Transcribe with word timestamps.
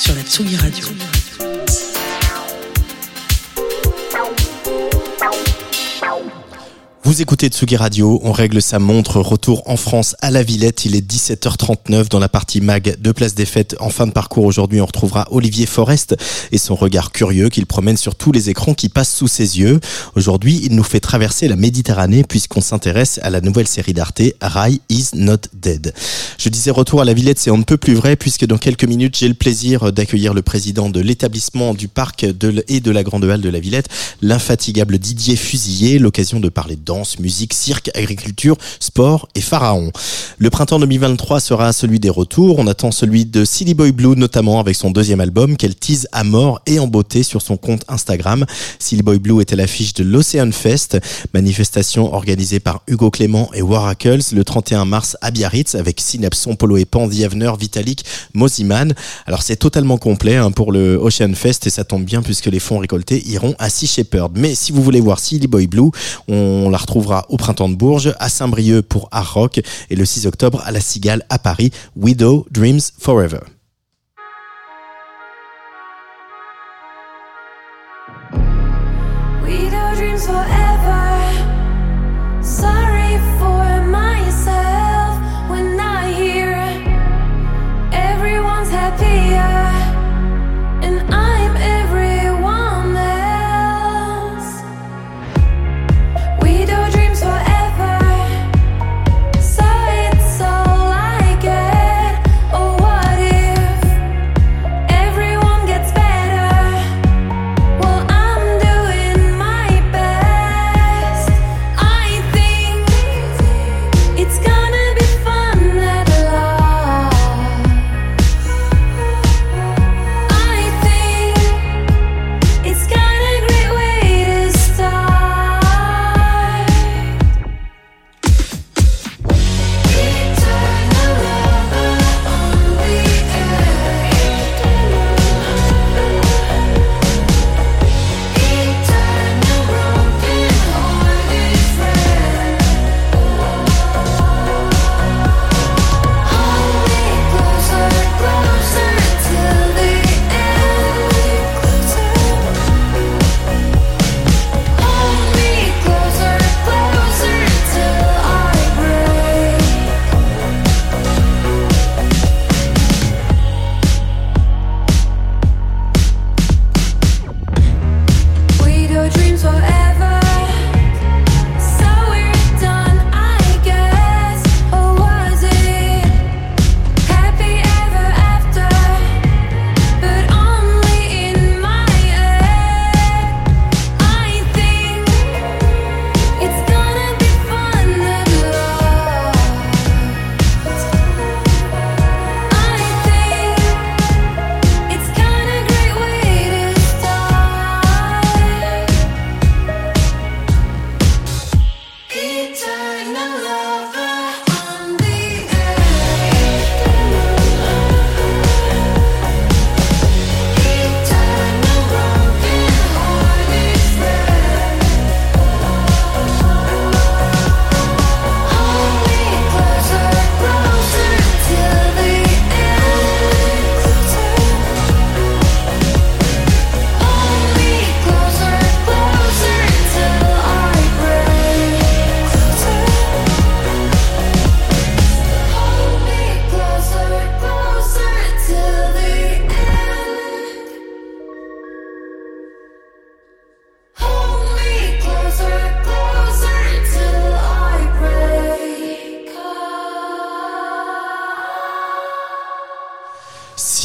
Sur 0.00 0.14
la 0.14 0.22
Tsugi 0.22 0.56
Radio. 0.56 0.86
Vous 7.02 7.22
écoutez 7.22 7.48
Tsugi 7.48 7.76
Radio, 7.76 8.20
on 8.24 8.30
règle 8.30 8.60
sa 8.60 8.78
montre, 8.78 9.20
retour 9.20 9.62
en 9.64 9.78
France 9.78 10.14
à 10.20 10.30
la 10.30 10.42
Villette, 10.42 10.84
il 10.84 10.94
est 10.94 11.00
17h39 11.00 12.10
dans 12.10 12.18
la 12.18 12.28
partie 12.28 12.60
mag 12.60 13.00
de 13.00 13.12
Place 13.12 13.34
des 13.34 13.46
Fêtes. 13.46 13.74
En 13.80 13.88
fin 13.88 14.06
de 14.06 14.12
parcours 14.12 14.44
aujourd'hui, 14.44 14.82
on 14.82 14.86
retrouvera 14.86 15.26
Olivier 15.30 15.64
Forest 15.64 16.14
et 16.52 16.58
son 16.58 16.74
regard 16.74 17.10
curieux 17.10 17.48
qu'il 17.48 17.64
promène 17.64 17.96
sur 17.96 18.16
tous 18.16 18.32
les 18.32 18.50
écrans 18.50 18.74
qui 18.74 18.90
passent 18.90 19.14
sous 19.14 19.28
ses 19.28 19.58
yeux. 19.58 19.80
Aujourd'hui, 20.14 20.60
il 20.62 20.76
nous 20.76 20.84
fait 20.84 21.00
traverser 21.00 21.48
la 21.48 21.56
Méditerranée 21.56 22.22
puisqu'on 22.22 22.60
s'intéresse 22.60 23.18
à 23.22 23.30
la 23.30 23.40
nouvelle 23.40 23.66
série 23.66 23.94
d'Arte, 23.94 24.20
Rai 24.42 24.78
is 24.90 25.08
not 25.14 25.40
dead. 25.54 25.94
Je 26.36 26.50
disais 26.50 26.70
retour 26.70 27.00
à 27.00 27.06
la 27.06 27.14
Villette, 27.14 27.38
c'est 27.38 27.50
on 27.50 27.58
ne 27.58 27.64
peut 27.64 27.78
plus 27.78 27.94
vrai 27.94 28.14
puisque 28.14 28.44
dans 28.44 28.58
quelques 28.58 28.84
minutes, 28.84 29.16
j'ai 29.16 29.28
le 29.28 29.34
plaisir 29.34 29.90
d'accueillir 29.90 30.34
le 30.34 30.42
président 30.42 30.90
de 30.90 31.00
l'établissement 31.00 31.72
du 31.72 31.88
parc 31.88 32.24
et 32.24 32.80
de 32.80 32.90
la 32.90 33.02
Grande 33.02 33.24
Halle 33.24 33.40
de 33.40 33.48
la 33.48 33.58
Villette, 33.58 33.88
l'infatigable 34.20 34.98
Didier 34.98 35.36
Fusillé, 35.36 35.98
l'occasion 35.98 36.40
de 36.40 36.50
parler 36.50 36.76
de 36.76 36.89
danse, 36.90 37.20
musique, 37.20 37.54
cirque, 37.54 37.88
agriculture, 37.94 38.56
sport 38.80 39.28
et 39.36 39.40
pharaon. 39.40 39.92
Le 40.38 40.50
printemps 40.50 40.80
2023 40.80 41.38
sera 41.38 41.72
celui 41.72 42.00
des 42.00 42.10
retours. 42.10 42.58
On 42.58 42.66
attend 42.66 42.90
celui 42.90 43.26
de 43.26 43.44
Silly 43.44 43.74
Boy 43.74 43.92
Blue, 43.92 44.16
notamment 44.16 44.58
avec 44.58 44.74
son 44.74 44.90
deuxième 44.90 45.20
album 45.20 45.56
qu'elle 45.56 45.76
tease 45.76 46.08
à 46.10 46.24
mort 46.24 46.60
et 46.66 46.80
en 46.80 46.88
beauté 46.88 47.22
sur 47.22 47.42
son 47.42 47.56
compte 47.56 47.84
Instagram. 47.86 48.44
Silly 48.80 49.02
Boy 49.02 49.20
Blue 49.20 49.40
à 49.40 49.54
l'affiche 49.54 49.94
de 49.94 50.02
l'Ocean 50.02 50.50
Fest, 50.50 50.98
manifestation 51.32 52.12
organisée 52.12 52.58
par 52.58 52.82
Hugo 52.88 53.12
Clément 53.12 53.48
et 53.54 53.62
Waracles 53.62 54.22
le 54.32 54.42
31 54.42 54.84
mars 54.84 55.16
à 55.20 55.30
Biarritz 55.30 55.76
avec 55.76 56.00
Synapson, 56.00 56.56
Polo 56.56 56.76
et 56.76 56.86
Pan, 56.86 57.08
The 57.08 57.20
Avener, 57.22 57.52
Vitalik, 57.56 58.04
Moziman. 58.34 58.94
Alors 59.26 59.44
c'est 59.44 59.54
totalement 59.54 59.96
complet 59.96 60.34
hein, 60.34 60.50
pour 60.50 60.72
le 60.72 60.96
Ocean 60.96 61.34
Fest 61.36 61.68
et 61.68 61.70
ça 61.70 61.84
tombe 61.84 62.04
bien 62.04 62.20
puisque 62.20 62.46
les 62.46 62.58
fonds 62.58 62.78
récoltés 62.78 63.22
iront 63.28 63.54
à 63.60 63.70
Sea 63.70 63.86
Shepherd. 63.86 64.32
Mais 64.34 64.56
si 64.56 64.72
vous 64.72 64.82
voulez 64.82 65.00
voir 65.00 65.20
Silly 65.20 65.46
Boy 65.46 65.68
Blue, 65.68 65.90
on 66.26 66.68
la 66.68 66.79
retrouvera 66.80 67.26
au 67.28 67.36
printemps 67.36 67.68
de 67.68 67.74
Bourges, 67.74 68.14
à 68.18 68.28
Saint-Brieuc 68.28 68.82
pour 68.82 69.08
Art 69.12 69.34
Rock 69.34 69.60
et 69.90 69.96
le 69.96 70.04
6 70.04 70.26
octobre 70.26 70.62
à 70.64 70.70
la 70.70 70.80
Cigale 70.80 71.24
à 71.28 71.38
Paris, 71.38 71.70
Widow 71.96 72.46
Dreams 72.50 72.80
Forever. 72.98 73.40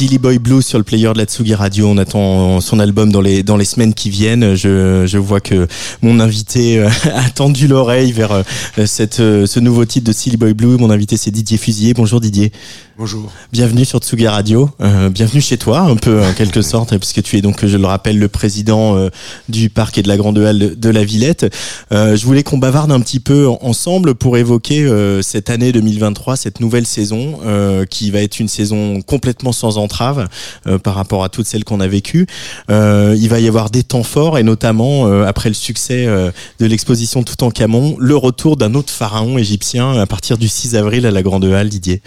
Silly 0.06 0.18
Boy 0.18 0.38
Blue 0.38 0.62
sur 0.62 0.78
le 0.78 0.84
player 0.84 1.12
de 1.12 1.18
la 1.18 1.24
Tsugi 1.24 1.56
Radio. 1.56 1.88
On 1.88 1.98
attend 1.98 2.60
son 2.60 2.78
album 2.78 3.10
dans 3.10 3.20
les 3.20 3.42
dans 3.42 3.56
les 3.56 3.64
semaines 3.64 3.92
qui 3.92 4.08
viennent. 4.08 4.54
Je, 4.54 5.04
je 5.04 5.18
vois 5.18 5.40
que 5.40 5.66
mon 6.00 6.20
invité 6.20 6.78
euh, 6.78 6.88
a 7.12 7.28
tendu 7.30 7.66
l'oreille 7.66 8.12
vers 8.12 8.30
euh, 8.30 8.42
cette 8.86 9.18
euh, 9.18 9.46
ce 9.46 9.58
nouveau 9.58 9.84
titre 9.84 10.06
de 10.06 10.12
Silly 10.12 10.36
Boy 10.36 10.54
Blue. 10.54 10.76
Mon 10.76 10.90
invité 10.90 11.16
c'est 11.16 11.32
Didier 11.32 11.58
Fusier. 11.58 11.92
Bonjour 11.92 12.20
Didier. 12.20 12.52
Bonjour. 12.98 13.30
Bienvenue 13.52 13.84
sur 13.84 13.98
Tsugi 13.98 14.26
Radio. 14.26 14.70
Euh, 14.80 15.10
bienvenue 15.10 15.42
chez 15.42 15.58
toi, 15.58 15.80
un 15.80 15.96
peu 15.96 16.22
en 16.24 16.32
quelque 16.32 16.62
sorte, 16.62 16.96
puisque 16.96 17.22
tu 17.22 17.36
es 17.36 17.42
donc, 17.42 17.66
je 17.66 17.76
le 17.76 17.84
rappelle, 17.84 18.18
le 18.18 18.28
président 18.28 18.96
euh, 18.96 19.10
du 19.50 19.68
parc 19.68 19.98
et 19.98 20.02
de 20.02 20.08
la 20.08 20.16
Grande 20.16 20.38
Halle 20.38 20.58
de, 20.58 20.68
de 20.74 20.88
la 20.88 21.04
Villette. 21.04 21.44
Euh, 21.92 22.16
je 22.16 22.24
voulais 22.24 22.42
qu'on 22.42 22.56
bavarde 22.56 22.90
un 22.90 23.00
petit 23.00 23.20
peu 23.20 23.48
en- 23.48 23.58
ensemble 23.60 24.14
pour 24.14 24.38
évoquer 24.38 24.84
euh, 24.84 25.20
cette 25.20 25.50
année 25.50 25.72
2023, 25.72 26.36
cette 26.36 26.60
nouvelle 26.60 26.86
saison, 26.86 27.38
euh, 27.44 27.84
qui 27.84 28.10
va 28.10 28.22
être 28.22 28.40
une 28.40 28.48
saison 28.48 29.02
complètement 29.02 29.52
sans 29.52 29.76
entrave 29.76 30.26
euh, 30.66 30.78
par 30.78 30.94
rapport 30.94 31.22
à 31.22 31.28
toutes 31.28 31.46
celles 31.46 31.64
qu'on 31.64 31.80
a 31.80 31.88
vécues. 31.88 32.26
Euh, 32.70 33.14
il 33.20 33.28
va 33.28 33.40
y 33.40 33.46
avoir 33.48 33.68
des 33.68 33.82
temps 33.82 34.04
forts, 34.04 34.38
et 34.38 34.42
notamment 34.42 35.06
euh, 35.06 35.26
après 35.26 35.50
le 35.50 35.54
succès 35.54 36.06
euh, 36.06 36.30
de 36.60 36.64
l'exposition 36.66 37.22
Tout 37.24 37.44
en 37.44 37.50
Camon, 37.50 37.94
le 37.98 38.16
retour 38.16 38.56
d'un 38.56 38.72
autre 38.74 38.90
pharaon 38.90 39.36
égyptien 39.36 39.92
à 40.00 40.06
partir 40.06 40.38
du 40.38 40.48
6 40.48 40.76
avril 40.76 41.04
à 41.04 41.10
la 41.10 41.22
Grande 41.22 41.44
Halle, 41.44 41.68
Didier. 41.68 42.00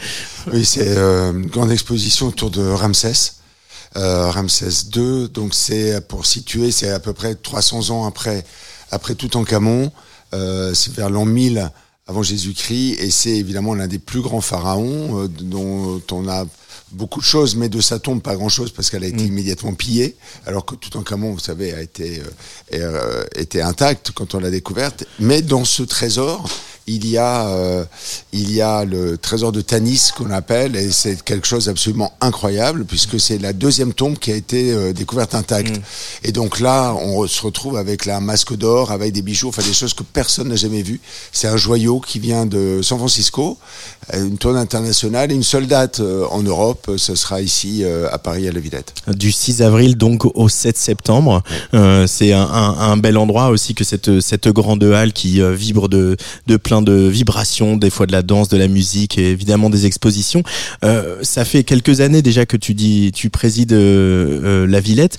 Oui, 0.52 0.66
c'est 0.80 0.98
euh, 0.98 1.34
une 1.34 1.48
grande 1.48 1.72
exposition 1.72 2.28
autour 2.28 2.52
de 2.52 2.66
Ramsès. 2.66 3.34
Euh, 3.98 4.30
Ramsès 4.30 4.86
II, 4.96 5.28
donc 5.28 5.54
c'est 5.54 6.00
pour 6.08 6.26
situer, 6.26 6.72
c'est 6.72 6.90
à 6.90 7.00
peu 7.00 7.12
près 7.12 7.36
300 7.36 7.90
ans 7.90 8.06
après, 8.06 8.46
après 8.92 9.16
Toutankhamon, 9.16 9.92
euh, 10.34 10.74
c'est 10.74 10.94
vers 10.94 11.10
l'an 11.10 11.26
1000 11.26 11.70
avant 12.08 12.24
Jésus-Christ, 12.24 12.98
et 13.00 13.12
c'est 13.12 13.32
évidemment 13.32 13.74
l'un 13.74 13.88
des 13.88 14.00
plus 14.00 14.22
grands 14.22 14.42
pharaons 14.42 15.24
euh, 15.24 15.28
dont 15.28 16.02
on 16.12 16.28
a 16.30 16.46
beaucoup 16.92 17.20
de 17.20 17.26
choses, 17.26 17.56
mais 17.56 17.70
de 17.70 17.82
sa 17.82 18.00
tombe 18.00 18.22
pas 18.22 18.36
grand-chose 18.36 18.72
parce 18.72 18.90
qu'elle 18.90 19.04
a 19.04 19.08
été 19.08 19.26
immédiatement 19.26 19.74
pillée, 19.74 20.16
alors 20.46 20.66
que 20.66 20.76
Toutankhamon, 20.76 21.34
vous 21.34 21.40
savez, 21.40 21.74
a 21.74 21.82
été, 21.82 22.20
euh, 22.20 22.78
euh, 22.80 23.24
était 23.36 23.62
intact 23.62 24.12
quand 24.12 24.36
on 24.36 24.40
l'a 24.40 24.50
découverte. 24.50 25.06
Mais 25.20 25.42
dans 25.42 25.66
ce 25.66 25.84
trésor, 25.84 26.50
il 26.90 27.08
y 27.08 27.18
a, 27.18 27.48
euh, 27.50 27.86
il 28.34 28.52
y 28.52 28.62
a 28.62 28.84
le 28.86 29.18
trésor 29.18 29.52
de 29.52 29.62
Tanis 29.62 30.10
qu'on 30.18 30.32
appelle, 30.32 30.76
et 30.76 30.92
c'est 30.92 31.22
quelque 31.24 31.48
chose 31.48 31.66
d'absolument 31.66 32.12
incroyable 32.22 32.86
puisque 32.86 33.20
c'est 33.20 33.38
la 33.38 33.54
deuxième 33.54 33.94
tombe 33.94 34.18
qui 34.18 34.32
a 34.32 34.36
été 34.36 34.72
euh, 34.72 34.92
découverte 34.94 35.36
intacte. 35.36 35.80
Et 36.24 36.32
donc 36.32 36.60
là, 36.60 36.94
on 36.96 37.28
se 37.28 37.42
retrouve 37.42 37.78
avec 37.78 38.06
la 38.06 38.20
masque 38.20 38.56
d'or, 38.56 38.92
avec 38.92 39.14
des 39.14 39.22
bijoux, 39.22 39.50
enfin 39.50 39.62
des 39.64 39.74
choses 39.74 39.94
que 39.94 40.04
personne 40.04 40.50
n'a 40.50 40.56
jamais 40.56 40.82
vues. 40.82 41.00
C'est 41.32 41.48
un 41.48 41.58
joyau 41.58 42.00
qui 42.00 42.20
vient 42.20 42.46
de 42.46 42.82
San 42.82 42.98
Francisco, 42.98 43.58
euh, 44.14 44.26
une 44.28 44.38
tournée 44.38 44.60
internationale, 44.60 45.32
et 45.32 45.36
une 45.36 45.44
seule 45.44 45.68
date 45.68 46.00
euh, 46.00 46.26
en 46.32 46.42
Europe, 46.42 46.90
ce 46.98 47.16
sera 47.16 47.42
ici 47.42 47.84
à 48.12 48.18
Paris 48.18 48.48
à 48.48 48.52
la 48.52 48.60
Villette. 48.60 48.94
du 49.08 49.32
6 49.32 49.62
avril 49.62 49.96
donc 49.98 50.26
au 50.36 50.50
7 50.50 50.78
septembre. 50.78 51.44
C'est 52.08 52.34
un, 52.34 52.42
un- 52.42 52.78
un 52.92 52.98
bel 52.98 53.18
endroit 53.18 53.50
aussi 53.50 53.76
que 53.76 53.84
cette, 53.84 54.20
cette 54.22 54.48
grande 54.50 54.84
halle 54.84 55.14
qui 55.14 55.42
vibre 55.56 55.88
de, 55.90 56.18
de 56.48 56.58
plein 56.58 56.79
de 56.82 56.94
vibrations, 56.94 57.78
des 57.78 57.90
fois 57.90 58.06
de 58.06 58.12
la 58.12 58.22
danse, 58.22 58.50
de 58.50 58.58
la 58.58 58.68
musique 58.68 59.18
et 59.18 59.32
évidemment 59.32 59.70
des 59.70 59.86
expositions. 59.86 60.44
Euh, 60.84 61.18
ça 61.22 61.46
fait 61.46 61.64
quelques 61.64 62.02
années 62.02 62.22
déjà 62.22 62.46
que 62.46 62.58
tu 62.58 62.74
dis, 62.74 63.12
tu 63.14 63.30
présides 63.30 63.74
euh, 63.74 64.42
euh, 64.44 64.68
la 64.68 64.80
Villette. 64.80 65.18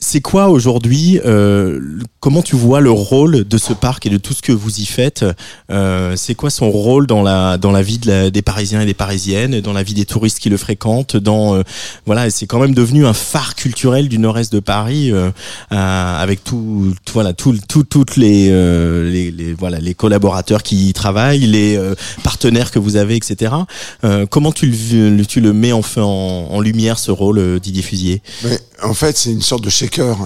C'est 0.00 0.20
quoi 0.20 0.48
aujourd'hui 0.50 1.18
euh, 1.24 1.80
Comment 2.20 2.42
tu 2.42 2.56
vois 2.56 2.80
le 2.80 2.90
rôle 2.90 3.44
de 3.44 3.58
ce 3.58 3.72
parc 3.72 4.04
et 4.06 4.10
de 4.10 4.16
tout 4.18 4.34
ce 4.34 4.42
que 4.42 4.52
vous 4.52 4.80
y 4.80 4.84
faites 4.86 5.24
euh, 5.70 6.14
C'est 6.16 6.34
quoi 6.34 6.50
son 6.50 6.70
rôle 6.70 7.06
dans 7.06 7.22
la 7.22 7.56
dans 7.58 7.70
la 7.70 7.80
vie 7.82 7.98
de 7.98 8.08
la- 8.08 8.30
des 8.30 8.42
Parisiens 8.42 8.82
et 8.82 8.86
des 8.86 8.92
Parisiennes, 8.94 9.60
dans 9.60 9.72
la 9.72 9.82
vie 9.82 9.94
des 9.94 10.04
touristes 10.04 10.40
qui 10.40 10.50
le 10.50 10.56
fréquentent 10.58 11.16
Dans 11.16 11.54
euh, 11.54 11.62
voilà, 12.06 12.28
c'est 12.30 12.46
quand 12.46 12.58
même 12.58 12.74
devenu 12.74 13.06
un 13.06 13.14
phare 13.14 13.54
culturel 13.54 14.08
du 14.08 14.18
Nord-Est 14.18 14.52
de 14.52 14.60
Paris, 14.60 15.10
euh, 15.10 15.30
euh, 15.72 16.22
avec 16.22 16.44
tout, 16.44 16.92
voilà, 17.14 17.32
tout, 17.32 17.56
tout- 17.68 17.84
toutes 17.84 18.16
les, 18.16 18.48
euh, 18.50 19.10
les, 19.10 19.30
les- 19.30 19.54
voilà, 19.54 19.78
les 19.80 19.94
collaborateurs 19.94 20.62
qui 20.62 20.88
y 20.88 20.92
travaillent, 20.92 21.46
les 21.46 21.78
partenaires 22.22 22.70
que 22.70 22.78
vous 22.78 22.96
avez, 22.96 23.16
etc. 23.16 23.52
Comment 24.30 24.52
tu 24.52 24.66
le, 24.66 25.24
tu 25.24 25.40
le 25.40 25.52
mets 25.52 25.72
enfin 25.72 26.02
en, 26.02 26.48
en 26.50 26.60
lumière 26.60 26.98
ce 26.98 27.10
rôle, 27.10 27.58
Didier 27.60 27.82
Fusier? 27.82 28.22
En 28.82 28.92
fait, 28.94 29.16
c'est 29.16 29.30
une 29.30 29.40
sorte 29.42 29.64
de 29.64 29.70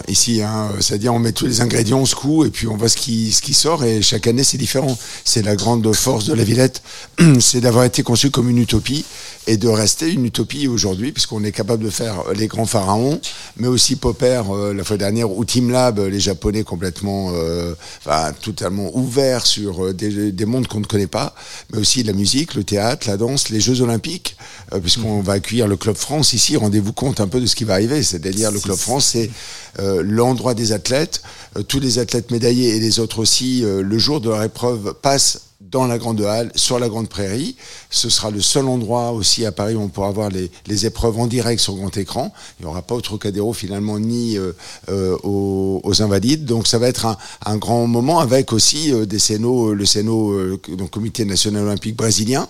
ici. 0.08 0.42
Hein. 0.42 0.70
C'est-à-dire, 0.80 1.14
on 1.14 1.18
met 1.18 1.32
tous 1.32 1.46
les 1.46 1.60
ingrédients, 1.60 2.00
on 2.00 2.06
secoue, 2.06 2.44
et 2.44 2.50
puis 2.50 2.66
on 2.66 2.76
voit 2.76 2.88
ce 2.88 2.96
qui, 2.96 3.32
ce 3.32 3.42
qui 3.42 3.54
sort. 3.54 3.84
Et 3.84 4.02
chaque 4.02 4.26
année, 4.26 4.44
c'est 4.44 4.58
différent. 4.58 4.96
C'est 5.24 5.42
la 5.42 5.56
grande 5.56 5.94
force 5.94 6.26
de 6.26 6.34
la 6.34 6.44
Villette, 6.44 6.82
c'est 7.40 7.60
d'avoir 7.60 7.84
été 7.84 8.02
conçu 8.02 8.30
comme 8.30 8.48
une 8.48 8.58
utopie 8.58 9.04
et 9.46 9.56
de 9.56 9.68
rester 9.68 10.12
une 10.12 10.26
utopie 10.26 10.68
aujourd'hui, 10.68 11.10
puisqu'on 11.10 11.42
est 11.42 11.52
capable 11.52 11.82
de 11.82 11.88
faire 11.88 12.22
les 12.36 12.48
grands 12.48 12.66
pharaons, 12.66 13.18
mais 13.56 13.66
aussi 13.66 13.96
Popper 13.96 14.42
euh, 14.50 14.74
la 14.74 14.84
fois 14.84 14.98
dernière, 14.98 15.30
ou 15.30 15.42
Team 15.44 15.70
Lab, 15.70 15.98
les 16.00 16.20
Japonais 16.20 16.64
complètement, 16.64 17.32
euh, 17.32 17.74
enfin, 18.04 18.32
totalement 18.42 18.90
ouverts 18.94 19.46
sur 19.46 19.86
euh, 19.86 19.94
des, 19.94 20.32
des 20.32 20.44
mondes 20.44 20.66
qu'on 20.68 20.80
ne 20.80 20.84
connaît 20.84 21.06
pas, 21.06 21.34
mais 21.72 21.78
aussi 21.78 22.02
la 22.02 22.12
musique, 22.12 22.54
le 22.54 22.64
théâtre, 22.64 23.08
la 23.08 23.16
danse, 23.16 23.48
les 23.48 23.60
Jeux 23.60 23.80
Olympiques, 23.80 24.36
euh, 24.72 24.80
puisqu'on 24.80 25.20
va 25.20 25.34
accueillir 25.34 25.66
le 25.66 25.76
Club 25.76 25.96
France 25.96 26.32
ici. 26.32 26.56
Rendez-vous 26.56 26.92
compte 26.92 27.20
un 27.20 27.28
peu 27.28 27.40
de 27.40 27.46
ce 27.46 27.56
qui 27.56 27.64
va 27.64 27.74
arriver, 27.74 28.02
c'est-à-dire 28.02 28.50
le 28.50 28.60
Club 28.60 28.76
France, 28.76 29.06
c'est 29.12 29.24
euh, 29.26 29.30
l'endroit 29.78 30.54
des 30.54 30.72
athlètes. 30.72 31.22
Euh, 31.56 31.62
tous 31.62 31.80
les 31.80 31.98
athlètes 31.98 32.30
médaillés 32.30 32.76
et 32.76 32.80
les 32.80 33.00
autres 33.00 33.20
aussi, 33.20 33.64
euh, 33.64 33.82
le 33.82 33.98
jour 33.98 34.20
de 34.20 34.28
leur 34.28 34.42
épreuve, 34.42 34.94
passent 35.00 35.42
dans 35.60 35.86
la 35.86 35.98
grande 35.98 36.20
halle, 36.22 36.50
sur 36.54 36.78
la 36.78 36.88
grande 36.88 37.08
prairie. 37.08 37.56
Ce 37.90 38.08
sera 38.08 38.30
le 38.30 38.40
seul 38.40 38.66
endroit 38.66 39.12
aussi 39.12 39.44
à 39.44 39.52
Paris 39.52 39.74
où 39.74 39.80
on 39.80 39.88
pourra 39.88 40.10
voir 40.10 40.30
les, 40.30 40.86
épreuves 40.86 41.18
en 41.18 41.26
direct 41.26 41.60
sur 41.60 41.74
grand 41.74 41.94
écran. 41.96 42.32
Il 42.58 42.64
n'y 42.64 42.70
aura 42.70 42.82
pas 42.82 42.94
au 42.94 43.00
Trocadéro 43.00 43.52
finalement 43.52 43.98
ni 43.98 44.38
euh, 44.38 44.52
euh, 44.88 45.16
aux, 45.22 46.02
Invalides. 46.02 46.44
Donc 46.44 46.68
ça 46.68 46.78
va 46.78 46.88
être 46.88 47.16
un, 47.44 47.56
grand 47.56 47.86
moment 47.86 48.20
avec 48.20 48.52
aussi 48.52 48.92
euh, 48.92 49.04
des 49.04 49.18
le 49.38 49.84
euh, 49.84 50.56
Comité 50.90 51.24
national 51.24 51.64
olympique 51.64 51.96
brésilien. 51.96 52.48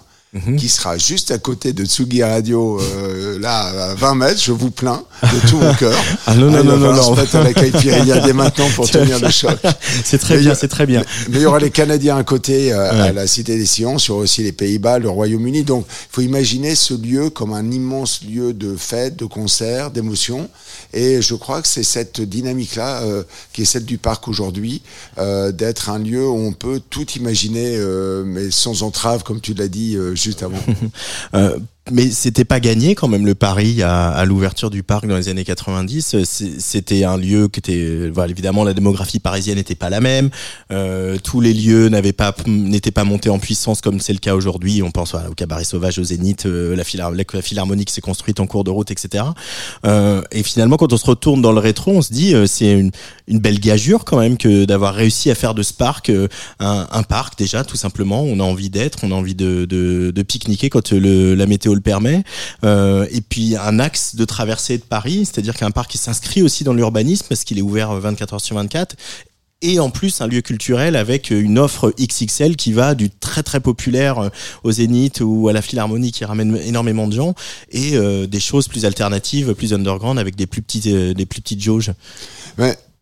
Qui 0.58 0.69
sera 0.69 0.98
juste 0.98 1.30
à 1.30 1.38
côté 1.38 1.72
de 1.72 1.84
Tsugi 1.86 2.22
Radio, 2.22 2.78
euh, 2.80 3.38
là, 3.38 3.90
à 3.90 3.94
20 3.94 4.14
mètres, 4.14 4.40
je 4.42 4.52
vous 4.52 4.70
plains 4.70 5.02
de 5.22 5.48
tout 5.48 5.56
mon 5.56 5.72
cœur. 5.75 5.98
Ah 6.26 6.34
non, 6.34 6.50
non, 6.50 6.58
va 6.58 6.62
non, 6.62 6.76
non, 6.76 6.86
falloir 6.88 7.10
non. 7.10 7.26
se 7.26 7.36
à 7.36 7.42
la 7.42 8.20
dès 8.20 8.32
maintenant 8.34 8.69
pour 8.76 8.90
tenir 8.90 9.19
le 9.19 9.30
choc. 9.30 9.56
C'est 10.04 10.19
très 10.19 10.34
Mais 10.36 10.40
bien, 10.42 10.54
c'est 10.54 10.69
très 10.69 10.84
bien. 10.84 11.02
Mais 11.30 11.38
il 11.38 11.42
y 11.42 11.46
aura 11.46 11.58
les 11.58 11.70
Canadiens 11.70 12.19
à 12.19 12.25
côté, 12.25 12.72
euh, 12.72 13.04
à 13.04 13.12
la 13.12 13.26
Cité 13.26 13.56
des 13.56 13.64
Sciences, 13.64 14.06
il 14.06 14.08
y 14.08 14.12
aura 14.12 14.22
aussi 14.22 14.42
les 14.42 14.52
Pays-Bas, 14.52 14.98
le 14.98 15.08
Royaume-Uni. 15.08 15.62
Donc, 15.62 15.86
il 15.88 16.06
faut 16.14 16.20
imaginer 16.20 16.75
ce 16.75 16.92
lieu 16.94 17.30
comme 17.30 17.54
un 17.54 17.70
immense 17.70 18.20
lieu 18.22 18.52
de 18.52 18.76
fête, 18.76 19.16
de 19.16 19.25
concert, 19.25 19.90
d'émotion. 19.90 20.50
Et 20.92 21.21
je 21.21 21.35
crois 21.35 21.62
que 21.62 21.68
c'est 21.68 21.83
cette 21.83 22.21
dynamique-là 22.21 23.02
euh, 23.02 23.23
qui 23.52 23.62
est 23.62 23.64
celle 23.64 23.85
du 23.85 23.99
parc 23.99 24.28
aujourd'hui, 24.28 24.83
euh, 25.18 25.52
d'être 25.52 25.90
un 25.90 25.99
lieu 25.99 26.26
où 26.26 26.37
on 26.37 26.52
peut 26.52 26.80
tout 26.90 27.09
imaginer, 27.12 27.76
euh, 27.76 28.25
mais 28.25 28.50
sans 28.50 28.83
entrave, 28.83 29.23
comme 29.23 29.40
tu 29.40 29.54
l'as 29.54 29.68
dit 29.68 29.97
juste 30.14 30.42
avant. 30.42 30.59
Euh, 31.88 31.92
mais 31.92 32.11
c'était 32.11 32.45
pas 32.45 32.61
gagné 32.61 32.95
quand 32.95 33.09
même 33.09 33.26
le 33.26 33.35
pari 33.35 33.83
à, 33.83 34.09
à 34.09 34.25
l'ouverture 34.25 34.71
du 34.71 34.83
parc 34.83 35.07
dans 35.07 35.16
les 35.16 35.28
années 35.28 35.45
90. 35.45 36.16
C'est- 36.25 36.61
C'était 36.61 37.04
un 37.04 37.16
lieu 37.16 37.49
qui 37.49 37.59
était, 37.61 38.11
voilà, 38.12 38.30
évidemment, 38.30 38.64
la 38.64 38.75
démographie 38.75 39.18
parisienne 39.21 39.57
n'était 39.57 39.75
pas 39.75 39.90
la 39.90 40.00
même. 40.00 40.30
Euh, 40.73 41.18
tous 41.23 41.40
les 41.40 41.52
lieux 41.54 41.88
n'avaient 41.88 42.12
pas 42.12 42.35
n'étaient 42.47 42.90
pas 42.90 43.04
montés 43.04 43.30
en 43.30 43.38
puissance 43.38 43.80
comme 43.80 44.00
c'est 44.00 44.12
le 44.12 44.18
cas 44.18 44.35
aujourd'hui. 44.35 44.83
On 44.83 44.90
pense 44.90 45.12
voilà, 45.12 45.30
au 45.30 45.35
cabaret 45.35 45.64
sauvage, 45.64 45.99
au 45.99 46.04
Zénith, 46.04 46.47
euh, 46.47 46.76
la, 46.76 46.83
philar- 46.85 47.12
la, 47.14 47.25
la 47.33 47.42
philharmonique 47.42 47.90
s'est 47.90 48.00
construite 48.00 48.40
en 48.40 48.47
cours 48.47 48.64
de 48.64 48.71
route, 48.71 48.90
etc. 48.90 49.25
Euh, 49.87 50.23
et 50.33 50.42
finalement, 50.42 50.76
quand 50.76 50.92
on 50.92 50.97
se 50.97 51.07
retourne 51.07 51.42
dans 51.42 51.52
le 51.52 51.61
rétro, 51.61 51.92
on 51.92 52.02
se 52.02 52.12
dit 52.12 52.35
euh, 52.35 52.47
c'est 52.47 52.71
une, 52.73 52.90
une 53.26 53.38
belle 53.38 53.61
gageure 53.61 54.04
quand 54.04 54.18
même 54.18 54.37
que 54.37 54.64
d'avoir 54.64 54.95
réussi 54.95 55.30
à 55.30 55.35
faire 55.35 55.54
de 55.54 55.62
ce 55.62 55.73
parc 55.73 56.11
euh, 56.11 56.28
un, 56.61 56.87
un 56.90 57.02
parc 57.02 57.38
déjà 57.38 57.64
tout 57.64 57.76
simplement. 57.76 58.23
On 58.23 58.40
a 58.40 58.45
envie 58.45 58.71
d'être, 58.71 58.99
on 59.02 59.11
a 59.11 59.14
envie 59.14 59.35
de, 59.35 59.64
de, 59.64 60.11
de 60.14 60.23
pique-niquer 60.23 60.71
quand 60.71 60.92
le, 60.92 61.35
la 61.35 61.47
météo 61.47 61.75
permet. 61.80 62.25
Euh, 62.64 63.06
et 63.11 63.20
puis 63.20 63.56
un 63.56 63.78
axe 63.78 64.14
de 64.14 64.25
traversée 64.25 64.78
de 64.78 64.82
Paris, 64.82 65.25
c'est-à-dire 65.25 65.54
qu'un 65.54 65.70
parc 65.70 65.90
qui 65.90 65.99
s'inscrit 65.99 66.42
aussi 66.42 66.64
dans 66.64 66.75
l'urbanisme 66.75 67.26
parce 67.28 67.44
qu'il 67.44 67.58
est 67.58 67.62
ouvert 67.62 67.92
24 67.92 68.35
heures 68.35 68.40
sur 68.40 68.56
24 68.56 68.97
et 69.61 69.80
en 69.80 69.90
plus 69.90 70.20
un 70.20 70.26
lieu 70.26 70.40
culturel 70.40 70.97
avec 70.97 71.30
une 71.30 71.58
offre 71.58 71.92
XXL 71.99 72.56
qui 72.56 72.73
va 72.73 72.94
du 72.94 73.11
très 73.11 73.42
très 73.42 73.61
populaire 73.61 74.18
euh, 74.18 74.28
au 74.62 74.73
Zénith 74.73 75.20
ou 75.20 75.49
à 75.49 75.52
la 75.52 75.62
Philharmonie 75.62 76.12
qui 76.12 76.25
ramène 76.25 76.56
énormément 76.56 77.08
de 77.08 77.14
gens 77.14 77.35
et 77.73 77.97
euh, 77.97 78.26
des 78.26 78.40
choses 78.40 78.68
plus 78.68 78.85
alternatives, 78.85 79.54
plus 79.54 79.75
underground 79.75 80.18
avec 80.18 80.37
des 80.37 80.47
plus 80.47 80.62
petites 80.62 80.87
euh, 80.87 81.14
des 81.14 81.26
plus 81.26 81.40
petites 81.40 81.62
jauges. 81.62 81.92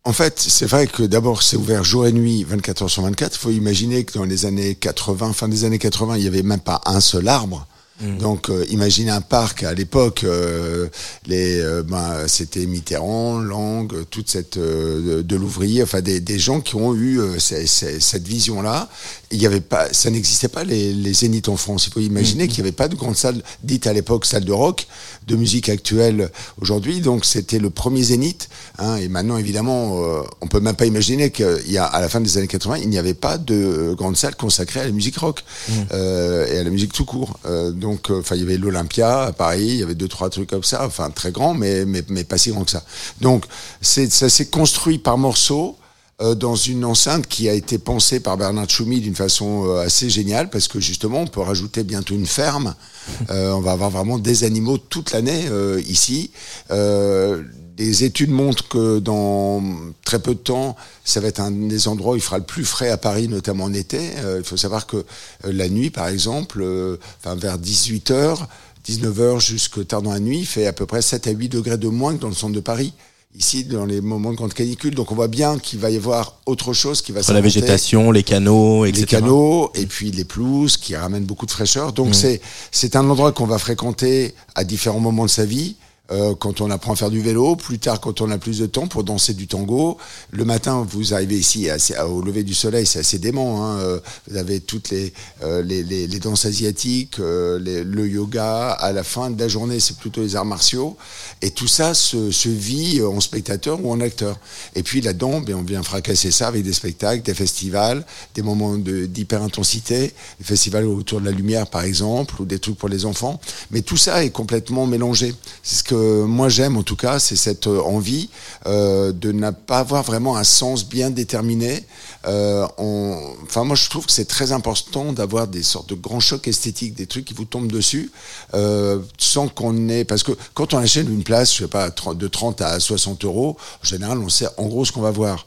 En 0.03 0.13
fait, 0.13 0.39
c'est 0.39 0.67
vrai 0.67 0.87
que 0.87 1.03
d'abord, 1.03 1.43
c'est 1.43 1.57
ouvert 1.57 1.83
jour 1.83 2.07
et 2.07 2.13
nuit, 2.13 2.45
24 2.45 2.83
heures 2.83 2.89
sur 2.89 3.01
24. 3.03 3.35
Il 3.35 3.39
faut 3.39 3.51
imaginer 3.51 4.05
que 4.05 4.17
dans 4.17 4.23
les 4.23 4.45
années 4.45 4.75
80, 4.75 5.33
fin 5.33 5.49
des 5.49 5.65
années 5.65 5.79
80, 5.79 6.15
il 6.15 6.21
n'y 6.21 6.27
avait 6.27 6.43
même 6.43 6.61
pas 6.61 6.79
un 6.85 7.01
seul 7.01 7.27
arbre. 7.27 7.67
Donc, 7.99 8.51
euh, 8.51 8.63
imaginez 8.69 9.09
un 9.09 9.21
parc 9.21 9.63
à 9.63 9.73
l'époque, 9.73 10.23
euh, 10.23 10.87
euh, 11.31 11.81
ben, 11.81 12.27
c'était 12.27 12.67
Mitterrand, 12.67 13.39
Lang, 13.39 13.91
toute 14.11 14.29
cette 14.29 14.57
euh, 14.57 15.23
de, 15.23 15.35
l'ouvrier, 15.35 15.81
enfin 15.81 16.01
des, 16.01 16.39
gens 16.39 16.61
qui 16.61 16.75
ont 16.75 16.93
eu 16.95 17.19
cette 17.39 18.27
vision-là 18.27 18.87
il 19.31 19.41
y 19.41 19.45
avait 19.45 19.61
pas, 19.61 19.91
ça 19.91 20.09
n'existait 20.09 20.47
pas 20.47 20.63
les, 20.63 20.93
les 20.93 21.13
zéniths 21.13 21.49
en 21.49 21.57
France. 21.57 21.87
Il 21.87 21.93
faut 21.93 21.99
imaginer 21.99 22.47
qu'il 22.47 22.63
n'y 22.63 22.69
avait 22.69 22.75
pas 22.75 22.87
de 22.87 22.95
grande 22.95 23.15
salle, 23.15 23.41
dite 23.63 23.85
à 23.87 23.93
l'époque 23.93 24.25
salle 24.25 24.45
de 24.45 24.53
rock, 24.53 24.87
de 25.27 25.35
musique 25.35 25.69
actuelle 25.69 26.31
aujourd'hui. 26.61 27.01
Donc 27.01 27.25
c'était 27.25 27.59
le 27.59 27.69
premier 27.69 28.03
zénith. 28.03 28.49
Hein, 28.79 28.95
et 28.97 29.09
maintenant, 29.09 29.37
évidemment, 29.37 30.01
euh, 30.01 30.21
on 30.41 30.47
peut 30.47 30.59
même 30.59 30.75
pas 30.75 30.85
imaginer 30.85 31.31
qu'il 31.31 31.69
y 31.69 31.77
a, 31.77 31.85
à 31.85 31.99
la 31.99 32.07
fin 32.09 32.21
des 32.21 32.37
années 32.37 32.47
80, 32.47 32.77
il 32.77 32.89
n'y 32.89 32.97
avait 32.97 33.13
pas 33.13 33.37
de 33.37 33.93
grande 33.97 34.15
salle 34.15 34.35
consacrée 34.35 34.79
à 34.79 34.85
la 34.85 34.91
musique 34.91 35.17
rock 35.17 35.43
euh, 35.91 36.47
et 36.47 36.59
à 36.59 36.63
la 36.63 36.69
musique 36.69 36.93
tout 36.93 37.05
court. 37.05 37.37
Euh, 37.45 37.71
donc, 37.71 38.09
enfin, 38.09 38.35
il 38.35 38.41
y 38.41 38.43
avait 38.43 38.57
l'Olympia 38.57 39.23
à 39.23 39.31
Paris, 39.33 39.67
il 39.67 39.77
y 39.77 39.83
avait 39.83 39.95
deux 39.95 40.07
trois 40.07 40.29
trucs 40.29 40.49
comme 40.49 40.63
ça, 40.63 40.85
enfin 40.85 41.09
très 41.09 41.31
grand, 41.31 41.53
mais 41.53 41.85
mais, 41.85 42.03
mais 42.07 42.23
pas 42.23 42.37
si 42.37 42.51
grand 42.51 42.63
que 42.63 42.71
ça. 42.71 42.83
Donc, 43.19 43.45
c'est 43.81 44.09
ça 44.11 44.29
s'est 44.29 44.47
construit 44.47 44.99
par 44.99 45.17
morceaux 45.17 45.77
euh, 46.21 46.35
dans 46.35 46.55
une 46.55 46.85
enceinte 46.85 47.27
qui 47.27 47.49
a 47.49 47.53
été 47.53 47.77
pensée 47.77 48.19
par 48.19 48.37
Bernard 48.37 48.69
Choumi 48.69 49.01
d'une 49.01 49.15
façon 49.15 49.65
euh, 49.67 49.85
assez 49.85 50.09
géniale 50.09 50.49
parce 50.49 50.67
que 50.67 50.79
justement 50.79 51.21
on 51.21 51.27
peut 51.27 51.41
rajouter 51.41 51.83
bientôt 51.83 52.15
une 52.15 52.27
ferme. 52.27 52.75
Euh, 53.29 53.53
on 53.53 53.61
va 53.61 53.71
avoir 53.71 53.89
vraiment 53.89 54.19
des 54.19 54.43
animaux 54.43 54.77
toute 54.77 55.11
l'année 55.11 55.47
euh, 55.49 55.81
ici. 55.87 56.29
Euh, 56.71 57.41
les 57.77 58.03
études 58.03 58.31
montrent 58.31 58.67
que 58.67 58.99
dans 58.99 59.63
très 60.03 60.19
peu 60.19 60.33
de 60.33 60.39
temps, 60.39 60.75
ça 61.05 61.19
va 61.19 61.27
être 61.27 61.39
un 61.39 61.51
des 61.51 61.87
endroits 61.87 62.13
où 62.13 62.15
il 62.15 62.21
fera 62.21 62.39
le 62.39 62.43
plus 62.43 62.65
frais 62.65 62.89
à 62.89 62.97
Paris, 62.97 63.27
notamment 63.27 63.65
en 63.65 63.73
été. 63.73 63.99
Euh, 64.17 64.37
il 64.39 64.43
faut 64.43 64.57
savoir 64.57 64.87
que 64.87 65.05
la 65.43 65.69
nuit, 65.69 65.89
par 65.89 66.07
exemple, 66.07 66.61
euh, 66.61 66.97
enfin, 67.19 67.35
vers 67.35 67.57
18h, 67.57 68.39
19h 68.87 69.39
jusqu'à 69.39 69.83
tard 69.83 70.01
dans 70.01 70.13
la 70.13 70.19
nuit, 70.19 70.39
il 70.39 70.45
fait 70.45 70.65
à 70.65 70.73
peu 70.73 70.85
près 70.85 71.01
7 71.01 71.27
à 71.27 71.31
8 71.31 71.49
degrés 71.49 71.77
de 71.77 71.87
moins 71.87 72.15
que 72.15 72.21
dans 72.21 72.29
le 72.29 72.33
centre 72.33 72.53
de 72.53 72.59
Paris. 72.59 72.93
Ici, 73.37 73.65
dans 73.65 73.85
les 73.85 74.01
moments 74.01 74.31
de 74.31 74.35
grande 74.35 74.53
canicule. 74.53 74.95
Donc, 74.95 75.11
on 75.11 75.15
voit 75.15 75.27
bien 75.27 75.59
qu'il 75.59 75.77
va 75.79 75.91
y 75.91 75.95
avoir 75.97 76.37
autre 76.47 76.73
chose 76.73 77.03
qui 77.03 77.11
va 77.11 77.21
Sur 77.21 77.33
la 77.33 77.41
végétation, 77.41 78.11
les 78.11 78.23
canaux, 78.23 78.83
etc. 78.85 79.01
les 79.01 79.05
canaux 79.05 79.71
et 79.75 79.85
puis 79.85 80.09
les 80.11 80.25
pelouses 80.25 80.75
qui 80.77 80.95
ramènent 80.95 81.25
beaucoup 81.25 81.45
de 81.45 81.51
fraîcheur. 81.51 81.93
Donc 81.93 82.15
c'est 82.15 82.41
c'est 82.71 82.95
un 82.95 83.07
endroit 83.09 83.31
qu'on 83.33 83.45
va 83.45 83.59
fréquenter 83.59 84.33
à 84.55 84.63
différents 84.63 84.99
moments 84.99 85.25
de 85.25 85.29
sa 85.29 85.45
vie. 85.45 85.75
Euh, 86.09 86.33
quand 86.35 86.61
on 86.61 86.71
apprend 86.71 86.93
à 86.93 86.95
faire 86.95 87.09
du 87.09 87.19
vélo, 87.21 87.57
plus 87.57 87.79
tard 87.79 87.99
quand 87.99 88.21
on 88.21 88.31
a 88.31 88.37
plus 88.37 88.59
de 88.59 88.65
temps 88.65 88.87
pour 88.87 89.03
danser 89.03 89.33
du 89.33 89.45
tango. 89.45 89.97
Le 90.31 90.45
matin, 90.45 90.87
vous 90.89 91.13
arrivez 91.13 91.37
ici 91.37 91.69
assez- 91.69 91.97
au 91.99 92.21
lever 92.21 92.43
du 92.43 92.53
soleil, 92.53 92.85
c'est 92.85 92.99
assez 92.99 93.19
dément. 93.19 93.65
Hein. 93.65 93.79
Euh, 93.79 93.99
Vous 94.29 94.37
avez 94.37 94.61
toutes 94.61 94.89
les, 94.89 95.11
euh, 95.43 95.61
les, 95.61 95.83
les, 95.83 96.07
les 96.07 96.19
danses 96.19 96.45
asiatiques, 96.45 97.19
euh, 97.19 97.59
les- 97.59 97.83
le 97.83 98.07
yoga. 98.07 98.69
À 98.71 98.93
la 98.93 99.03
fin 99.03 99.29
de 99.29 99.37
la 99.37 99.49
journée, 99.49 99.81
c'est 99.81 99.97
plutôt 99.97 100.21
les 100.21 100.37
arts 100.37 100.45
martiaux. 100.45 100.95
Et 101.41 101.51
tout 101.51 101.67
ça 101.67 101.93
se, 101.93 102.31
se 102.31 102.49
vit 102.49 103.01
en 103.01 103.19
spectateur 103.19 103.83
ou 103.83 103.91
en 103.91 104.01
acteur. 104.01 104.39
Et 104.75 104.83
puis 104.83 105.01
là-dedans, 105.01 105.41
ben, 105.41 105.55
on 105.55 105.63
vient 105.63 105.83
fracasser 105.83 106.31
ça 106.31 106.47
avec 106.47 106.63
des 106.63 106.73
spectacles, 106.73 107.21
des 107.21 107.33
festivals, 107.33 108.05
des 108.33 108.41
moments 108.41 108.75
d'hyper-intensité, 108.77 110.13
des 110.39 110.45
festivals 110.45 110.85
autour 110.85 111.21
de 111.21 111.25
la 111.25 111.31
lumière 111.31 111.67
par 111.67 111.83
exemple, 111.83 112.41
ou 112.41 112.45
des 112.45 112.59
trucs 112.59 112.77
pour 112.77 112.89
les 112.89 113.05
enfants. 113.05 113.39
Mais 113.71 113.81
tout 113.81 113.97
ça 113.97 114.23
est 114.23 114.31
complètement 114.31 114.87
mélangé. 114.87 115.33
C'est 115.63 115.75
ce 115.77 115.83
que 115.83 116.23
moi 116.23 116.49
j'aime 116.49 116.77
en 116.77 116.83
tout 116.83 116.95
cas, 116.95 117.19
c'est 117.19 117.35
cette 117.35 117.67
euh, 117.67 117.81
envie 117.81 118.29
euh, 118.65 119.11
de 119.11 119.31
ne 119.31 119.51
pas 119.51 119.79
avoir 119.79 120.03
vraiment 120.03 120.37
un 120.37 120.43
sens 120.43 120.87
bien 120.87 121.09
déterminé. 121.09 121.83
Euh, 122.27 122.67
on- 122.77 123.33
Enfin 123.43 123.63
moi 123.63 123.75
je 123.77 123.89
trouve 123.89 124.05
que 124.05 124.11
c'est 124.11 124.25
très 124.25 124.51
important 124.51 125.13
d'avoir 125.13 125.47
des 125.47 125.63
sortes 125.63 125.89
de 125.89 125.95
grands 125.95 126.19
chocs 126.19 126.47
esthétiques, 126.47 126.93
des 126.95 127.07
trucs 127.07 127.23
qui 127.25 127.33
vous 127.33 127.45
tombent 127.45 127.71
dessus, 127.71 128.11
euh, 128.53 128.99
sans 129.17 129.47
qu'on 129.47 129.87
ait... 129.89 130.03
Parce 130.03 130.23
que 130.23 130.33
quand 130.53 130.73
on 130.73 130.77
achète 130.77 131.07
une 131.07 131.23
place, 131.23 131.53
je 131.55 131.63
sais 131.63 131.67
pas, 131.69 131.89
30 131.89 132.17
de 132.17 132.27
30 132.27 132.61
à 132.61 132.79
60 132.79 133.23
euros, 133.23 133.55
en 133.81 133.85
général 133.87 134.17
on 134.19 134.29
sait 134.29 134.47
en 134.57 134.65
gros 134.67 134.83
ce 134.85 134.91
qu'on 134.91 135.01
va 135.01 135.11
voir. 135.11 135.45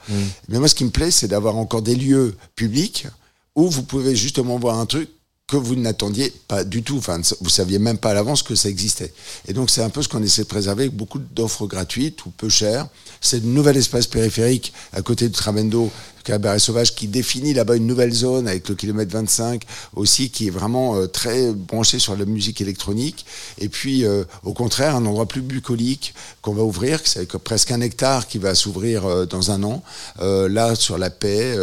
Mais 0.48 0.58
moi 0.58 0.66
ce 0.68 0.74
qui 0.74 0.84
me 0.84 0.90
plaît, 0.90 1.10
c'est 1.10 1.28
d'avoir 1.28 1.56
encore 1.56 1.82
des 1.82 1.94
lieux 1.94 2.34
publics 2.56 3.06
où 3.54 3.68
vous 3.68 3.82
pouvez 3.82 4.16
justement 4.16 4.58
voir 4.58 4.78
un 4.78 4.86
truc 4.86 5.10
que 5.50 5.56
vous 5.56 5.74
n'attendiez 5.74 6.32
pas 6.46 6.62
du 6.62 6.82
tout. 6.82 6.98
Enfin, 6.98 7.20
vous 7.40 7.50
saviez 7.50 7.80
même 7.80 7.98
pas 7.98 8.10
à 8.10 8.14
l'avance 8.14 8.44
que 8.44 8.54
ça 8.54 8.68
existait. 8.68 9.12
Et 9.48 9.52
donc, 9.52 9.68
c'est 9.68 9.82
un 9.82 9.90
peu 9.90 10.00
ce 10.00 10.08
qu'on 10.08 10.22
essaie 10.22 10.42
de 10.42 10.46
préserver 10.46 10.84
avec 10.84 10.96
beaucoup 10.96 11.18
d'offres 11.18 11.66
gratuites 11.66 12.24
ou 12.24 12.30
peu 12.30 12.48
chères. 12.48 12.86
C'est 13.20 13.40
le 13.40 13.48
nouvel 13.48 13.76
espace 13.76 14.06
périphérique 14.06 14.72
à 14.92 15.02
côté 15.02 15.26
du 15.26 15.32
Tramendo, 15.32 15.90
Cabaret 16.22 16.60
Sauvage, 16.60 16.94
qui 16.94 17.08
définit 17.08 17.52
là-bas 17.52 17.76
une 17.76 17.86
nouvelle 17.86 18.12
zone 18.12 18.46
avec 18.46 18.68
le 18.68 18.76
kilomètre 18.76 19.12
25 19.12 19.64
aussi, 19.96 20.30
qui 20.30 20.46
est 20.46 20.50
vraiment 20.50 20.94
euh, 20.94 21.06
très 21.08 21.50
branché 21.52 21.98
sur 21.98 22.16
la 22.16 22.26
musique 22.26 22.60
électronique. 22.60 23.26
Et 23.58 23.68
puis, 23.68 24.04
euh, 24.04 24.22
au 24.44 24.52
contraire, 24.52 24.94
un 24.94 25.04
endroit 25.04 25.26
plus 25.26 25.42
bucolique 25.42 26.14
qu'on 26.42 26.54
va 26.54 26.62
ouvrir, 26.62 27.00
c'est 27.04 27.26
presque 27.38 27.72
un 27.72 27.80
hectare 27.80 28.28
qui 28.28 28.38
va 28.38 28.54
s'ouvrir 28.54 29.04
euh, 29.04 29.26
dans 29.26 29.50
un 29.50 29.64
an. 29.64 29.82
Là, 30.20 30.76
sur 30.76 30.96
la 30.96 31.10
paix, 31.10 31.58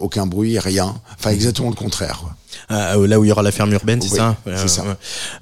aucun 0.00 0.26
bruit, 0.26 0.58
rien. 0.58 0.94
Enfin, 1.18 1.30
exactement 1.30 1.70
le 1.70 1.74
contraire. 1.74 2.24
Ah, 2.68 2.96
euh, 2.96 3.06
là 3.06 3.18
où 3.20 3.24
il 3.24 3.28
y 3.28 3.32
aura 3.32 3.42
la 3.42 3.52
ferme 3.52 3.72
urbaine, 3.72 4.00
c'est 4.00 4.10
Oui, 4.12 4.16
ça 4.18 4.36
c'est 4.56 4.68
ça. 4.68 4.82
ouais. 4.82 4.94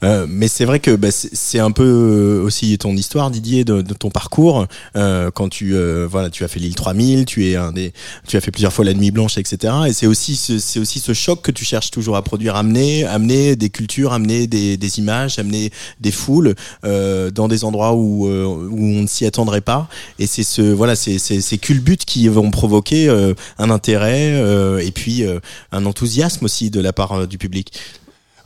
Euh, 0.05 0.27
mais 0.29 0.49
c'est 0.49 0.65
vrai 0.65 0.81
que 0.81 0.91
bah, 0.97 1.09
c'est 1.11 1.59
un 1.59 1.71
peu 1.71 1.85
euh, 1.85 2.45
aussi 2.45 2.77
ton 2.79 2.95
histoire, 2.97 3.31
Didier, 3.31 3.65
de, 3.65 3.83
de 3.83 3.95
ton 3.95 4.11
parcours. 4.11 4.67
Euh, 4.97 5.31
quand 5.31 5.49
tu 5.49 5.75
euh, 5.75 6.07
voilà, 6.11 6.31
tu 6.31 6.45
as 6.45 6.49
fait 6.49 6.61
l'île 6.61 6.75
3000, 6.75 7.25
tu 7.25 7.49
es 7.49 7.57
un 7.57 7.73
des, 7.73 7.93
tu 8.27 8.37
as 8.37 8.41
fait 8.41 8.51
plusieurs 8.51 8.73
fois 8.73 8.85
la 8.85 8.95
nuit 8.95 9.11
blanche, 9.11 9.39
etc. 9.39 9.73
Et 9.89 9.93
c'est 9.93 10.07
aussi 10.07 10.37
ce, 10.37 10.59
c'est 10.59 10.79
aussi 10.81 11.01
ce 11.01 11.13
choc 11.13 11.43
que 11.43 11.51
tu 11.51 11.65
cherches 11.65 11.91
toujours 11.91 12.17
à 12.17 12.23
produire, 12.23 12.57
amener, 12.57 13.05
amener 13.05 13.57
des 13.57 13.71
cultures, 13.71 14.13
amener 14.13 14.47
des, 14.47 14.77
des 14.77 14.99
images, 14.99 15.39
amener 15.39 15.71
des 16.01 16.11
foules 16.11 16.55
euh, 16.85 17.31
dans 17.31 17.49
des 17.49 17.65
endroits 17.65 17.95
où 17.95 18.27
euh, 18.29 18.45
où 18.45 18.79
on 18.81 19.03
ne 19.03 19.07
s'y 19.07 19.27
attendrait 19.27 19.61
pas. 19.61 19.89
Et 20.19 20.27
c'est 20.27 20.43
ce 20.45 20.63
voilà, 20.63 20.97
c'est 20.97 21.19
c'est 21.19 21.41
ces 21.41 21.59
culbutes 21.59 22.05
qui 22.05 22.29
vont 22.29 22.51
provoquer 22.51 23.09
euh, 23.09 23.35
un 23.59 23.71
intérêt 23.71 24.33
euh, 24.35 24.79
et 24.79 24.91
puis 24.91 25.25
euh, 25.25 25.39
un 25.73 25.85
enthousiasme 25.87 26.45
aussi 26.45 26.71
de 26.71 26.81
la 26.81 26.93
part 26.93 27.04
euh, 27.13 27.27
du 27.27 27.39
public. 27.39 27.79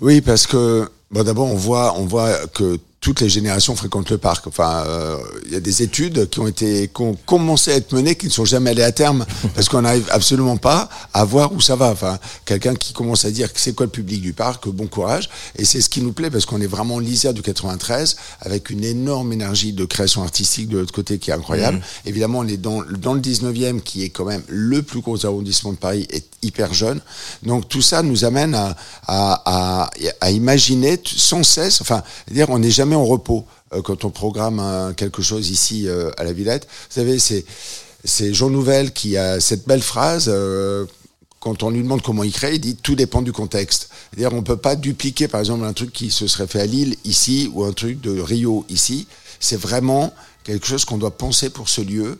Oui, 0.00 0.21
parce 0.21 0.47
que 0.47 0.88
bon, 1.11 1.25
d'abord 1.25 1.47
on 1.47 1.57
voit, 1.57 1.95
on 1.97 2.05
voit 2.05 2.47
que 2.49 2.79
toutes 3.00 3.21
les 3.21 3.28
générations 3.28 3.76
fréquentent 3.76 4.11
le 4.11 4.19
parc. 4.19 4.47
Enfin, 4.49 4.85
euh, 4.87 5.17
il 5.47 5.52
y 5.52 5.57
a 5.57 5.61
des 5.61 5.83
études 5.83 6.28
qui 6.31 6.40
ont 6.40 6.49
été, 6.49 6.88
qui 6.88 7.02
ont 7.02 7.17
commencé 7.26 7.73
à 7.73 7.76
être 7.76 7.93
menées, 7.93 8.17
qui 8.17 8.26
ne 8.26 8.33
sont 8.33 8.45
jamais 8.45 8.71
allées 8.71 8.83
à 8.83 8.90
terme, 8.93 9.25
parce 9.55 9.69
qu'on 9.69 9.83
n'arrive 9.83 10.09
absolument 10.11 10.57
pas 10.57 10.88
à 11.14 11.25
voir 11.25 11.52
où 11.52 11.61
ça 11.61 11.76
va. 11.76 11.90
Enfin, 11.90 12.19
quelqu'un 12.45 12.75
qui 12.75 12.93
commence 12.93 13.25
à 13.25 13.31
dire 13.31 13.52
que 13.52 13.61
c'est 13.61 13.73
quoi 13.73 13.87
le 13.87 13.93
public 13.93 14.21
du 14.21 14.33
parc, 14.33 14.69
bon 14.69 14.88
courage. 14.88 15.28
Et 15.57 15.64
c'est 15.64 15.81
ce 15.81 15.88
qui 15.88 16.02
nous 16.02 16.12
plaît, 16.12 16.31
parce 16.31 16.45
qu'on 16.45 16.61
est 16.61 16.67
vraiment 16.67 16.97
en 16.97 16.99
lisière 16.99 17.35
du 17.35 17.43
93, 17.43 18.17
avec 18.40 18.71
une 18.71 18.85
énorme 18.85 19.33
énergie 19.33 19.73
de 19.73 19.85
création 19.85 20.23
artistique 20.23 20.69
de 20.69 20.78
l'autre 20.78 20.93
côté 20.93 21.19
qui 21.19 21.31
est 21.31 21.35
incroyable. 21.35 21.81
Évidemment, 22.05 22.40
on 22.40 22.49
est 22.49 22.57
dans, 22.57 22.83
dans 22.83 23.14
le 23.14 23.21
19e, 23.21 23.81
qui 23.81 24.02
est 24.02 24.11
quand 24.11 24.25
même 24.25 24.43
le 24.49 24.83
plus 24.83 25.00
gros 25.00 25.25
arrondissement 25.25 25.73
de 25.73 25.78
Paris, 25.78 26.07
est 26.11 26.26
hyper 26.43 26.75
jeune. 26.75 27.00
Donc 27.45 27.69
tout 27.69 27.83
ça 27.83 28.02
nous 28.02 28.25
amène 28.25 28.55
à, 28.55 28.76
à, 29.07 29.43
à, 29.85 29.90
à 30.21 30.31
imaginer 30.31 31.00
sans 31.05 31.43
cesse, 31.43 31.81
enfin, 31.81 32.02
dire 32.31 32.50
on 32.50 32.59
n'est 32.59 32.71
jamais 32.71 32.88
en 32.95 33.04
repos 33.04 33.45
euh, 33.73 33.83
quand 33.83 34.04
on 34.04 34.11
programme 34.11 34.59
un- 34.61 34.92
quelque 34.95 35.23
chose 35.23 35.50
ici 35.50 35.88
euh, 35.88 36.11
à 36.18 36.25
la 36.25 36.33
Villette. 36.33 36.64
Vous 36.88 36.95
savez, 36.95 37.18
c'est 37.18 38.35
Jean 38.35 38.50
Nouvel 38.50 38.92
qui 38.92 39.16
a 39.16 39.40
cette 39.40 39.66
belle 39.66 39.83
phrase. 39.83 40.26
euh, 40.28 40.87
quand 41.40 41.62
on 41.62 41.71
lui 41.71 41.83
demande 41.83 42.02
comment 42.02 42.25
il 42.25 42.33
crée, 42.33 42.54
il 42.57 42.61
dit 42.61 42.75
tout 42.75 42.97
dépend 42.97 43.23
du 43.23 43.30
contexte. 43.33 43.90
C'est-à-dire 44.11 44.37
on 44.37 44.42
peut 44.42 44.57
pas 44.57 44.75
dupliquer 44.75 45.28
par 45.28 45.38
exemple 45.40 45.64
un 45.64 45.73
truc 45.73 45.92
qui 45.92 46.11
se 46.11 46.26
serait 46.26 46.49
fait 46.49 46.61
à 46.61 46.66
Lille 46.66 46.97
ici 47.04 47.49
ou 47.54 47.62
un 47.62 47.73
truc 47.73 48.00
de 48.00 48.18
Rio 48.21 48.64
ici. 48.68 49.07
C'est 49.38 49.57
vraiment 49.61 50.12
quelque 50.42 50.66
chose 50.66 50.85
qu'on 50.85 50.99
doit 50.99 51.16
penser 51.16 51.49
pour 51.50 51.68
ce 51.68 51.80
lieu 51.80 52.18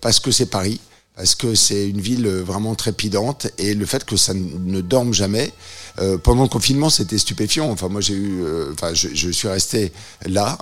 parce 0.00 0.20
que 0.20 0.30
c'est 0.30 0.46
Paris, 0.46 0.80
parce 1.16 1.34
que 1.34 1.54
c'est 1.54 1.88
une 1.88 2.00
ville 2.00 2.26
euh, 2.26 2.42
vraiment 2.42 2.74
trépidante 2.74 3.48
et 3.58 3.74
le 3.74 3.86
fait 3.86 4.04
que 4.04 4.16
ça 4.16 4.34
ne 4.34 4.80
dorme 4.82 5.14
jamais. 5.14 5.52
euh, 5.98 6.18
pendant 6.18 6.42
le 6.42 6.48
confinement, 6.48 6.90
c'était 6.90 7.16
stupéfiant. 7.18 7.70
Enfin, 7.70 7.88
moi, 7.88 8.02
j'ai 8.02 8.12
eu, 8.14 8.42
euh, 8.44 8.70
enfin, 8.74 8.92
je, 8.92 9.08
je 9.14 9.30
suis 9.30 9.48
resté 9.48 9.92
là 10.26 10.58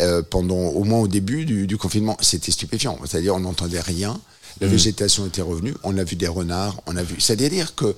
euh, 0.00 0.22
pendant 0.30 0.56
au 0.56 0.84
moins 0.84 1.00
au 1.00 1.08
début 1.08 1.44
du, 1.44 1.66
du 1.66 1.76
confinement. 1.76 2.16
C'était 2.20 2.52
stupéfiant. 2.52 2.98
C'est-à-dire, 3.04 3.34
on 3.34 3.40
n'entendait 3.40 3.80
rien. 3.80 4.18
La 4.60 4.66
végétation 4.66 5.24
était 5.26 5.42
revenue. 5.42 5.74
On 5.84 5.96
a 5.98 6.04
vu 6.04 6.16
des 6.16 6.26
renards. 6.26 6.80
On 6.86 6.96
a 6.96 7.02
vu. 7.04 7.20
C'est-à-dire 7.20 7.74
que 7.76 7.94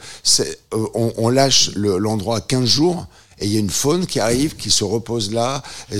on, 0.72 1.12
on 1.16 1.28
lâche 1.30 1.70
le- 1.74 1.96
l'endroit 1.96 2.38
à 2.38 2.40
15 2.42 2.64
jours 2.68 3.06
et 3.40 3.46
il 3.46 3.52
y 3.52 3.56
a 3.56 3.60
une 3.60 3.70
faune 3.70 4.06
qui 4.06 4.20
arrive, 4.20 4.56
qui 4.56 4.70
se 4.70 4.84
repose 4.84 5.32
là. 5.32 5.62
Et 5.92 5.98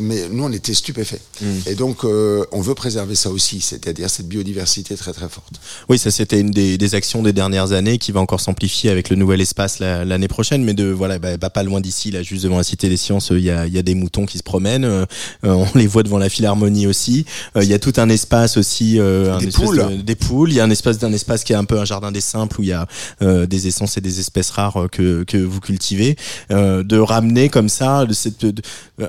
mais 0.00 0.28
nous, 0.30 0.44
on 0.44 0.52
était 0.52 0.74
stupéfaits. 0.74 1.20
Et 1.66 1.74
donc, 1.74 2.04
euh, 2.04 2.44
on 2.52 2.60
veut 2.60 2.74
préserver 2.74 3.14
ça 3.14 3.30
aussi, 3.30 3.60
c'est-à-dire 3.60 4.08
cette 4.10 4.28
biodiversité 4.28 4.96
très 4.96 5.12
très 5.12 5.28
forte. 5.28 5.54
Oui, 5.88 5.98
ça 5.98 6.10
c'était 6.10 6.40
une 6.40 6.50
des, 6.50 6.78
des 6.78 6.94
actions 6.94 7.22
des 7.22 7.32
dernières 7.32 7.72
années 7.72 7.98
qui 7.98 8.12
va 8.12 8.20
encore 8.20 8.40
s'amplifier 8.40 8.90
avec 8.90 9.10
le 9.10 9.16
nouvel 9.16 9.40
espace 9.40 9.78
la- 9.78 10.04
l'année 10.04 10.28
prochaine, 10.28 10.64
mais 10.64 10.74
de 10.74 10.86
voilà, 10.90 11.18
bah, 11.18 11.36
bah, 11.36 11.50
pas 11.50 11.62
loin 11.62 11.80
d'ici, 11.80 12.10
là, 12.10 12.22
juste 12.22 12.42
devant 12.44 12.56
la 12.58 12.64
Cité 12.64 12.88
des 12.88 12.96
Sciences, 12.96 13.28
il 13.30 13.40
y 13.40 13.50
a, 13.50 13.66
il 13.66 13.72
y 13.74 13.78
a 13.78 13.82
des 13.82 13.94
moutons 13.94 14.26
qui 14.26 14.38
se 14.38 14.42
promènent, 14.42 14.84
euh, 14.84 15.04
euh, 15.44 15.52
on 15.52 15.66
les 15.78 15.86
voit 15.86 16.02
devant 16.02 16.18
la 16.18 16.28
Philharmonie 16.28 16.86
aussi. 16.86 17.24
Euh, 17.56 17.62
Il 17.62 17.68
y 17.68 17.74
a 17.74 17.78
tout 17.78 17.92
un 17.96 18.08
espace 18.08 18.56
aussi, 18.56 18.98
un 18.98 19.38
Des 19.38 19.48
poules. 19.48 19.78
de- 19.96 20.02
des 20.02 20.14
poules. 20.16 20.50
Il 20.50 20.56
y 20.56 20.60
a 20.60 20.64
un 20.64 20.70
espace 20.70 20.98
d'un 20.98 21.12
espace 21.12 21.44
qui 21.44 21.52
est 21.52 21.56
un 21.56 21.64
peu 21.64 21.78
un 21.78 21.84
jardin 21.84 22.10
des 22.12 22.20
simples 22.20 22.60
où 22.60 22.62
il 22.62 22.68
y 22.68 22.72
a 22.72 22.86
des 23.20 23.66
essences 23.66 23.96
et 23.96 24.00
des 24.00 24.20
espèces 24.20 24.50
rares 24.50 24.88
que 24.90 25.24
que 25.24 25.36
vous 25.36 25.60
cultivez. 25.60 26.16
Euh, 26.50 26.77
euh, 26.78 26.82
de 26.84 26.98
ramener 26.98 27.48
comme 27.48 27.68
ça 27.68 28.04
de 28.06 28.12
cette 28.12 28.44
de- 28.44 28.62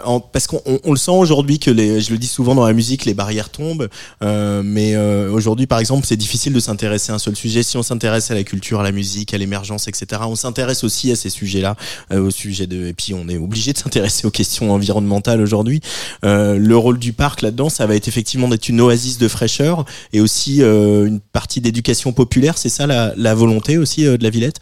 en- 0.03 0.19
parce 0.19 0.47
qu'on 0.47 0.61
on- 0.65 0.91
le 0.91 0.97
sent 0.97 1.11
aujourd'hui 1.11 1.59
que 1.59 1.71
les 1.71 2.01
je 2.01 2.11
le 2.11 2.17
dis 2.17 2.27
souvent 2.27 2.55
dans 2.55 2.65
la 2.65 2.73
musique 2.73 3.05
les 3.05 3.13
barrières 3.13 3.49
tombent 3.49 3.87
euh, 4.23 4.61
mais 4.63 4.95
euh, 4.95 5.31
aujourd'hui 5.31 5.67
par 5.67 5.79
exemple 5.79 6.05
c'est 6.07 6.17
difficile 6.17 6.53
de 6.53 6.59
s'intéresser 6.59 7.11
à 7.11 7.15
un 7.15 7.19
seul 7.19 7.35
sujet. 7.35 7.63
Si 7.63 7.77
on 7.77 7.83
s'intéresse 7.83 8.31
à 8.31 8.33
la 8.35 8.43
culture 8.43 8.79
à 8.79 8.83
la 8.83 8.91
musique 8.91 9.33
à 9.33 9.37
l'émergence 9.37 9.87
etc 9.87 10.21
on 10.25 10.35
s'intéresse 10.35 10.83
aussi 10.83 11.11
à 11.11 11.15
ces 11.15 11.29
sujets 11.29 11.61
là 11.61 11.75
au 12.13 12.29
sujet 12.31 12.67
de 12.67 12.87
et 12.87 12.93
puis 12.93 13.13
on 13.13 13.27
est 13.29 13.37
obligé 13.37 13.73
de 13.73 13.77
s'intéresser 13.77 14.25
aux 14.27 14.31
questions 14.31 14.71
environnementales 14.73 15.41
aujourd'hui. 15.41 15.81
Euh, 16.23 16.57
le 16.57 16.77
rôle 16.77 16.99
du 16.99 17.13
parc 17.13 17.41
là-dedans 17.41 17.69
ça 17.69 17.85
va 17.85 17.95
être 17.95 18.07
effectivement 18.07 18.47
d'être 18.47 18.69
une 18.69 18.81
oasis 18.81 19.17
de 19.17 19.27
fraîcheur 19.27 19.85
et 20.13 20.21
aussi 20.21 20.61
euh, 20.61 21.05
une 21.07 21.19
partie 21.19 21.61
d'éducation 21.61 22.11
populaire. 22.13 22.57
C'est 22.57 22.69
ça 22.69 22.87
la, 22.87 23.13
la 23.17 23.35
volonté 23.35 23.77
aussi 23.77 24.05
euh, 24.05 24.17
de 24.17 24.23
la 24.23 24.29
Villette? 24.29 24.59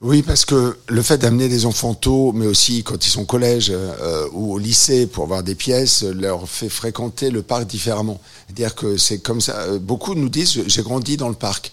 Oui, 0.00 0.22
parce 0.22 0.44
que 0.44 0.76
le 0.88 1.02
fait 1.02 1.18
d'amener 1.18 1.48
des 1.48 1.66
enfants 1.66 1.94
tôt, 1.94 2.30
mais 2.32 2.46
aussi 2.46 2.84
quand 2.84 3.04
ils 3.04 3.10
sont 3.10 3.22
au 3.22 3.26
collège 3.26 3.72
euh, 3.74 4.28
ou 4.32 4.54
au 4.54 4.58
lycée 4.58 5.08
pour 5.08 5.26
voir 5.26 5.42
des 5.42 5.56
pièces, 5.56 6.04
euh, 6.04 6.12
leur 6.14 6.48
fait 6.48 6.68
fréquenter 6.68 7.30
le 7.30 7.42
parc 7.42 7.66
différemment. 7.66 8.20
C'est-à-dire 8.46 8.76
que 8.76 8.96
c'est 8.96 9.18
comme 9.18 9.40
ça. 9.40 9.56
euh, 9.62 9.80
Beaucoup 9.80 10.14
nous 10.14 10.28
disent 10.28 10.62
j'ai 10.68 10.82
grandi 10.82 11.16
dans 11.16 11.28
le 11.28 11.34
parc. 11.34 11.72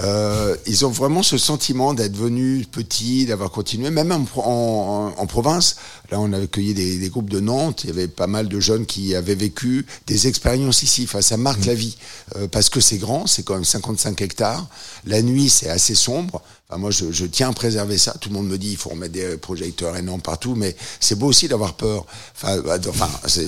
Euh, 0.00 0.56
ils 0.66 0.86
ont 0.86 0.90
vraiment 0.90 1.22
ce 1.22 1.36
sentiment 1.38 1.92
d'être 1.94 2.16
venus 2.16 2.66
petits, 2.66 3.26
d'avoir 3.26 3.50
continué, 3.50 3.90
même 3.90 4.10
en, 4.10 4.24
en- 4.36 5.14
en- 5.16 5.26
province. 5.26 5.76
Là, 6.10 6.18
on 6.18 6.32
a 6.32 6.38
accueilli 6.38 6.72
des, 6.74 6.96
des 6.98 7.08
groupes 7.10 7.28
de 7.30 7.40
Nantes. 7.40 7.84
Il 7.84 7.88
y 7.88 7.92
avait 7.92 8.08
pas 8.08 8.26
mal 8.26 8.48
de 8.48 8.58
jeunes 8.58 8.86
qui 8.86 9.14
avaient 9.14 9.34
vécu 9.34 9.86
des 10.06 10.26
expériences 10.28 10.82
ici. 10.82 11.02
Enfin, 11.04 11.20
ça 11.20 11.36
marque 11.36 11.66
la 11.66 11.74
vie 11.74 11.96
Euh, 12.36 12.48
parce 12.48 12.70
que 12.70 12.80
c'est 12.80 12.96
grand, 12.96 13.26
c'est 13.26 13.42
quand 13.44 13.54
même 13.54 13.64
55 13.66 14.20
hectares. 14.22 14.66
La 15.06 15.20
nuit, 15.22 15.50
c'est 15.50 15.68
assez 15.68 15.94
sombre. 15.94 16.40
Enfin, 16.72 16.80
moi, 16.80 16.90
je, 16.90 17.04
je 17.12 17.26
tiens 17.26 17.50
à 17.50 17.52
préserver 17.52 17.98
ça. 17.98 18.14
Tout 18.18 18.30
le 18.30 18.34
monde 18.36 18.48
me 18.48 18.56
dit 18.56 18.70
il 18.70 18.76
faut 18.78 18.88
remettre 18.88 19.12
des 19.12 19.36
projecteurs 19.36 19.94
énormes 19.94 20.22
partout, 20.22 20.54
mais 20.56 20.74
c'est 21.00 21.16
beau 21.18 21.26
aussi 21.26 21.46
d'avoir 21.46 21.74
peur. 21.74 22.06
Enfin, 22.34 22.58
bah, 22.64 22.78
enfin, 22.88 23.08
c'est 23.26 23.42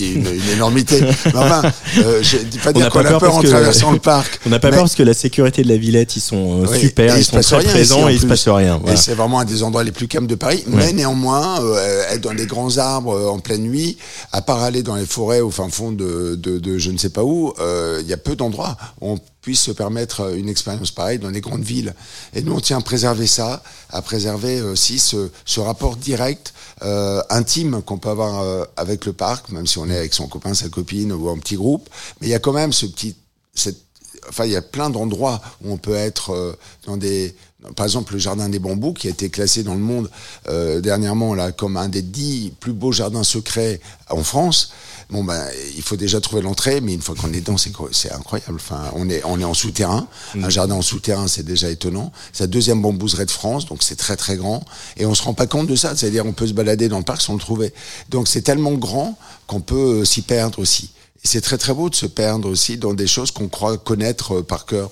une, 0.00 0.26
une 0.26 0.48
énormité. 0.54 1.00
Mais 1.02 1.32
enfin, 1.36 1.62
euh, 1.98 2.22
je 2.22 2.38
dis 2.38 2.56
pas 2.58 2.70
On 2.70 2.78
dire 2.78 2.88
qu'on 2.90 3.00
a 3.04 3.18
peur 3.20 3.34
en 3.34 3.42
que- 3.42 3.48
traversant 3.48 3.92
le 3.92 3.98
parc. 3.98 4.40
On 4.46 4.48
n'a 4.48 4.58
pas 4.58 4.68
Mais- 4.68 4.76
peur 4.76 4.84
parce 4.84 4.94
que 4.94 5.02
la 5.02 5.12
sécurité 5.12 5.62
de 5.62 5.68
la 5.68 5.76
Villette, 5.76 6.16
ils 6.16 6.20
sont 6.20 6.62
euh, 6.62 6.66
oui, 6.70 6.80
super, 6.80 7.18
ils 7.18 7.24
sont 7.24 7.38
très 7.40 7.58
rien 7.58 7.68
présents 7.70 8.08
et 8.08 8.14
il 8.14 8.20
se 8.20 8.26
passe 8.26 8.48
rien. 8.48 8.80
Et 8.90 8.96
c'est 8.96 9.14
vraiment 9.14 9.40
un 9.40 9.44
des 9.44 9.62
endroits 9.62 9.84
les 9.84 9.92
plus 9.92 10.08
calmes 10.08 10.26
de 10.26 10.34
Paris. 10.34 10.64
Mais 10.66 10.94
néanmoins, 10.94 11.60
euh, 11.62 12.04
être 12.10 12.22
dans 12.22 12.34
des 12.34 12.46
grands 12.46 12.78
arbres 12.78 13.12
euh, 13.14 13.28
en 13.28 13.38
pleine 13.38 13.62
nuit, 13.64 13.98
à 14.32 14.40
part 14.40 14.62
aller 14.62 14.82
dans 14.82 14.96
les 14.96 15.04
forêts 15.06 15.40
au 15.40 15.50
fin 15.50 15.68
fond 15.68 15.92
de, 15.92 16.36
de, 16.40 16.58
de 16.58 16.78
je 16.78 16.90
ne 16.90 16.96
sais 16.96 17.10
pas 17.10 17.22
où, 17.24 17.52
euh, 17.60 17.98
il 18.02 18.08
y 18.08 18.14
a 18.14 18.16
peu 18.16 18.34
d'endroits 18.34 18.78
où 19.02 19.10
on 19.12 19.18
puisse 19.42 19.60
se 19.60 19.72
permettre 19.72 20.20
euh, 20.20 20.36
une 20.36 20.48
expérience 20.48 20.90
pareille 20.90 21.18
dans 21.18 21.28
les 21.28 21.40
grandes 21.40 21.64
villes. 21.64 21.94
Et 22.32 22.42
nous, 22.42 22.54
on 22.54 22.60
tient 22.60 22.78
à 22.78 22.80
préserver 22.80 23.26
ça, 23.26 23.62
à 23.90 24.00
préserver 24.00 24.62
aussi 24.62 24.98
ce, 24.98 25.30
ce 25.44 25.60
rapport 25.60 25.96
direct, 25.96 26.54
euh, 26.82 27.22
intime 27.28 27.82
qu'on 27.82 27.98
peut 27.98 28.08
avoir 28.08 28.40
euh, 28.40 28.64
avec 28.76 29.04
le 29.04 29.12
parc, 29.12 29.50
même 29.50 29.66
si 29.66 29.78
on 29.78 29.88
est 29.90 29.96
avec 29.96 30.14
son 30.14 30.28
copain, 30.28 30.54
sa 30.54 30.68
copine 30.68 31.12
ou 31.12 31.28
un 31.28 31.38
petit 31.38 31.56
groupe. 31.56 31.88
Mais 32.20 32.28
il 32.28 32.30
y 32.30 32.34
a 32.34 32.38
quand 32.38 32.52
même 32.52 32.72
ce 32.72 32.86
petit, 32.86 33.16
cette 33.54 33.82
enfin, 34.28 34.44
il 34.44 34.52
y 34.52 34.56
a 34.56 34.62
plein 34.62 34.90
d'endroits 34.90 35.40
où 35.62 35.72
on 35.72 35.76
peut 35.76 35.94
être 35.94 36.30
euh, 36.30 36.56
dans 36.86 36.96
des, 36.96 37.34
par 37.76 37.86
exemple, 37.86 38.14
le 38.14 38.18
jardin 38.18 38.48
des 38.48 38.58
bambous 38.58 38.92
qui 38.94 39.06
a 39.06 39.10
été 39.10 39.30
classé 39.30 39.62
dans 39.62 39.74
le 39.74 39.80
monde 39.80 40.10
euh, 40.48 40.80
dernièrement 40.80 41.34
là 41.34 41.52
comme 41.52 41.76
un 41.76 41.88
des 41.88 42.02
dix 42.02 42.52
plus 42.60 42.72
beaux 42.72 42.92
jardins 42.92 43.24
secrets 43.24 43.80
en 44.10 44.22
France. 44.22 44.72
Bon 45.10 45.24
ben, 45.24 45.46
il 45.76 45.82
faut 45.82 45.96
déjà 45.96 46.20
trouver 46.20 46.42
l'entrée, 46.42 46.80
mais 46.80 46.94
une 46.94 47.02
fois 47.02 47.14
qu'on 47.14 47.32
est 47.32 47.40
dedans, 47.40 47.56
c'est 47.58 48.12
incroyable. 48.12 48.54
Enfin, 48.54 48.90
on 48.94 49.08
est 49.10 49.22
on 49.24 49.38
est 49.38 49.44
en 49.44 49.54
souterrain. 49.54 50.08
Un 50.34 50.48
jardin 50.48 50.76
en 50.76 50.82
souterrain, 50.82 51.28
c'est 51.28 51.42
déjà 51.42 51.68
étonnant. 51.68 52.12
C'est 52.32 52.44
la 52.44 52.48
deuxième 52.48 52.80
bambouserie 52.80 53.26
de 53.26 53.30
France, 53.30 53.66
donc 53.66 53.82
c'est 53.82 53.96
très 53.96 54.16
très 54.16 54.36
grand. 54.36 54.64
Et 54.96 55.04
on 55.04 55.14
se 55.14 55.22
rend 55.22 55.34
pas 55.34 55.46
compte 55.46 55.66
de 55.66 55.76
ça. 55.76 55.94
C'est-à-dire, 55.94 56.24
on 56.24 56.32
peut 56.32 56.46
se 56.46 56.54
balader 56.54 56.88
dans 56.88 56.98
le 56.98 57.04
parc 57.04 57.20
sans 57.20 57.34
le 57.34 57.40
trouver. 57.40 57.74
Donc 58.08 58.26
c'est 58.26 58.42
tellement 58.42 58.72
grand 58.72 59.18
qu'on 59.46 59.60
peut 59.60 60.00
euh, 60.00 60.04
s'y 60.04 60.22
perdre 60.22 60.58
aussi. 60.58 60.90
Et 61.24 61.28
c'est 61.28 61.42
très 61.42 61.58
très 61.58 61.74
beau 61.74 61.90
de 61.90 61.94
se 61.94 62.06
perdre 62.06 62.48
aussi 62.48 62.78
dans 62.78 62.94
des 62.94 63.06
choses 63.06 63.30
qu'on 63.30 63.48
croit 63.48 63.76
connaître 63.76 64.38
euh, 64.38 64.42
par 64.42 64.66
cœur. 64.66 64.90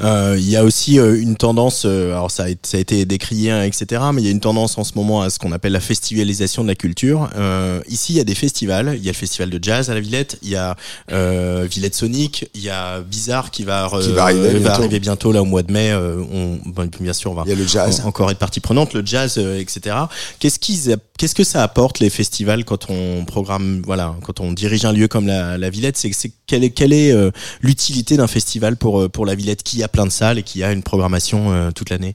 Euh, 0.00 0.36
Il 0.38 0.48
y 0.48 0.56
a 0.56 0.64
aussi 0.64 0.98
euh, 0.98 1.20
une 1.20 1.36
tendance, 1.36 1.84
euh, 1.86 2.12
alors 2.12 2.30
ça 2.30 2.44
a, 2.44 2.48
été- 2.48 2.68
ça 2.68 2.76
a 2.76 2.80
été 2.80 3.04
décrié, 3.04 3.50
hein, 3.50 3.62
etc. 3.62 4.02
Mais 4.12 4.22
il 4.22 4.24
y 4.26 4.28
a 4.28 4.30
une 4.30 4.40
tendance 4.40 4.76
en 4.78 4.84
ce 4.84 4.92
moment 4.94 5.22
à 5.22 5.30
ce 5.30 5.38
qu'on 5.38 5.52
appelle 5.52 5.72
la 5.72 5.80
festivalisation 5.80 6.62
de 6.62 6.68
la 6.68 6.74
culture. 6.74 7.30
Euh, 7.36 7.80
ici, 7.88 8.12
il 8.12 8.16
y 8.16 8.20
a 8.20 8.24
des 8.24 8.34
festivals. 8.34 8.94
Il 8.96 9.04
y 9.04 9.08
a 9.08 9.12
le 9.12 9.16
festival 9.16 9.50
de 9.50 9.58
jazz 9.62 9.90
à 9.90 9.94
la 9.94 10.00
Villette. 10.00 10.38
Il 10.42 10.50
y 10.50 10.56
a 10.56 10.76
euh, 11.12 11.66
Villette 11.70 11.94
Sonic. 11.94 12.48
Il 12.54 12.62
y 12.62 12.70
a 12.70 13.00
Bizarre 13.00 13.50
qui 13.50 13.64
va, 13.64 13.90
Qui 14.00 14.12
va 14.12 14.24
arriver 14.24 14.50
bientôt. 14.58 14.68
arriver 14.70 15.00
bientôt 15.00 15.32
là 15.32 15.42
au 15.42 15.46
mois 15.46 15.62
de 15.62 15.72
mai. 15.72 15.90
Euh, 15.90 16.22
on, 16.32 16.58
bien 17.00 17.12
sûr, 17.12 17.30
on 17.30 17.34
va 17.34 17.42
Il 17.46 17.50
y 17.50 17.52
a 17.52 17.56
le 17.56 17.66
jazz. 17.66 18.00
en- 18.04 18.08
encore 18.08 18.30
être 18.30 18.38
partie 18.38 18.60
prenante, 18.60 18.92
le 18.94 19.04
jazz, 19.04 19.34
euh, 19.38 19.58
etc. 19.58 19.96
Qu'est-ce 20.38 20.58
qu'ils, 20.58 20.96
qu'est-ce 21.18 21.34
que 21.34 21.44
ça 21.44 21.62
apporte 21.62 22.00
les 22.00 22.10
festivals 22.10 22.64
quand 22.64 22.90
on 22.90 23.24
programme, 23.24 23.82
voilà, 23.86 24.14
quand 24.24 24.40
on 24.40 24.52
dirige 24.52 24.84
un 24.84 24.92
lieu 24.92 25.08
comme 25.08 25.26
la, 25.26 25.56
la 25.58 25.70
Villette? 25.70 25.96
C'est, 25.96 26.10
quelle 26.46 26.64
est, 26.64 26.70
quelle 26.70 26.92
est 26.92 27.12
euh, 27.12 27.30
l'utilité 27.62 28.16
d'un 28.16 28.26
festival 28.26 28.76
pour 28.76 29.10
pour 29.10 29.26
la 29.26 29.34
Villette? 29.34 29.62
Qui 29.62 29.82
a 29.86 29.88
plein 29.88 30.04
de 30.04 30.12
salles 30.12 30.38
et 30.38 30.42
qui 30.42 30.62
a 30.62 30.72
une 30.72 30.82
programmation 30.82 31.52
euh, 31.52 31.70
toute 31.70 31.90
l'année 31.90 32.14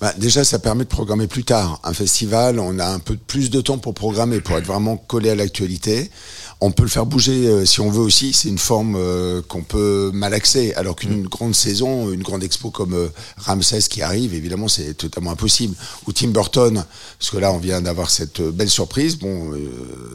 Bah, 0.00 0.12
déjà, 0.18 0.42
ça 0.44 0.58
permet 0.58 0.84
de 0.84 0.88
programmer 0.88 1.26
plus 1.26 1.44
tard. 1.44 1.80
Un 1.84 1.92
festival, 1.92 2.58
on 2.58 2.78
a 2.78 2.86
un 2.86 2.98
peu 2.98 3.16
plus 3.16 3.50
de 3.50 3.60
temps 3.60 3.78
pour 3.78 3.94
programmer, 3.94 4.40
pour 4.40 4.58
être 4.58 4.66
vraiment 4.66 4.96
collé 4.96 5.30
à 5.30 5.34
l'actualité. 5.34 6.10
On 6.62 6.72
peut 6.72 6.82
le 6.82 6.90
faire 6.90 7.06
bouger 7.06 7.46
euh, 7.46 7.64
si 7.64 7.80
on 7.80 7.90
veut 7.90 8.02
aussi. 8.02 8.32
C'est 8.32 8.48
une 8.48 8.58
forme 8.58 8.94
euh, 8.96 9.40
qu'on 9.46 9.62
peut 9.62 10.10
malaxer. 10.12 10.74
Alors 10.74 10.96
qu'une 10.96 11.22
grande 11.26 11.54
saison, 11.54 12.10
une 12.10 12.22
grande 12.22 12.42
expo 12.42 12.70
comme 12.70 13.10
Ramsès 13.38 13.82
qui 13.88 14.02
arrive, 14.02 14.34
évidemment, 14.34 14.68
c'est 14.68 14.94
totalement 14.94 15.30
impossible. 15.30 15.74
Ou 16.06 16.12
Tim 16.12 16.28
Burton, 16.28 16.84
parce 17.18 17.30
que 17.30 17.38
là, 17.38 17.52
on 17.52 17.58
vient 17.58 17.80
d'avoir 17.80 18.10
cette 18.10 18.42
belle 18.42 18.68
surprise. 18.70 19.16
Bon, 19.18 19.52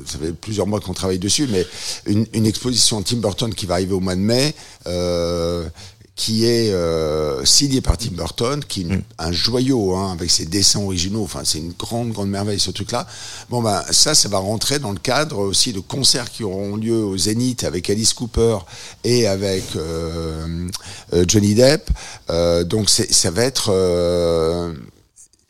ça 0.05 0.17
fait 0.19 0.33
plusieurs 0.33 0.67
mois 0.67 0.79
qu'on 0.79 0.93
travaille 0.93 1.19
dessus, 1.19 1.47
mais 1.51 1.65
une, 2.05 2.25
une 2.33 2.45
exposition 2.45 3.01
Tim 3.01 3.17
Burton 3.17 3.53
qui 3.53 3.65
va 3.65 3.75
arriver 3.75 3.93
au 3.93 3.99
mois 3.99 4.15
de 4.15 4.21
mai. 4.21 4.53
Euh, 4.87 5.67
qui 6.15 6.45
est 6.45 6.71
euh, 6.71 7.43
signé 7.43 7.81
par 7.81 7.97
Tim 7.97 8.11
Burton, 8.13 8.63
qui 8.65 8.81
est 8.81 8.83
une- 8.83 9.01
un 9.19 9.31
joyau 9.33 9.95
hein, 9.95 10.13
avec 10.13 10.31
ses 10.31 10.45
dessins 10.45 10.79
originaux. 10.79 11.23
Enfin, 11.23 11.41
c'est 11.43 11.57
une 11.59 11.73
grande, 11.77 12.11
grande 12.13 12.29
merveille 12.29 12.59
ce 12.59 12.71
truc-là. 12.71 13.05
Bon 13.49 13.61
ben 13.61 13.83
ça, 13.91 14.15
ça 14.15 14.29
va 14.29 14.37
rentrer 14.37 14.79
dans 14.79 14.93
le 14.93 14.97
cadre 14.99 15.39
aussi 15.39 15.73
de 15.73 15.81
concerts 15.81 16.31
qui 16.31 16.43
auront 16.45 16.77
lieu 16.77 17.03
au 17.03 17.17
Zénith 17.17 17.65
avec 17.65 17.89
Alice 17.89 18.13
Cooper 18.13 18.59
et 19.03 19.27
avec 19.27 19.63
euh, 19.75 20.67
euh, 21.13 21.25
Johnny 21.27 21.53
Depp. 21.53 21.89
Euh, 22.29 22.63
donc 22.63 22.89
ça 22.89 23.31
va 23.31 23.43
être 23.43 23.71
euh, 23.73 24.73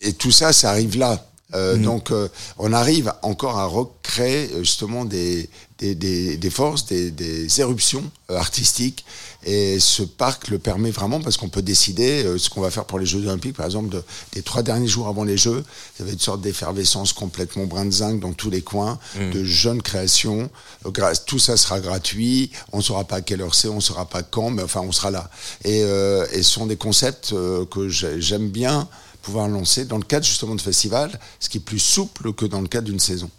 et 0.01 0.13
tout 0.13 0.31
ça, 0.31 0.51
ça 0.51 0.71
arrive 0.71 0.97
là. 0.97 1.25
Euh, 1.53 1.77
Donc, 1.77 2.11
euh, 2.11 2.27
on 2.57 2.73
arrive 2.73 3.13
encore 3.21 3.57
à 3.59 3.65
recréer 3.65 4.49
euh, 4.53 4.59
justement 4.59 5.05
des, 5.05 5.47
des, 5.79 5.93
des, 5.95 6.37
des 6.37 6.49
forces, 6.49 6.85
des, 6.85 7.11
des 7.11 7.59
éruptions 7.59 8.03
euh, 8.31 8.37
artistiques. 8.37 9.03
Et 9.45 9.79
ce 9.79 10.03
parc 10.03 10.47
le 10.47 10.57
permet 10.57 10.89
vraiment 10.89 11.19
parce 11.21 11.37
qu'on 11.37 11.49
peut 11.49 11.61
décider 11.61 12.23
euh, 12.23 12.37
ce 12.37 12.49
qu'on 12.49 12.61
va 12.61 12.71
faire 12.71 12.85
pour 12.85 12.97
les 12.97 13.05
Jeux 13.05 13.19
Olympiques. 13.25 13.55
Par 13.57 13.65
exemple, 13.65 13.89
de, 13.89 14.01
des 14.33 14.41
trois 14.41 14.63
derniers 14.63 14.87
jours 14.87 15.07
avant 15.07 15.23
les 15.23 15.37
Jeux, 15.37 15.63
il 15.65 15.99
y 15.99 16.03
avait 16.03 16.13
une 16.13 16.19
sorte 16.19 16.41
d'effervescence 16.41 17.13
complètement 17.13 17.65
brin 17.65 17.85
de 17.85 17.91
zinc 17.91 18.19
dans 18.21 18.33
tous 18.33 18.49
les 18.49 18.61
coins, 18.61 18.97
de 19.33 19.43
jeunes 19.43 19.81
créations. 19.81 20.49
Euh, 20.85 21.13
Tout 21.25 21.39
ça 21.39 21.57
sera 21.57 21.79
gratuit. 21.79 22.51
On 22.71 22.77
ne 22.77 22.81
saura 22.83 23.03
pas 23.03 23.17
à 23.17 23.21
quelle 23.21 23.41
heure 23.41 23.53
c'est, 23.55 23.67
on 23.67 23.75
ne 23.75 23.81
saura 23.81 24.05
pas 24.07 24.23
quand, 24.23 24.49
mais 24.51 24.63
enfin, 24.63 24.81
on 24.81 24.91
sera 24.91 25.11
là. 25.11 25.29
Et, 25.63 25.81
euh, 25.83 26.25
et 26.31 26.41
ce 26.41 26.51
sont 26.51 26.65
des 26.65 26.77
concepts 26.77 27.33
euh, 27.33 27.65
que 27.65 27.89
j'ai- 27.89 28.21
j'aime 28.21 28.49
bien 28.49 28.87
pouvoir 29.21 29.47
lancer 29.47 29.85
dans 29.85 29.97
le 29.97 30.03
cadre 30.03 30.25
justement 30.25 30.55
de 30.55 30.61
festivals, 30.61 31.19
ce 31.39 31.49
qui 31.49 31.57
est 31.57 31.61
plus 31.61 31.79
souple 31.79 32.31
que 32.33 32.45
dans 32.45 32.61
le 32.61 32.67
cadre 32.67 32.85
d'une 32.85 32.99
saison. 32.99 33.29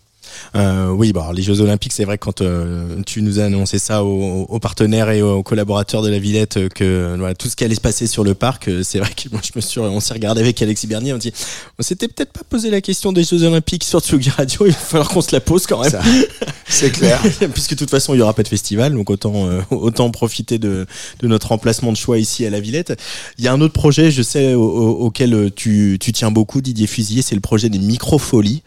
Euh, 0.55 0.89
oui, 0.91 1.13
bah, 1.13 1.31
les 1.35 1.43
Jeux 1.43 1.61
Olympiques, 1.61 1.93
c'est 1.93 2.05
vrai 2.05 2.19
que 2.19 2.25
quand 2.25 2.41
euh, 2.41 3.03
tu 3.07 3.23
nous 3.23 3.41
as 3.41 3.45
annoncé 3.45 3.79
ça 3.79 4.05
aux, 4.05 4.45
aux 4.49 4.59
partenaires 4.59 5.11
et 5.11 5.23
aux 5.23 5.43
collaborateurs 5.43 6.03
de 6.03 6.09
la 6.11 6.19
Villette, 6.19 6.57
euh, 6.57 6.69
que 6.69 7.15
voilà, 7.19 7.35
tout 7.35 7.49
ce 7.49 7.57
qui 7.57 7.65
allait 7.65 7.75
se 7.75 7.81
passer 7.81 8.07
sur 8.07 8.25
le 8.25 8.35
parc, 8.35 8.69
euh, 8.69 8.83
c'est 8.83 8.99
vrai 8.99 9.11
que 9.15 9.29
moi 9.31 9.41
je 9.45 9.51
me 9.55 9.61
suis, 9.61 9.81
on 9.81 10.01
s'est 10.01 10.15
regardé 10.15 10.41
avec 10.41 10.61
Alexis 10.63 10.87
Bernier, 10.87 11.13
on 11.13 11.19
dit, 11.19 11.33
on 11.79 11.83
s'était 11.83 12.09
peut-être 12.09 12.33
pas 12.33 12.43
posé 12.49 12.71
la 12.71 12.81
question 12.81 13.13
des 13.13 13.25
Jeux 13.25 13.43
Olympiques 13.45 13.85
sur 13.85 14.01
Tsugi 14.01 14.31
Radio, 14.31 14.67
il 14.67 14.73
va 14.73 14.79
falloir 14.79 15.09
qu'on 15.09 15.21
se 15.23 15.33
la 15.33 15.41
pose 15.41 15.67
quand 15.67 15.81
même. 15.83 15.91
Ça, 15.91 16.03
c'est 16.69 16.91
clair. 16.91 17.21
Puisque 17.55 17.71
de 17.73 17.77
toute 17.79 17.91
façon 17.91 18.15
il 18.15 18.19
y 18.19 18.23
aura 18.23 18.35
pas 18.35 18.43
de 18.43 18.49
festival, 18.49 18.95
donc 18.95 19.11
autant 19.11 19.49
euh, 19.49 19.61
autant 19.71 20.11
profiter 20.11 20.59
de, 20.59 20.87
de 21.21 21.27
notre 21.29 21.53
emplacement 21.53 21.93
de 21.93 21.97
choix 21.97 22.19
ici 22.19 22.45
à 22.47 22.51
la 22.51 22.61
Villette. 22.61 22.99
Il 23.39 23.45
y 23.45 23.49
a 23.49 23.53
un 23.53 23.61
autre 23.61 23.75
projet, 23.75 24.11
je 24.11 24.23
sais, 24.23 24.55
au- 24.55 24.63
au- 24.63 25.05
auquel 25.07 25.35
euh, 25.35 25.51
tu, 25.55 25.99
tu 26.01 26.13
tiens 26.13 26.31
beaucoup, 26.31 26.61
Didier 26.61 26.87
Fusilier, 26.87 27.23
c'est 27.23 27.35
le 27.35 27.41
projet 27.41 27.69
des 27.69 27.79
microfolies. 27.79 28.63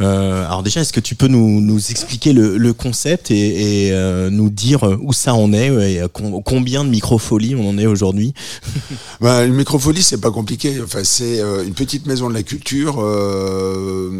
Euh, 0.00 0.44
alors 0.46 0.62
déjà, 0.62 0.80
est-ce 0.80 0.92
que 0.92 1.00
tu 1.00 1.09
peux 1.14 1.28
nous, 1.28 1.60
nous 1.60 1.90
expliquer 1.90 2.32
le, 2.32 2.56
le 2.56 2.72
concept 2.72 3.30
et, 3.30 3.86
et, 3.86 3.92
euh, 3.92 4.30
nous 4.30 4.50
dire 4.50 4.82
où 5.02 5.12
ça 5.12 5.34
en 5.34 5.52
est 5.52 5.68
et 5.68 6.02
combien 6.12 6.84
de 6.84 6.90
microfolies 6.90 7.54
on 7.54 7.68
en 7.68 7.78
est 7.78 7.86
aujourd'hui? 7.86 8.34
Ben, 9.20 9.46
une 9.46 9.54
microfolie, 9.54 10.02
c'est 10.02 10.20
pas 10.20 10.30
compliqué. 10.30 10.80
Enfin, 10.82 11.04
c'est 11.04 11.40
euh, 11.40 11.62
une 11.66 11.74
petite 11.74 12.06
maison 12.06 12.28
de 12.30 12.34
la 12.34 12.42
culture 12.42 12.96
euh, 13.00 14.10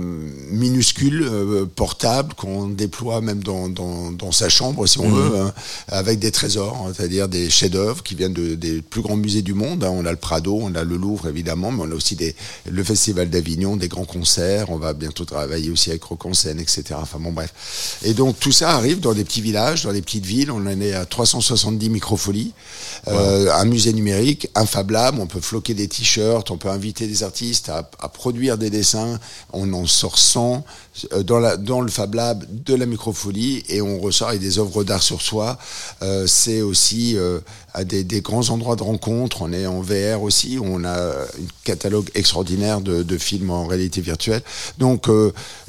minuscule, 0.51 1.23
euh, 1.23 1.65
portable, 1.65 2.35
qu'on 2.35 2.69
déploie 2.69 3.21
même 3.21 3.43
dans, 3.43 3.69
dans, 3.69 4.11
dans 4.13 4.33
sa 4.33 4.49
chambre, 4.49 4.87
si 4.87 4.99
on 4.99 5.09
veut, 5.09 5.39
hein, 5.41 5.53
avec 5.89 6.19
des 6.19 6.31
trésors, 6.31 6.85
hein, 6.87 6.93
c'est-à-dire 6.95 7.29
des 7.29 7.49
chefs-d'œuvre 7.51 8.03
qui 8.03 8.15
viennent 8.15 8.33
de, 8.35 8.55
des 8.55 8.83
plus 8.83 9.01
grands 9.01 9.17
musées 9.17 9.43
du 9.43 9.55
monde. 9.55 9.85
hein. 9.85 9.91
On 9.93 10.05
a 10.05 10.11
le 10.11 10.17
Prado, 10.19 10.59
on 10.61 10.75
a 10.75 10.85
le 10.85 10.97
Louvre 10.97 11.29
évidemment, 11.29 11.73
mais 11.73 11.83
on 11.87 11.91
a 11.91 11.95
aussi 11.95 12.17
des, 12.17 12.35
le 12.71 12.85
Festival 12.85 13.31
d'Avignon, 13.31 13.77
des 13.77 13.89
grands 13.89 14.05
concerts. 14.05 14.71
On 14.71 14.77
va 14.77 14.93
bientôt 14.93 15.25
travailler 15.25 15.71
aussi 15.71 15.91
avec 15.91 16.03
Rock 16.05 16.27
en 16.27 16.35
scène, 16.35 16.59
etc. 16.77 16.99
Enfin 17.03 17.19
bon, 17.19 17.33
bref. 17.33 17.99
Et 18.05 18.15
donc 18.15 18.39
tout 18.39 18.53
ça 18.53 18.71
arrive 18.71 19.01
dans 19.01 19.13
des 19.13 19.25
petits 19.25 19.41
villages, 19.41 19.85
dans 19.85 19.93
des 19.93 20.03
petites 20.03 20.27
villes. 20.27 20.51
On 20.51 20.67
en 20.67 20.81
est 20.81 20.95
à 20.95 21.05
370 21.05 21.91
microfolies, 21.91 22.53
euh, 23.09 23.53
un 23.53 23.65
musée 23.65 23.93
numérique, 23.93 24.49
un 24.55 24.67
Fab 24.67 24.91
Lab. 24.91 25.19
On 25.19 25.27
peut 25.27 25.41
floquer 25.41 25.75
des 25.75 25.89
t-shirts, 25.89 26.51
on 26.51 26.57
peut 26.57 26.71
inviter 26.71 27.07
des 27.07 27.23
artistes 27.23 27.69
à, 27.69 27.89
à 28.01 28.09
produire 28.09 28.59
des 28.59 28.71
dessins. 28.71 29.19
On 29.53 29.73
en 29.73 29.87
sort 29.87 30.19
100 30.19 30.65
euh, 31.13 31.23
dans, 31.23 31.39
la, 31.39 31.57
dans 31.57 31.81
le 31.81 31.91
Fab 31.91 32.15
Lab 32.15 32.45
de 32.49 32.75
la 32.75 32.85
microfolie 32.85 33.63
et 33.69 33.81
on 33.81 34.01
ressort 34.01 34.29
avec 34.31 34.41
des 34.41 34.59
œuvres 34.59 34.83
d'art 34.83 35.03
sur 35.03 35.23
soi. 35.23 35.59
Euh, 36.03 36.27
c'est 36.27 36.63
aussi 36.63 37.17
euh, 37.17 37.39
à 37.75 37.85
des, 37.85 38.03
des 38.03 38.21
grands 38.21 38.49
endroits 38.51 38.77
de 38.77 38.83
rencontre. 38.83 39.43
On 39.43 39.53
est 39.53 39.67
en 39.67 39.81
VR 39.81 40.23
aussi. 40.23 40.59
On 40.61 40.85
a 40.85 41.11
un 41.11 41.27
catalogue 41.65 42.11
extraordinaire 42.15 42.81
de, 42.81 43.03
de 43.03 43.19
films 43.19 43.51
en 43.51 43.67
réalité 43.67 44.01
virtuelle. 44.01 44.43
Donc 44.79 45.09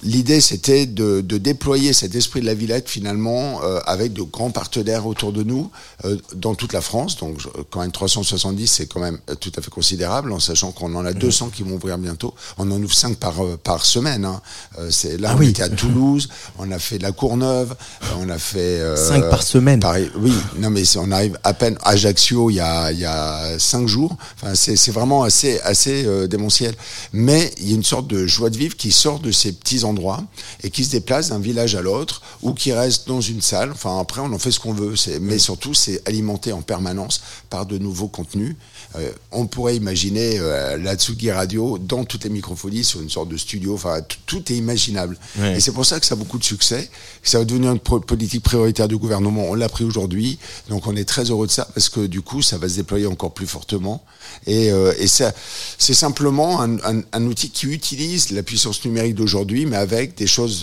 l'idée 0.04 0.42
c'était 0.42 0.86
de, 0.94 1.22
de 1.22 1.38
déployer 1.38 1.94
cet 1.94 2.16
esprit 2.16 2.42
de 2.42 2.46
la 2.46 2.54
Villette 2.54 2.90
finalement 2.90 3.62
euh, 3.64 3.80
avec 3.86 4.14
de 4.14 4.22
grands 4.22 4.52
partenaires 4.52 5.06
autour 5.08 5.32
de 5.34 5.44
nous 5.44 5.70
euh, 6.06 6.18
dans 6.36 6.56
toute 6.56 6.74
la 6.74 6.82
France. 6.82 7.18
Donc 7.18 7.38
quand 7.70 7.80
même 7.82 7.92
370 7.92 8.68
c'est 8.68 8.86
quand 8.88 9.00
même 9.00 9.20
euh, 9.30 9.36
tout 9.36 9.52
à 9.58 9.62
fait 9.62 9.70
considérable 9.72 10.32
en 10.32 10.40
sachant 10.40 10.72
qu'on 10.72 10.94
en 10.96 11.06
a 11.06 11.14
200 11.14 11.50
qui 11.50 11.64
vont 11.64 11.76
ouvrir 11.76 11.98
bientôt. 11.98 12.34
On 12.58 12.70
en 12.72 12.82
ouvre 12.82 12.94
5 12.94 13.18
par, 13.18 13.36
par 13.64 13.86
semaine. 13.86 14.26
hein. 14.26 14.42
C'est 14.90 15.18
là 15.18 15.30
Ah 15.32 15.36
on 15.36 15.40
oui. 15.40 15.50
était 15.50 15.64
à 15.64 15.70
Toulouse, 15.70 16.30
on 16.60 16.72
a 16.72 16.80
fait 16.80 16.98
la 16.98 17.12
Courneuve, 17.12 17.76
on 18.20 18.30
a 18.30 18.38
fait 18.38 18.60
euh, 18.80 18.96
Cinq 18.96 19.30
par 19.30 19.44
semaine. 19.44 19.80
Paris, 19.80 20.10
oui, 20.18 20.34
non 20.60 20.70
mais 20.70 20.84
on 20.98 21.12
arrive 21.12 21.38
à 21.44 21.54
peine 21.54 21.78
à 21.84 21.92
Ajaccio 21.92 22.50
il 22.50 22.56
y 22.56 22.60
a 22.60 22.92
il 22.92 23.00
y 23.00 23.06
a 23.06 23.58
cinq 23.60 23.88
jours. 23.88 24.16
Enfin 24.36 24.56
c'est 24.56 24.76
c'est 24.76 24.92
vraiment 24.92 25.24
assez 25.24 25.60
assez 25.62 26.28
démentiel. 26.28 26.76
Mais 27.14 27.52
il 27.58 27.70
y 27.70 27.72
a 27.74 27.76
une 27.76 27.84
sorte 27.84 28.08
de 28.08 28.26
joie 28.28 28.50
de 28.50 28.58
vivre 28.58 28.76
qui 28.76 28.92
sort 28.92 29.20
de 29.20 29.32
ces 29.32 29.52
petits 29.52 29.84
endroits 29.84 30.24
et 30.64 30.70
qui 30.70 30.81
se 30.86 30.92
déplace 30.92 31.30
d'un 31.30 31.40
village 31.40 31.76
à 31.76 31.82
l'autre 31.82 32.22
ou 32.42 32.54
qui 32.54 32.72
reste 32.74 33.08
dans 33.08 33.22
une 33.22 33.42
salle. 33.42 33.72
Enfin 33.72 34.00
après 34.00 34.22
on 34.22 34.32
en 34.34 34.40
fait 34.40 34.52
ce 34.52 34.60
qu'on 34.60 34.74
veut. 34.74 34.94
Mais 35.22 35.40
surtout 35.40 35.74
c'est 35.74 36.02
alimenté 36.08 36.52
en 36.54 36.62
permanence 36.62 37.22
par 37.50 37.66
de 37.66 37.78
nouveaux 37.78 38.08
contenus. 38.08 38.56
Euh, 38.98 39.10
on 39.32 39.46
pourrait 39.48 39.76
imaginer 39.78 40.38
euh, 40.40 40.78
la 40.78 40.96
Tsugi 40.96 41.32
Radio 41.32 41.78
dans 41.78 42.04
toutes 42.04 42.26
les 42.26 42.30
microphonies 42.30 42.84
sur 42.84 43.02
une 43.02 43.10
sorte 43.10 43.30
de 43.30 43.38
studio. 43.38 43.74
Enfin, 43.74 44.02
tout 44.26 44.52
est 44.52 44.56
imaginable. 44.58 45.18
Ouais. 45.40 45.56
Et 45.58 45.60
c'est 45.62 45.72
pour 45.72 45.86
ça 45.86 46.00
que 46.00 46.06
ça 46.06 46.16
a 46.16 46.18
beaucoup 46.18 46.38
de 46.38 46.44
succès. 46.44 46.90
que 47.24 47.30
Ça 47.30 47.40
va 47.40 47.46
devenir 47.46 47.72
une 47.72 47.80
politique 47.80 48.44
prioritaire 48.44 48.90
du 48.90 48.98
gouvernement. 48.98 49.46
On 49.48 49.54
l'a 49.54 49.70
pris 49.70 49.86
aujourd'hui. 49.86 50.40
Donc, 50.70 50.88
on 50.88 50.96
est 50.98 51.06
très 51.06 51.24
heureux 51.32 51.48
de 51.48 51.52
ça 51.54 51.70
parce 51.74 51.88
que 51.88 52.06
du 52.06 52.22
coup, 52.22 52.42
ça 52.42 52.58
va 52.58 52.68
se 52.68 52.76
déployer 52.76 53.06
encore 53.08 53.34
plus 53.34 53.48
fortement. 53.48 54.04
Et, 54.46 54.72
euh, 54.72 54.94
et 55.00 55.08
ça, 55.08 55.32
c'est 55.78 55.94
simplement 55.94 56.62
un, 56.62 56.76
un- 56.80 57.04
un 57.14 57.26
outil 57.28 57.50
qui 57.50 57.68
utilise 57.68 58.32
la 58.32 58.44
puissance 58.44 58.84
numérique 58.84 59.16
d'aujourd'hui, 59.16 59.66
mais 59.66 59.78
avec 59.78 60.16
des 60.18 60.28
choses 60.28 60.62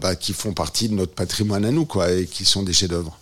bah, 0.00 0.16
qui 0.16 0.32
font 0.32 0.52
partie 0.52 0.88
de 0.88 0.94
notre 0.94 1.12
patrimoine 1.12 1.64
à 1.64 1.70
nous, 1.70 1.86
et 2.08 2.26
qui 2.26 2.44
sont 2.44 2.62
des 2.62 2.72
chefs-d'œuvre. 2.72 3.18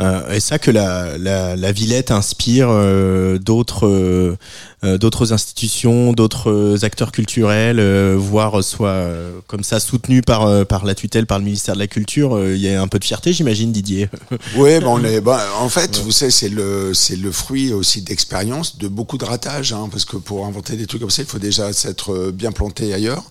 Euh, 0.00 0.32
et 0.32 0.40
ça 0.40 0.58
que 0.58 0.70
la, 0.70 1.18
la, 1.18 1.54
la 1.56 1.72
Villette 1.72 2.10
inspire 2.10 2.68
euh, 2.70 3.38
d'autres 3.38 3.86
euh, 3.86 4.36
euh, 4.84 4.96
d'autres 4.98 5.32
institutions, 5.32 6.12
d'autres 6.12 6.84
acteurs 6.84 7.10
culturels, 7.12 7.80
euh, 7.80 8.14
voire 8.18 8.62
soit 8.62 8.88
euh, 8.90 9.38
comme 9.46 9.64
ça 9.64 9.80
soutenu 9.80 10.22
par 10.22 10.46
euh, 10.46 10.64
par 10.64 10.84
la 10.84 10.94
tutelle, 10.94 11.26
par 11.26 11.38
le 11.38 11.44
ministère 11.44 11.74
de 11.74 11.80
la 11.80 11.86
Culture. 11.86 12.36
euh, 12.36 12.54
Il 12.54 12.60
y 12.62 12.68
a 12.68 12.80
un 12.80 12.88
peu 12.88 12.98
de 12.98 13.04
fierté, 13.04 13.32
j'imagine, 13.32 13.72
Didier. 13.72 14.08
Oui, 14.56 14.78
ben 14.80 14.86
on 14.86 15.04
est. 15.04 15.20
Ben, 15.20 15.38
en 15.60 15.68
fait, 15.68 15.98
vous 15.98 16.12
savez, 16.12 16.30
c'est 16.30 16.48
le 16.48 16.92
c'est 16.94 17.16
le 17.16 17.30
fruit 17.32 17.72
aussi 17.72 18.02
d'expérience, 18.02 18.78
de 18.78 18.88
beaucoup 18.88 19.18
de 19.18 19.24
ratage, 19.24 19.72
hein, 19.72 19.88
parce 19.90 20.04
que 20.04 20.16
pour 20.16 20.46
inventer 20.46 20.76
des 20.76 20.86
trucs 20.86 21.00
comme 21.00 21.10
ça, 21.10 21.22
il 21.22 21.28
faut 21.28 21.38
déjà 21.38 21.72
s'être 21.72 22.30
bien 22.30 22.52
planté 22.52 22.94
ailleurs. 22.94 23.24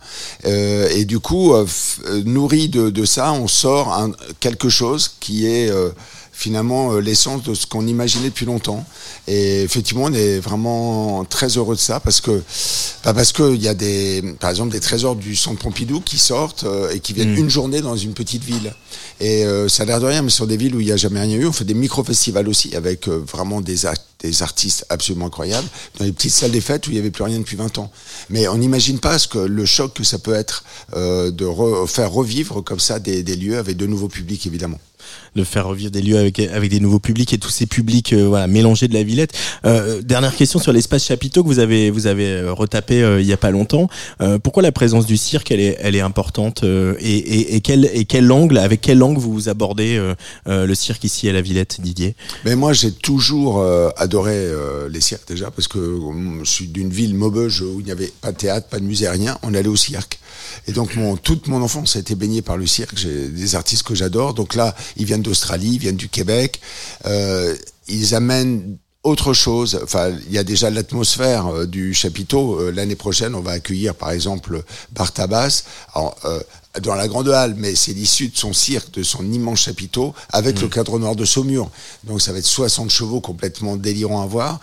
Euh, 0.45 0.87
et 0.95 1.05
du 1.05 1.19
coup, 1.19 1.53
nourri 2.25 2.69
de, 2.69 2.89
de 2.89 3.05
ça, 3.05 3.33
on 3.33 3.47
sort 3.47 3.93
un, 3.93 4.11
quelque 4.39 4.69
chose 4.69 5.09
qui 5.19 5.45
est 5.47 5.69
euh, 5.69 5.89
finalement 6.37 6.93
euh, 6.93 6.99
l'essence 7.01 7.41
de 7.43 7.55
ce 7.55 7.65
qu'on 7.65 7.87
imaginait 7.87 8.29
depuis 8.29 8.45
longtemps. 8.45 8.85
Et 9.27 9.63
effectivement, 9.63 10.03
on 10.05 10.13
est 10.13 10.39
vraiment 10.39 11.25
très 11.25 11.57
heureux 11.57 11.75
de 11.75 11.79
ça 11.81 11.99
parce 11.99 12.21
que 12.21 12.43
bah 13.03 13.13
parce 13.13 13.31
que 13.31 13.55
il 13.55 13.61
y 13.61 13.67
a 13.67 13.73
des 13.73 14.21
par 14.39 14.51
exemple 14.51 14.71
des 14.71 14.79
trésors 14.79 15.15
du 15.15 15.35
centre 15.35 15.59
Pompidou 15.59 15.99
qui 15.99 16.19
sortent 16.19 16.63
euh, 16.65 16.91
et 16.91 16.99
qui 16.99 17.13
viennent 17.13 17.35
une 17.35 17.49
journée 17.49 17.81
dans 17.81 17.97
une 17.97 18.13
petite 18.13 18.43
ville. 18.43 18.73
Et 19.19 19.45
euh, 19.45 19.67
ça 19.67 19.81
a 19.83 19.85
l'air 19.87 19.99
de 19.99 20.05
rien, 20.05 20.21
mais 20.21 20.29
sur 20.29 20.45
des 20.45 20.57
villes 20.57 20.75
où 20.75 20.79
il 20.79 20.85
n'y 20.85 20.91
a 20.91 20.97
jamais 20.97 21.19
rien 21.19 21.37
eu, 21.37 21.47
on 21.47 21.51
fait 21.51 21.65
des 21.65 21.73
micro-festivals 21.73 22.47
aussi 22.47 22.75
avec 22.75 23.07
vraiment 23.07 23.61
des, 23.61 23.77
des 24.19 24.43
artistes 24.43 24.85
absolument 24.89 25.25
incroyables 25.25 25.67
dans 25.97 26.05
les 26.05 26.11
petites 26.11 26.33
salles 26.33 26.51
des 26.51 26.61
fêtes 26.61 26.85
où 26.87 26.91
il 26.91 26.93
n'y 26.93 26.99
avait 26.99 27.09
plus 27.11 27.23
rien 27.23 27.39
depuis 27.39 27.55
20 27.55 27.79
ans. 27.79 27.91
Mais 28.29 28.47
on 28.47 28.57
n'imagine 28.59 28.99
pas 28.99 29.17
ce 29.17 29.27
que 29.27 29.39
le 29.39 29.65
choc 29.65 29.95
que 29.95 30.03
ça 30.03 30.19
peut 30.19 30.35
être 30.35 30.63
euh, 30.95 31.31
de 31.31 31.45
re- 31.45 31.87
faire 31.87 32.11
revivre 32.11 32.63
comme 32.63 32.79
ça 32.79 32.99
des, 32.99 33.23
des 33.23 33.35
lieux 33.35 33.57
avec 33.57 33.75
de 33.75 33.87
nouveaux 33.87 34.07
publics 34.07 34.45
évidemment. 34.45 34.79
De 35.35 35.43
faire 35.43 35.67
revivre 35.67 35.91
des 35.91 36.01
lieux 36.01 36.17
avec 36.17 36.39
avec 36.39 36.69
des 36.69 36.79
nouveaux 36.79 36.99
publics 36.99 37.33
et 37.33 37.37
tous 37.37 37.49
ces 37.49 37.65
publics 37.65 38.13
euh, 38.13 38.27
voilà 38.27 38.47
mélangés 38.47 38.87
de 38.87 38.93
la 38.93 39.03
Villette. 39.03 39.33
Euh, 39.65 40.01
dernière 40.01 40.35
question 40.35 40.59
sur 40.59 40.73
l'espace 40.73 41.05
chapiteau 41.05 41.43
que 41.43 41.47
vous 41.47 41.59
avez 41.59 41.89
vous 41.89 42.07
avez 42.07 42.27
euh, 42.27 42.53
retapé 42.53 43.17
il 43.19 43.25
y 43.25 43.33
a 43.33 43.37
pas 43.37 43.51
longtemps. 43.51 43.89
Pourquoi 44.43 44.63
la 44.63 44.71
présence 44.71 45.05
du 45.05 45.17
cirque 45.17 45.51
elle 45.51 45.59
est 45.59 45.77
elle 45.79 45.95
est 45.95 46.01
importante 46.01 46.63
et, 46.63 47.17
et, 47.17 47.55
et 47.55 47.61
quel 47.61 47.89
et 47.93 48.05
quel 48.05 48.31
angle 48.31 48.57
avec 48.57 48.81
quel 48.81 49.01
angle 49.03 49.19
vous 49.19 49.49
abordez 49.49 50.01
le 50.45 50.75
cirque 50.75 51.03
ici 51.03 51.29
à 51.29 51.33
la 51.33 51.41
Villette, 51.41 51.81
Didier? 51.81 52.15
Mais 52.45 52.55
moi, 52.55 52.73
j'ai 52.73 52.91
toujours 52.91 53.63
adoré 53.97 54.51
les 54.89 55.01
cirques 55.01 55.27
déjà, 55.27 55.51
parce 55.51 55.67
que 55.67 55.79
euh, 55.79 56.43
je 56.43 56.49
suis 56.49 56.67
d'une 56.67 56.89
ville 56.89 57.15
Maubeuge 57.15 57.61
où 57.61 57.79
il 57.79 57.85
n'y 57.85 57.91
avait 57.91 58.11
pas 58.21 58.31
de 58.31 58.37
théâtre, 58.37 58.67
pas 58.67 58.79
de 58.79 58.85
musée, 58.85 59.07
rien. 59.07 59.37
On 59.43 59.53
allait 59.53 59.67
au 59.67 59.75
cirque. 59.75 60.19
Et 60.67 60.71
donc, 60.71 60.95
mon, 60.95 61.17
toute 61.17 61.47
mon 61.47 61.61
enfance 61.61 61.95
a 61.95 61.99
été 61.99 62.15
baignée 62.15 62.41
par 62.41 62.57
le 62.57 62.65
cirque. 62.65 62.97
J'ai 62.97 63.29
des 63.29 63.55
artistes 63.55 63.83
que 63.83 63.95
j'adore. 63.95 64.33
Donc 64.33 64.55
là, 64.55 64.75
ils 64.97 65.05
viennent 65.05 65.21
d'Australie, 65.21 65.73
ils 65.73 65.79
viennent 65.79 65.97
du 65.97 66.09
Québec. 66.09 66.59
Euh, 67.05 67.55
ils 67.87 68.15
amènent 68.15 68.77
autre 69.07 69.33
chose. 69.33 69.79
Enfin, 69.83 70.11
il 70.27 70.33
y 70.33 70.37
a 70.37 70.43
déjà 70.43 70.69
l'atmosphère 70.69 71.47
euh, 71.47 71.65
du 71.65 71.93
chapiteau. 71.93 72.59
Euh, 72.59 72.71
L'année 72.71 72.95
prochaine, 72.95 73.35
on 73.35 73.41
va 73.41 73.51
accueillir, 73.51 73.95
par 73.95 74.11
exemple, 74.11 74.63
Bartabas. 74.91 75.63
Alors, 75.93 76.15
euh, 76.25 76.39
dans 76.81 76.95
la 76.95 77.07
grande 77.07 77.29
halle, 77.29 77.55
mais 77.57 77.73
c'est 77.75 77.93
l'issue 77.93 78.27
de 78.27 78.37
son 78.37 78.53
cirque, 78.53 78.91
de 78.91 79.03
son 79.03 79.31
immense 79.31 79.61
chapiteau, 79.61 80.13
avec 80.29 80.61
le 80.61 80.67
cadre 80.67 80.99
noir 80.99 81.15
de 81.15 81.25
Saumur. 81.25 81.71
Donc 82.03 82.21
ça 82.21 82.31
va 82.31 82.37
être 82.37 82.45
60 82.45 82.91
chevaux 82.91 83.19
complètement 83.19 83.77
délirants 83.77 84.21
à 84.21 84.27
voir. 84.27 84.59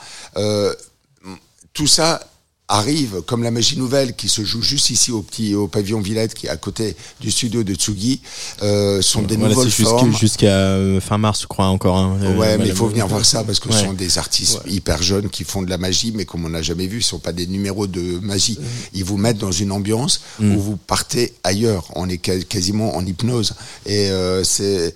Tout 1.73 1.89
ça 1.89 2.21
arrive 2.69 3.21
comme 3.27 3.43
la 3.43 3.51
magie 3.51 3.77
nouvelle 3.77 4.15
qui 4.17 4.27
se 4.29 4.43
joue 4.43 4.63
juste 4.63 4.89
ici 4.89 5.13
au 5.13 5.21
petit 5.21 5.55
au 5.55 5.69
pavillon 5.69 6.01
Villette 6.01 6.33
qui 6.33 6.47
est 6.47 6.51
à 6.51 6.57
côté 6.57 6.97
du 7.21 7.31
studio 7.31 7.63
de 7.63 7.75
Tsugi 7.75 8.23
euh, 8.63 9.03
sont 9.03 9.21
des 9.21 9.37
Voilà, 9.37 9.55
nouvelles 9.55 9.71
formes 9.71 10.17
jusqu'à 10.17 10.47
euh, 10.47 10.99
fin 10.99 11.19
mars, 11.19 11.43
je 11.43 11.47
crois 11.47 11.67
encore. 11.67 11.99
hein. 11.99 12.19
Euh, 12.23 12.35
Ouais, 12.37 12.57
mais 12.57 12.69
il 12.69 12.75
faut 12.75 12.87
venir 12.89 13.07
voir 13.07 13.25
ça 13.25 13.45
parce 13.45 13.61
que 13.61 13.69
Ouais. 13.69 13.75
ce 13.79 13.85
sont 13.85 13.93
des 13.93 14.17
artistes 14.17 14.61
hyper 14.67 15.03
jeunes 15.03 15.29
qui 15.29 15.45
font 15.45 15.61
de 15.61 15.69
la 15.69 15.77
magie, 15.77 16.13
mais 16.15 16.25
comme 16.25 16.47
on 16.47 16.49
n'a 16.49 16.63
jamais 16.63 16.87
vu, 16.87 17.03
ce 17.03 17.11
sont 17.11 17.19
pas 17.19 17.33
des 17.33 17.47
numéros 17.47 17.87
de 17.87 18.19
magie. 18.21 18.59
Ils 18.95 19.05
vous 19.05 19.19
mettent 19.19 19.39
dans 19.39 19.53
une 19.53 19.71
ambiance 19.71 20.23
où 20.41 20.59
vous 20.59 20.77
partez 20.79 21.35
ailleurs. 21.45 21.87
On 21.97 22.09
est 22.09 22.17
quasiment 22.19 22.97
en 22.97 23.05
hypnose. 23.05 23.55
Et 23.85 24.09
euh, 24.11 24.43
c'est 24.43 24.95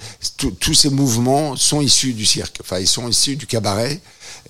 tous 0.59 0.75
ces 0.75 0.89
mouvements 0.89 1.55
sont 1.55 1.83
issus 1.83 2.15
du 2.15 2.25
cirque. 2.25 2.57
Enfin, 2.63 2.79
ils 2.79 2.89
sont 2.89 3.09
issus 3.09 3.37
du 3.37 3.47
cabaret. 3.47 4.01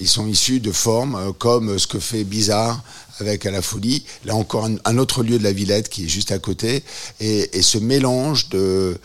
Ils 0.01 0.09
sont 0.09 0.27
issus 0.27 0.61
de 0.61 0.73
formes 0.73 1.15
euh, 1.15 1.33
comme 1.33 1.79
ce 1.79 1.87
que 1.87 1.99
fait 1.99 2.25
Bizarre 2.25 2.83
avec 3.21 3.47
à 3.47 3.51
la 3.51 3.63
folie. 3.63 4.05
Là 4.25 4.35
encore 4.35 4.69
un, 4.85 4.99
autre 4.99 5.23
lieu 5.23 5.39
de 5.39 5.45
la 5.45 5.53
Villette 5.53 5.89
qui 5.89 6.05
est 6.05 6.09
juste 6.09 6.33
à 6.33 6.39
côté. 6.39 6.85
Et, 7.21 7.63
ce 7.63 7.79
mélange 7.79 8.49
de 8.49 8.99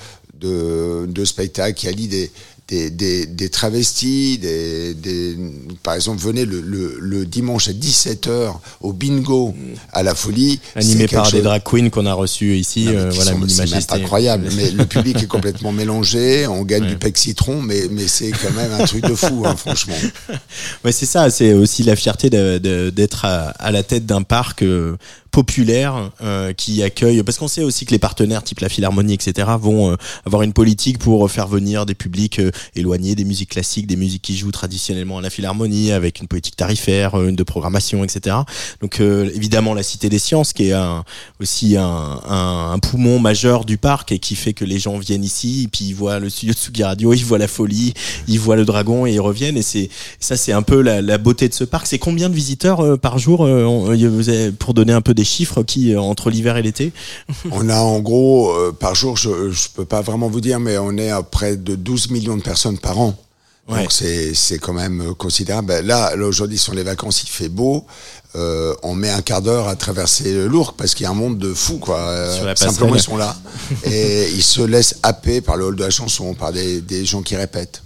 spectacles 1.25 1.73
qui 1.73 1.87
allie 1.87 2.07
des, 2.07 2.31
des, 2.69 2.89
des, 2.89 3.25
des 3.25 3.49
travestis, 3.49 4.37
des, 4.37 4.93
des, 4.93 5.37
par 5.83 5.95
exemple, 5.95 6.21
venez 6.21 6.45
le, 6.45 6.61
le, 6.61 6.95
le 6.99 7.25
dimanche 7.25 7.67
à 7.67 7.71
17h 7.73 8.53
au 8.81 8.93
bingo 8.93 9.53
à 9.91 10.01
la 10.01 10.15
folie. 10.15 10.59
Animé 10.75 11.07
par 11.07 11.23
quelque 11.23 11.31
des 11.31 11.37
chose- 11.37 11.43
drag 11.43 11.61
queens 11.63 11.89
qu'on 11.89 12.05
a 12.05 12.13
reçus 12.13 12.55
ici, 12.57 12.85
mais 12.87 12.95
euh, 12.95 13.09
voilà, 13.09 13.33
c'est 13.47 13.91
incroyable, 13.91 14.47
mais 14.55 14.71
le 14.71 14.85
public 14.85 15.21
est 15.21 15.27
complètement 15.27 15.71
mélangé, 15.73 16.47
on 16.47 16.63
gagne 16.63 16.87
du 16.87 16.95
pec 16.97 17.17
citron, 17.17 17.61
mais, 17.61 17.83
mais 17.91 18.07
c'est 18.07 18.31
quand 18.31 18.53
même 18.53 18.71
un 18.79 18.85
truc 18.85 19.03
de 19.03 19.15
fou, 19.15 19.43
hein, 19.45 19.55
franchement. 19.55 19.95
Ouais, 20.85 20.91
c'est 20.91 21.05
ça, 21.05 21.29
c'est 21.29 21.53
aussi 21.53 21.83
la 21.83 21.95
fierté 21.95 22.29
d'être 22.29 23.25
à, 23.25 23.49
à 23.49 23.71
la 23.71 23.83
tête 23.83 24.05
d'un 24.05 24.21
parc 24.23 24.61
euh, 24.63 24.97
populaire 25.33 26.11
euh, 26.21 26.53
qui 26.53 26.83
accueille, 26.83 27.23
parce 27.23 27.39
qu'on 27.39 27.47
sait 27.47 27.63
aussi 27.63 27.85
que 27.85 27.91
les 27.91 27.97
partenaires 27.99 28.43
type 28.43 28.59
la 28.59 28.69
Philharmonie, 28.69 29.15
etc., 29.15 29.49
vont 29.59 29.91
euh, 29.91 29.95
avoir 30.25 30.43
une 30.43 30.53
politique 30.53 30.99
pour 30.99 31.29
faire 31.29 31.47
venir 31.47 31.85
des 31.87 31.95
publics 31.95 32.37
euh, 32.39 32.51
éloigné 32.75 33.15
des 33.15 33.25
musiques 33.25 33.49
classiques, 33.49 33.87
des 33.87 33.95
musiques 33.95 34.21
qui 34.21 34.37
jouent 34.37 34.51
traditionnellement 34.51 35.17
à 35.17 35.21
la 35.21 35.31
philharmonie, 35.31 35.91
avec 35.91 36.19
une 36.21 36.27
politique 36.27 36.55
tarifaire, 36.55 37.15
euh, 37.19 37.29
une 37.29 37.35
de 37.35 37.43
programmation, 37.43 38.03
etc. 38.03 38.35
Donc 38.81 39.01
euh, 39.01 39.29
évidemment 39.33 39.73
la 39.73 39.81
Cité 39.81 40.07
des 40.07 40.19
Sciences, 40.19 40.53
qui 40.53 40.67
est 40.69 40.73
un, 40.73 41.03
aussi 41.41 41.77
un, 41.77 41.83
un, 41.83 42.71
un 42.73 42.79
poumon 42.79 43.17
majeur 43.17 43.65
du 43.65 43.77
parc 43.79 44.11
et 44.11 44.19
qui 44.19 44.35
fait 44.35 44.53
que 44.53 44.65
les 44.65 44.77
gens 44.77 44.99
viennent 44.99 45.23
ici, 45.23 45.63
et 45.63 45.67
puis 45.67 45.85
ils 45.85 45.95
voient 45.95 46.19
le 46.19 46.29
studio 46.29 46.53
de 46.53 46.59
Tsugi 46.59 46.83
Radio, 46.83 47.11
ils 47.11 47.25
voient 47.25 47.39
la 47.39 47.47
folie, 47.47 47.95
ils 48.27 48.39
voient 48.39 48.55
le 48.55 48.65
dragon 48.65 49.07
et 49.07 49.13
ils 49.13 49.19
reviennent. 49.19 49.57
Et 49.57 49.63
c'est 49.63 49.89
ça, 50.19 50.37
c'est 50.37 50.51
un 50.53 50.61
peu 50.61 50.79
la, 50.81 51.01
la 51.01 51.17
beauté 51.17 51.49
de 51.49 51.55
ce 51.55 51.63
parc. 51.63 51.87
C'est 51.87 51.97
combien 51.97 52.29
de 52.29 52.35
visiteurs 52.35 52.81
euh, 52.81 52.97
par 52.97 53.17
jour 53.17 53.43
euh, 53.43 53.63
on- 53.65 54.53
pour 54.59 54.75
donner 54.75 54.93
un 54.93 55.01
peu 55.01 55.15
des 55.15 55.22
chiffres 55.23 55.63
qui 55.63 55.93
euh, 55.93 56.01
entre 56.01 56.29
l'hiver 56.29 56.57
et 56.57 56.61
l'été 56.61 56.91
On 57.51 57.69
a 57.69 57.79
en 57.79 57.99
gros, 57.99 58.51
euh, 58.51 58.71
par 58.71 58.95
jour, 58.95 59.17
je 59.17 59.29
ne 59.29 59.75
peux 59.75 59.85
pas 59.85 60.01
vraiment 60.01 60.29
vous 60.29 60.41
dire, 60.41 60.59
mais 60.59 60.77
on 60.77 60.97
est 60.97 61.09
à 61.09 61.23
près 61.23 61.57
de 61.57 61.75
12 61.75 62.11
millions 62.11 62.37
de 62.37 62.43
personnes 62.43 62.77
par 62.77 62.99
an. 62.99 63.15
Ouais. 63.67 63.81
Donc 63.81 63.91
c'est 63.93 64.33
c'est 64.33 64.59
quand 64.59 64.73
même 64.73 65.01
euh, 65.01 65.13
considérable. 65.13 65.67
Ben 65.69 65.85
là, 65.85 66.15
là 66.15 66.25
aujourd'hui 66.25 66.57
sont 66.57 66.73
les 66.73 66.83
vacances, 66.83 67.23
il 67.23 67.29
fait 67.29 67.47
beau. 67.47 67.85
Euh, 68.35 68.73
on 68.83 68.93
met 68.93 69.09
un 69.09 69.21
quart 69.21 69.41
d'heure 69.41 69.67
à 69.67 69.75
traverser 69.75 70.47
Lourdes 70.47 70.75
parce 70.75 70.95
qu'il 70.95 71.05
y 71.05 71.07
a 71.07 71.11
un 71.11 71.15
monde 71.15 71.37
de 71.37 71.53
fous 71.53 71.77
quoi. 71.77 71.99
Euh, 71.99 72.55
simplement 72.55 72.95
ils 72.95 73.01
sont 73.01 73.15
là 73.15 73.35
et 73.85 74.27
ils 74.31 74.43
se 74.43 74.61
laissent 74.61 74.97
happer 75.03 75.39
par 75.39 75.55
le 75.55 75.65
hall 75.65 75.75
de 75.75 75.83
la 75.83 75.91
chanson, 75.91 76.33
par 76.33 76.51
des, 76.51 76.81
des 76.81 77.05
gens 77.05 77.21
qui 77.21 77.35
répètent. 77.35 77.83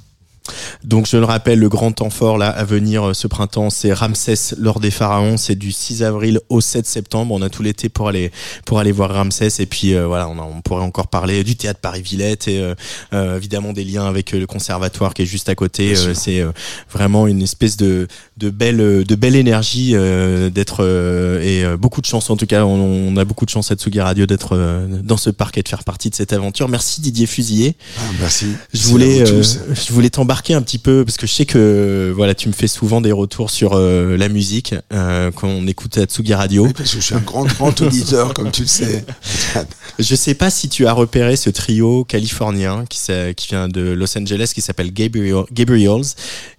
Donc 0.84 1.08
je 1.08 1.18
le 1.18 1.26
rappelle, 1.26 1.60
le 1.60 1.70
grand 1.70 1.92
temps 1.92 2.10
fort 2.10 2.38
là 2.38 2.50
à 2.50 2.64
venir 2.64 3.10
euh, 3.10 3.14
ce 3.14 3.28
printemps, 3.28 3.70
c'est 3.70 3.94
Ramsès 3.94 4.56
lors 4.58 4.80
des 4.80 4.92
pharaons, 4.92 5.38
c'est 5.38 5.56
du 5.56 5.72
6 5.72 6.04
avril 6.04 6.40
au 6.50 6.62
7 6.62 6.86
septembre. 6.86 7.34
On 7.34 7.42
a 7.42 7.50
tout 7.50 7.64
l'été 7.64 7.90
pour 7.90 8.08
aller 8.10 8.32
pour 8.66 8.80
aller 8.80 8.92
voir 8.92 9.14
Ramsès 9.14 9.50
et 9.60 9.66
puis 9.66 9.94
euh, 9.94 10.06
voilà, 10.08 10.28
on, 10.30 10.38
a- 10.40 10.44
on 10.44 10.62
pourrait 10.62 10.84
encore 10.84 11.08
parler 11.08 11.44
du 11.44 11.56
théâtre 11.56 11.80
Paris-Villette 11.82 12.48
et 12.48 12.60
euh, 12.62 12.76
euh, 13.14 13.38
évidemment 13.38 13.74
des 13.74 13.84
liens 13.84 14.06
avec 14.08 14.34
euh, 14.34 14.40
le 14.40 14.48
conservatoire 14.48 15.14
qui 15.14 15.24
est 15.24 15.26
juste 15.26 15.50
à 15.50 15.56
côté. 15.56 15.96
C'est 16.14 16.44
vraiment 16.92 17.28
une 17.28 17.42
espèce 17.42 17.78
de 17.78 18.08
de 18.38 18.50
belle 18.50 18.78
de 18.78 19.16
belle 19.16 19.36
énergie 19.36 19.92
euh, 19.96 20.50
d'être 20.50 20.84
euh, 20.84 21.42
et 21.42 21.64
euh, 21.64 21.78
beaucoup 21.78 22.02
de 22.02 22.06
chance 22.06 22.30
en 22.30 22.38
tout 22.38 22.46
cas. 22.46 22.64
On, 22.66 22.78
on 22.80 23.18
a 23.18 23.26
beaucoup 23.26 23.46
de 23.46 23.50
chance 23.50 23.72
à 23.72 23.76
Tsugi 23.76 24.00
Radio 24.02 24.26
d'être 24.26 24.56
dans 25.04 25.18
ce 25.18 25.30
parc 25.30 25.58
et 25.58 25.64
de 25.64 25.68
faire 25.70 25.84
partie 25.84 26.10
de 26.10 26.16
cette 26.16 26.34
aventure. 26.34 26.68
Merci 26.70 27.02
Didier 27.02 27.26
Fusillé. 27.26 27.76
Ah, 27.98 28.02
merci. 28.20 28.48
Je 28.74 28.84
voulais, 28.88 29.22
euh, 29.22 29.44
je 29.44 29.94
voulais 29.94 30.10
t'embarquer 30.10 30.37
un 30.50 30.62
petit 30.62 30.78
peu 30.78 31.04
parce 31.06 31.18
que 31.18 31.28
je 31.28 31.34
sais 31.34 31.46
que 31.46 32.12
voilà, 32.16 32.34
tu 32.36 32.48
me 32.48 32.54
fais 32.54 32.68
souvent 32.68 33.02
des 33.02 33.12
retours 33.12 33.50
sur 33.50 33.74
euh, 33.74 34.18
la 34.18 34.30
musique 34.30 34.76
euh, 34.94 35.32
quand 35.32 35.48
on 35.48 35.68
écoute 35.68 35.98
à 35.98 36.06
Tsugi 36.06 36.34
Radio. 36.34 36.66
Oui, 36.66 36.74
parce 36.74 36.92
que 36.92 37.00
je 37.00 37.06
suis 37.06 37.16
un 37.16 37.20
grand 37.20 37.46
grand 37.46 37.80
auditeur 37.82 38.34
comme 38.34 38.52
tu 38.52 38.62
le 38.62 38.68
sais. 38.68 39.06
Je 40.00 40.14
sais 40.14 40.36
pas 40.36 40.52
si 40.52 40.70
tu 40.70 40.86
as 40.86 40.94
repéré 40.94 41.36
ce 41.36 41.50
trio 41.50 42.04
californien 42.04 42.86
qui, 42.88 43.00
qui 43.36 43.48
vient 43.48 43.68
de 43.68 43.82
Los 43.82 44.16
Angeles 44.16 44.52
qui 44.54 44.62
s'appelle 44.62 44.94
Gabriel, 44.94 45.46
Gabriels 45.52 46.14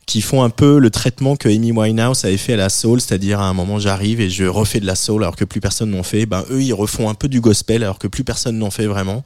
qui 0.08 0.22
font 0.22 0.42
un 0.42 0.48
peu 0.48 0.78
le 0.78 0.88
traitement 0.88 1.36
que 1.36 1.50
Amy 1.50 1.70
Winehouse 1.70 2.24
avait 2.24 2.38
fait 2.38 2.54
à 2.54 2.56
la 2.56 2.70
soul, 2.70 2.98
c'est-à-dire 3.00 3.40
à 3.40 3.44
un 3.44 3.52
moment 3.52 3.78
j'arrive 3.78 4.22
et 4.22 4.30
je 4.30 4.44
refais 4.44 4.80
de 4.80 4.86
la 4.86 4.94
soul 4.94 5.22
alors 5.22 5.36
que 5.36 5.44
plus 5.44 5.60
personne 5.60 5.90
n'en 5.90 6.02
fait. 6.02 6.24
Ben 6.24 6.44
eux 6.50 6.62
ils 6.62 6.72
refont 6.72 7.10
un 7.10 7.14
peu 7.14 7.28
du 7.28 7.42
gospel 7.42 7.84
alors 7.84 7.98
que 7.98 8.08
plus 8.08 8.24
personne 8.24 8.58
n'en 8.58 8.70
fait 8.70 8.86
vraiment. 8.86 9.22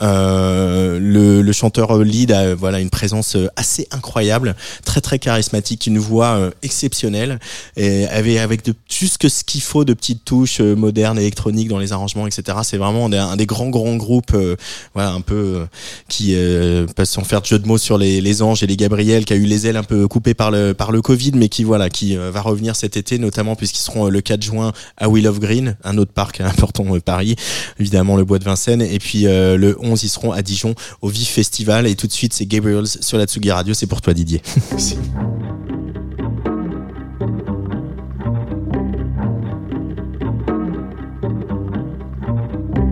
Euh, 0.00 1.00
le, 1.00 1.42
le 1.42 1.52
chanteur 1.52 1.98
lead 1.98 2.30
a 2.30 2.54
voilà 2.54 2.78
une 2.78 2.90
présence 2.90 3.34
euh, 3.34 3.48
assez 3.56 3.88
incroyable, 3.90 4.54
très 4.84 5.00
très 5.00 5.18
charismatique, 5.18 5.88
une 5.88 5.98
voix 5.98 6.36
euh, 6.36 6.50
exceptionnelle 6.62 7.40
et 7.76 8.06
avec 8.06 8.30
avec 8.38 8.64
de, 8.64 8.74
juste 8.88 9.28
ce 9.28 9.42
qu'il 9.42 9.62
faut 9.62 9.84
de 9.84 9.94
petites 9.94 10.24
touches 10.24 10.60
euh, 10.60 10.76
modernes 10.76 11.18
électroniques 11.18 11.68
dans 11.68 11.78
les 11.78 11.92
arrangements 11.92 12.28
etc. 12.28 12.58
C'est 12.62 12.76
vraiment 12.76 13.06
un 13.06 13.36
des, 13.36 13.46
grands 13.46 13.68
grands 13.68 13.96
groupes 13.96 14.34
euh, 14.34 14.54
voilà 14.94 15.10
un 15.10 15.22
peu 15.22 15.66
qui 16.08 16.34
euh, 16.36 16.86
pas 16.86 17.04
sans 17.04 17.24
faire 17.24 17.40
de 17.40 17.46
jeu 17.46 17.58
de 17.58 17.66
mots 17.66 17.78
sur 17.78 17.98
les, 17.98 18.20
les 18.20 18.42
anges 18.42 18.62
et 18.62 18.66
les 18.68 18.76
Gabriel 18.76 19.24
qui 19.24 19.32
a 19.32 19.36
eu 19.36 19.44
les 19.44 19.66
ailes 19.66 19.76
un 19.76 19.82
peu 19.82 20.06
coupées 20.06 20.19
par 20.34 20.50
le 20.50 20.72
par 20.74 20.92
le 20.92 21.02
Covid 21.02 21.32
mais 21.34 21.48
qui 21.48 21.64
voilà 21.64 21.90
qui 21.90 22.16
euh, 22.16 22.30
va 22.30 22.40
revenir 22.40 22.76
cet 22.76 22.96
été 22.96 23.18
notamment 23.18 23.56
puisqu'ils 23.56 23.80
seront 23.80 24.06
euh, 24.06 24.10
le 24.10 24.20
4 24.20 24.42
juin 24.42 24.72
à 24.96 25.08
Will 25.08 25.26
of 25.26 25.40
Green 25.40 25.76
un 25.82 25.98
autre 25.98 26.12
parc 26.12 26.40
important 26.40 26.84
de 26.84 26.98
Paris 26.98 27.36
évidemment 27.78 28.16
le 28.16 28.24
bois 28.24 28.38
de 28.38 28.44
Vincennes 28.44 28.82
et 28.82 28.98
puis 28.98 29.26
euh, 29.26 29.56
le 29.56 29.76
11 29.80 30.02
ils 30.02 30.08
seront 30.08 30.32
à 30.32 30.42
Dijon 30.42 30.74
au 31.00 31.08
Vif 31.08 31.28
Festival 31.28 31.86
et 31.86 31.96
tout 31.96 32.06
de 32.06 32.12
suite 32.12 32.32
c'est 32.32 32.46
Gabriels 32.46 32.86
sur 32.86 33.18
la 33.18 33.24
Tsugi 33.24 33.50
Radio 33.50 33.74
c'est 33.74 33.86
pour 33.86 34.00
toi 34.00 34.14
Didier 34.14 34.42
Merci. 34.70 34.96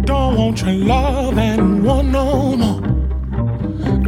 Don't 0.05 0.37
want 0.37 0.62
your 0.62 0.73
love 0.73 1.37
and 1.37 1.85
want 1.85 2.09
no 2.09 2.57
more. 2.57 2.83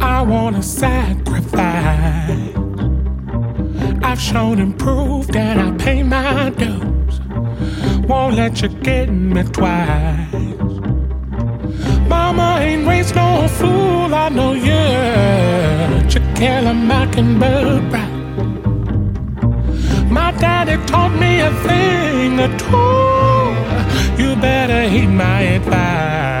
I 0.01 0.23
want 0.23 0.55
to 0.55 0.63
sacrifice. 0.63 2.50
I've 4.11 4.19
shown 4.19 4.59
and 4.59 4.77
proved 4.77 5.31
that 5.31 5.57
I 5.57 5.71
pay 5.77 6.03
my 6.03 6.49
dues. 6.49 7.21
Won't 8.09 8.35
let 8.35 8.61
you 8.61 8.67
get 8.67 9.09
me 9.09 9.41
twice. 9.43 10.33
Mama 12.09 12.57
ain't 12.59 12.85
raised 12.85 13.15
no 13.15 13.47
fool, 13.47 14.13
I 14.13 14.27
know 14.27 14.51
you. 14.51 16.09
To 16.09 16.19
kill 16.35 16.67
a 16.67 16.73
mockingbird 16.73 17.83
right. 17.93 18.11
My 20.11 20.31
daddy 20.33 20.75
taught 20.87 21.17
me 21.17 21.39
a 21.39 21.51
thing 21.65 22.37
or 22.45 22.51
two. 22.57 24.21
You 24.21 24.35
better 24.35 24.89
heed 24.89 25.07
my 25.07 25.39
advice. 25.55 26.40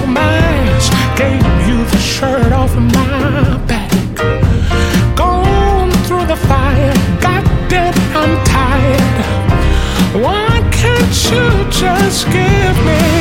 just 11.71 12.25
give 12.25 12.85
me 12.85 13.20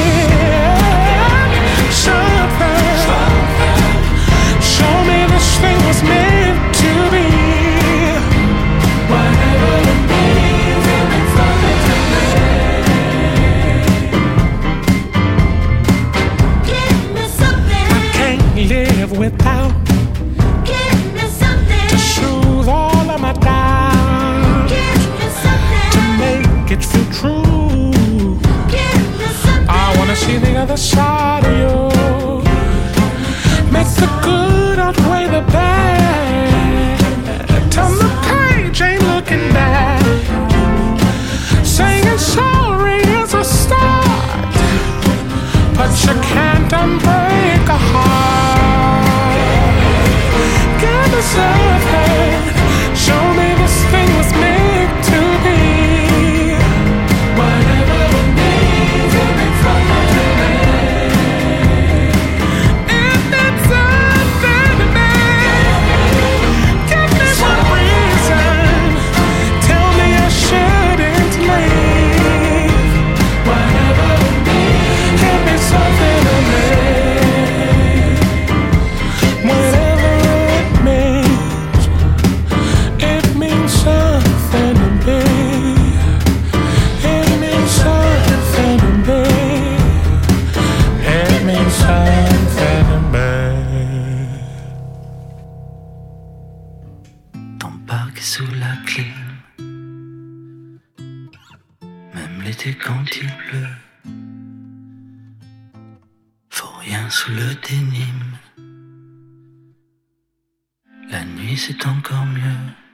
La 111.10 111.24
nuit 111.24 111.56
c'est 111.56 111.86
encore 111.86 112.26
mieux. 112.26 112.89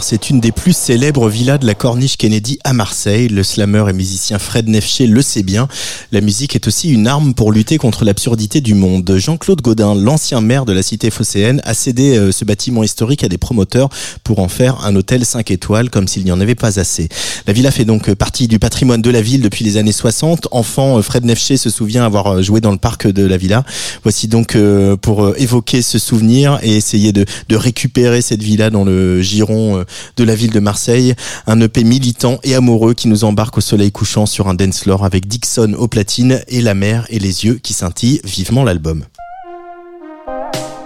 C'est 0.00 0.30
une 0.30 0.40
des 0.40 0.50
plus 0.50 0.74
célèbres 0.74 1.28
villas 1.28 1.58
de 1.58 1.66
la 1.66 1.74
Corniche 1.74 2.16
Kennedy 2.16 2.58
à 2.64 2.72
Marseille. 2.72 3.28
Le 3.28 3.42
slammer 3.42 3.84
et 3.90 3.92
musicien 3.92 4.38
Fred 4.38 4.66
Nefché 4.66 5.06
le 5.06 5.20
sait 5.20 5.42
bien. 5.42 5.68
La 6.10 6.22
musique 6.22 6.54
est 6.54 6.66
aussi 6.66 6.88
une 6.88 7.06
arme 7.06 7.34
pour 7.34 7.52
lutter 7.52 7.76
contre 7.76 8.04
l'absurdité 8.04 8.62
du 8.62 8.74
monde. 8.74 9.14
Jean-Claude 9.16 9.60
Godin, 9.60 9.94
l'ancien 9.94 10.40
maire 10.40 10.64
de 10.64 10.72
la 10.72 10.82
cité 10.82 11.10
phocéenne, 11.10 11.60
a 11.64 11.74
cédé 11.74 12.16
euh, 12.16 12.32
ce 12.32 12.46
bâtiment 12.46 12.82
historique 12.82 13.24
à 13.24 13.28
des 13.28 13.36
promoteurs 13.36 13.90
pour 14.24 14.38
en 14.38 14.48
faire 14.48 14.84
un 14.86 14.96
hôtel 14.96 15.24
5 15.24 15.50
étoiles 15.50 15.90
comme 15.90 16.08
s'il 16.08 16.24
n'y 16.24 16.32
en 16.32 16.40
avait 16.40 16.54
pas 16.54 16.80
assez. 16.80 17.08
La 17.46 17.52
villa 17.52 17.70
fait 17.70 17.84
donc 17.84 18.12
partie 18.14 18.48
du 18.48 18.58
patrimoine 18.58 19.02
de 19.02 19.10
la 19.10 19.20
ville 19.20 19.42
depuis 19.42 19.64
les 19.64 19.76
années 19.76 19.92
60. 19.92 20.48
Enfant, 20.50 20.98
euh, 20.98 21.02
Fred 21.02 21.24
Nefché 21.24 21.58
se 21.58 21.68
souvient 21.68 22.04
avoir 22.04 22.28
euh, 22.28 22.42
joué 22.42 22.60
dans 22.60 22.72
le 22.72 22.78
parc 22.78 23.06
de 23.06 23.26
la 23.26 23.36
villa. 23.36 23.64
Voici 24.02 24.28
donc 24.28 24.56
pour 25.02 25.36
évoquer 25.36 25.82
ce 25.82 25.98
souvenir 25.98 26.58
et 26.62 26.76
essayer 26.76 27.12
de, 27.12 27.26
de 27.48 27.56
récupérer 27.56 28.22
cette 28.22 28.42
villa 28.42 28.70
dans 28.70 28.84
le 28.84 29.20
giron 29.20 29.57
euh, 29.58 29.84
de 30.16 30.24
la 30.24 30.34
ville 30.34 30.50
de 30.50 30.60
Marseille, 30.60 31.14
un 31.46 31.60
EP 31.60 31.84
militant 31.84 32.38
et 32.42 32.54
amoureux 32.54 32.94
qui 32.94 33.08
nous 33.08 33.24
embarque 33.24 33.58
au 33.58 33.60
soleil 33.60 33.92
couchant 33.92 34.26
sur 34.26 34.48
un 34.48 34.54
dance 34.54 34.80
floor 34.80 35.04
avec 35.04 35.26
Dixon 35.26 35.74
aux 35.78 35.88
platines 35.88 36.40
et 36.48 36.60
la 36.60 36.74
mer 36.74 37.06
et 37.08 37.18
les 37.18 37.44
yeux 37.44 37.58
qui 37.62 37.72
scintillent 37.72 38.20
vivement 38.24 38.64
l'album. 38.64 39.04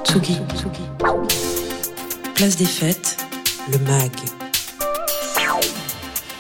Tsugi, 0.05 0.37
Place 2.35 2.57
des 2.57 2.65
fêtes, 2.65 3.17
le 3.71 3.79
MAG. 3.79 4.11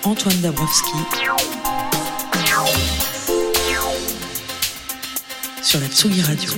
Antoine 0.05 0.41
Dabrowski. 0.41 0.93
Sur 5.63 5.81
la 5.81 5.87
Tsugi 5.87 6.23
Radio. 6.23 6.51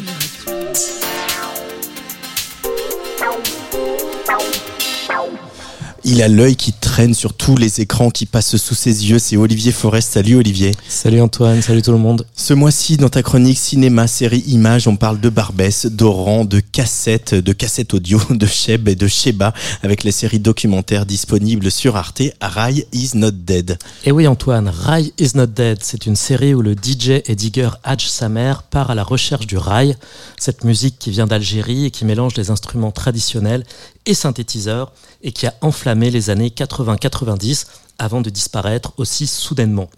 Il 6.07 6.20
a 6.20 6.28
l'œil 6.28 6.55
qui 6.55 6.74
traîne 6.74 7.14
sur 7.14 7.32
tous 7.32 7.57
les 7.57 7.80
écrans 7.80 8.11
qui 8.11 8.26
passent 8.26 8.57
sous 8.57 8.74
ses 8.74 9.09
yeux. 9.09 9.18
C'est 9.18 9.38
Olivier 9.38 9.72
Forest. 9.72 10.12
Salut 10.12 10.36
Olivier. 10.36 10.72
Salut 10.86 11.22
Antoine, 11.22 11.62
salut 11.62 11.80
tout 11.80 11.92
le 11.92 11.98
monde. 11.98 12.26
Ce 12.36 12.52
mois-ci, 12.52 12.98
dans 12.98 13.09
ta 13.09 13.22
chronique 13.22 13.57
cinéma, 13.57 14.07
série, 14.07 14.44
images, 14.46 14.86
on 14.86 14.96
parle 14.96 15.18
de 15.18 15.30
Barbès, 15.30 15.86
d'Oran, 15.86 16.44
de 16.44 16.61
cassettes, 16.61 17.34
de 17.34 17.52
cassettes 17.55 17.94
audio, 17.94 18.20
de 18.30 18.44
Cheb 18.44 18.86
et 18.88 18.96
de 18.96 19.09
Sheba, 19.09 19.55
avec 19.82 20.05
les 20.05 20.12
séries 20.12 20.40
documentaires 20.40 21.07
disponibles 21.07 21.70
sur 21.70 21.96
Arte. 21.96 22.20
Rai 22.38 22.86
is 22.92 23.12
not 23.14 23.30
dead. 23.30 23.78
Et 24.05 24.12
oui 24.12 24.26
Antoine, 24.26 24.68
Rai 24.68 25.11
is 25.18 25.30
not 25.34 25.46
dead, 25.46 25.78
c'est 25.80 26.05
une 26.05 26.16
série 26.16 26.52
où 26.52 26.61
le 26.61 26.74
DJ 26.74 27.22
et 27.24 27.34
digger 27.34 27.70
Hadj 27.82 28.09
Samer 28.09 28.52
part 28.70 28.90
à 28.90 28.94
la 28.94 29.05
recherche 29.05 29.46
du 29.46 29.57
rail, 29.57 29.96
cette 30.38 30.64
musique 30.64 30.98
qui 30.98 31.11
vient 31.11 31.26
d'Algérie 31.26 31.86
et 31.86 31.90
qui 31.90 32.05
mélange 32.05 32.36
les 32.36 32.50
instruments 32.50 32.92
traditionnels 32.92 33.64
et 34.07 34.14
synthétiseurs 34.14 34.92
et 35.22 35.32
qui 35.32 35.46
a 35.46 35.55
enflammé 35.61 36.11
les 36.11 36.30
années 36.30 36.48
80-90 36.48 37.66
avant 37.98 38.20
de 38.20 38.30
disparaître 38.30 38.92
aussi 38.96 39.26
soudainement. 39.26 39.88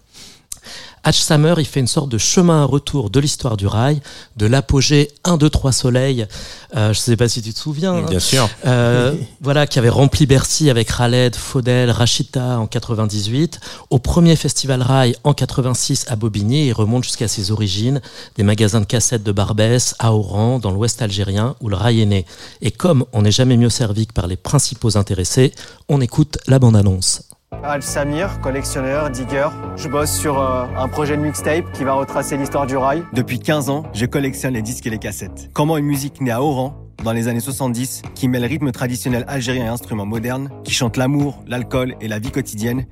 Hatch 1.03 1.19
Summer, 1.19 1.57
il 1.59 1.65
fait 1.65 1.79
une 1.79 1.87
sorte 1.87 2.09
de 2.09 2.17
chemin 2.17 2.63
à 2.63 2.65
retour 2.65 3.09
de 3.09 3.19
l'histoire 3.19 3.55
du 3.55 3.65
rail, 3.65 4.01
de 4.35 4.45
l'apogée 4.45 5.09
1, 5.23 5.37
2, 5.37 5.49
3 5.49 5.71
soleil, 5.71 6.27
euh, 6.75 6.91
je 6.91 6.99
sais 6.99 7.15
pas 7.15 7.29
si 7.29 7.41
tu 7.41 7.53
te 7.53 7.59
souviens, 7.59 7.93
hein. 7.93 8.05
Bien 8.09 8.19
sûr. 8.19 8.49
Euh, 8.65 9.13
voilà, 9.41 9.67
qui 9.67 9.79
avait 9.79 9.87
rempli 9.87 10.25
Bercy 10.25 10.69
avec 10.69 10.93
Khaled, 10.93 11.35
Faudel, 11.35 11.91
Rachita 11.91 12.59
en 12.59 12.67
98, 12.67 13.59
au 13.89 13.99
premier 13.99 14.35
festival 14.35 14.81
rail 14.81 15.15
en 15.23 15.33
86 15.33 16.05
à 16.09 16.17
Bobigny, 16.17 16.67
et 16.67 16.71
remonte 16.73 17.05
jusqu'à 17.05 17.29
ses 17.29 17.51
origines, 17.51 18.01
des 18.35 18.43
magasins 18.43 18.81
de 18.81 18.85
cassettes 18.85 19.23
de 19.23 19.31
Barbès 19.31 19.95
à 19.99 20.13
Oran, 20.13 20.59
dans 20.59 20.71
l'ouest 20.71 21.01
algérien, 21.01 21.55
où 21.61 21.69
le 21.69 21.77
rail 21.77 22.01
est 22.01 22.05
né. 22.05 22.25
Et 22.61 22.71
comme 22.71 23.05
on 23.13 23.21
n'est 23.21 23.31
jamais 23.31 23.55
mieux 23.55 23.69
servi 23.69 24.07
que 24.07 24.13
par 24.13 24.27
les 24.27 24.35
principaux 24.35 24.97
intéressés, 24.97 25.53
on 25.87 26.01
écoute 26.01 26.37
la 26.47 26.59
bande-annonce. 26.59 27.21
Al 27.63 27.81
Samir, 27.81 28.39
collectionneur, 28.41 29.09
digger. 29.09 29.47
Je 29.77 29.87
bosse 29.87 30.11
sur 30.11 30.39
euh, 30.39 30.65
un 30.77 30.87
projet 30.87 31.15
de 31.15 31.21
mixtape 31.21 31.71
qui 31.71 31.83
va 31.85 31.93
retracer 31.93 32.35
l'histoire 32.35 32.67
du 32.67 32.75
rail. 32.75 33.03
Depuis 33.13 33.39
15 33.39 33.69
ans, 33.69 33.83
je 33.93 34.05
collectionne 34.05 34.53
les 34.53 34.61
disques 34.61 34.85
et 34.85 34.89
les 34.89 34.97
cassettes. 34.97 35.49
Comment 35.53 35.77
une 35.77 35.85
musique 35.85 36.19
née 36.19 36.31
à 36.31 36.41
Oran, 36.41 36.75
dans 37.03 37.13
les 37.13 37.29
années 37.29 37.39
70, 37.39 38.01
qui 38.15 38.27
mêle 38.27 38.43
rythme 38.45 38.71
traditionnel 38.71 39.23
algérien 39.27 39.65
et 39.65 39.69
instruments 39.69 40.05
modernes, 40.05 40.49
qui 40.65 40.73
chante 40.73 40.97
l'amour, 40.97 41.41
l'alcool 41.47 41.95
et 42.01 42.07
la 42.09 42.19
vie 42.19 42.31
quotidienne, 42.31 42.85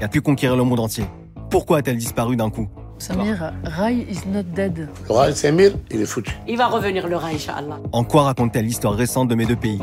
et 0.00 0.04
a 0.04 0.08
pu 0.08 0.20
conquérir 0.20 0.56
le 0.56 0.64
monde 0.64 0.80
entier. 0.80 1.04
Pourquoi 1.50 1.78
a-t-elle 1.78 1.96
disparu 1.96 2.36
d'un 2.36 2.50
coup? 2.50 2.68
Samir, 2.98 3.52
Rai 3.64 4.06
is 4.08 4.20
not 4.28 4.42
dead. 4.54 4.88
Le 5.08 5.14
Rail 5.14 5.34
Samir, 5.34 5.72
il 5.90 6.00
est 6.00 6.06
foutu. 6.06 6.36
Il 6.46 6.56
va 6.58 6.68
revenir 6.68 7.08
le 7.08 7.16
Rai, 7.16 7.34
Inch'Allah. 7.34 7.80
En 7.92 8.04
quoi 8.04 8.24
raconte-t-elle 8.24 8.66
l'histoire 8.66 8.94
récente 8.94 9.28
de 9.28 9.34
mes 9.34 9.46
deux 9.46 9.56
pays? 9.56 9.80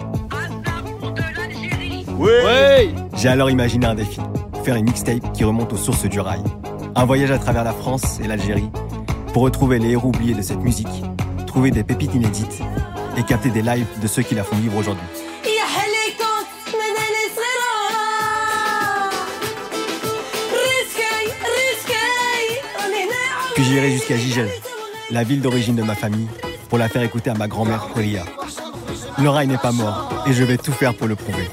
Oui, 2.19 2.93
J'ai 3.15 3.29
alors 3.29 3.49
imaginé 3.49 3.85
un 3.85 3.95
défi. 3.95 4.19
Faire 4.65 4.75
une 4.75 4.83
mixtape 4.83 5.31
qui 5.31 5.45
remonte 5.45 5.71
aux 5.71 5.77
sources 5.77 6.03
du 6.03 6.19
rail. 6.19 6.43
Un 6.93 7.05
voyage 7.05 7.31
à 7.31 7.37
travers 7.39 7.63
la 7.63 7.71
France 7.71 8.19
et 8.21 8.27
l'Algérie 8.27 8.69
pour 9.31 9.43
retrouver 9.43 9.79
les 9.79 9.91
héros 9.91 10.09
oubliés 10.09 10.33
de 10.33 10.41
cette 10.41 10.59
musique, 10.59 10.89
trouver 11.47 11.71
des 11.71 11.83
pépites 11.83 12.13
inédites 12.13 12.61
et 13.15 13.23
capter 13.23 13.49
des 13.49 13.61
lives 13.61 13.87
de 14.01 14.07
ceux 14.07 14.21
qui 14.21 14.35
la 14.35 14.43
font 14.43 14.57
vivre 14.57 14.77
aujourd'hui. 14.77 15.05
Puis 23.55 23.63
j'irai 23.63 23.91
jusqu'à 23.91 24.17
Gigel, 24.17 24.49
la 25.09 25.23
ville 25.23 25.41
d'origine 25.41 25.75
de 25.75 25.83
ma 25.83 25.95
famille, 25.95 26.27
pour 26.67 26.77
la 26.77 26.89
faire 26.89 27.01
écouter 27.01 27.29
à 27.29 27.33
ma 27.33 27.47
grand-mère 27.47 27.87
Kolia. 27.93 28.25
Le 29.17 29.29
rail 29.29 29.47
n'est 29.47 29.57
pas 29.57 29.71
mort 29.71 30.09
et 30.27 30.33
je 30.33 30.43
vais 30.43 30.57
tout 30.57 30.73
faire 30.73 30.93
pour 30.93 31.07
le 31.07 31.15
prouver. 31.15 31.47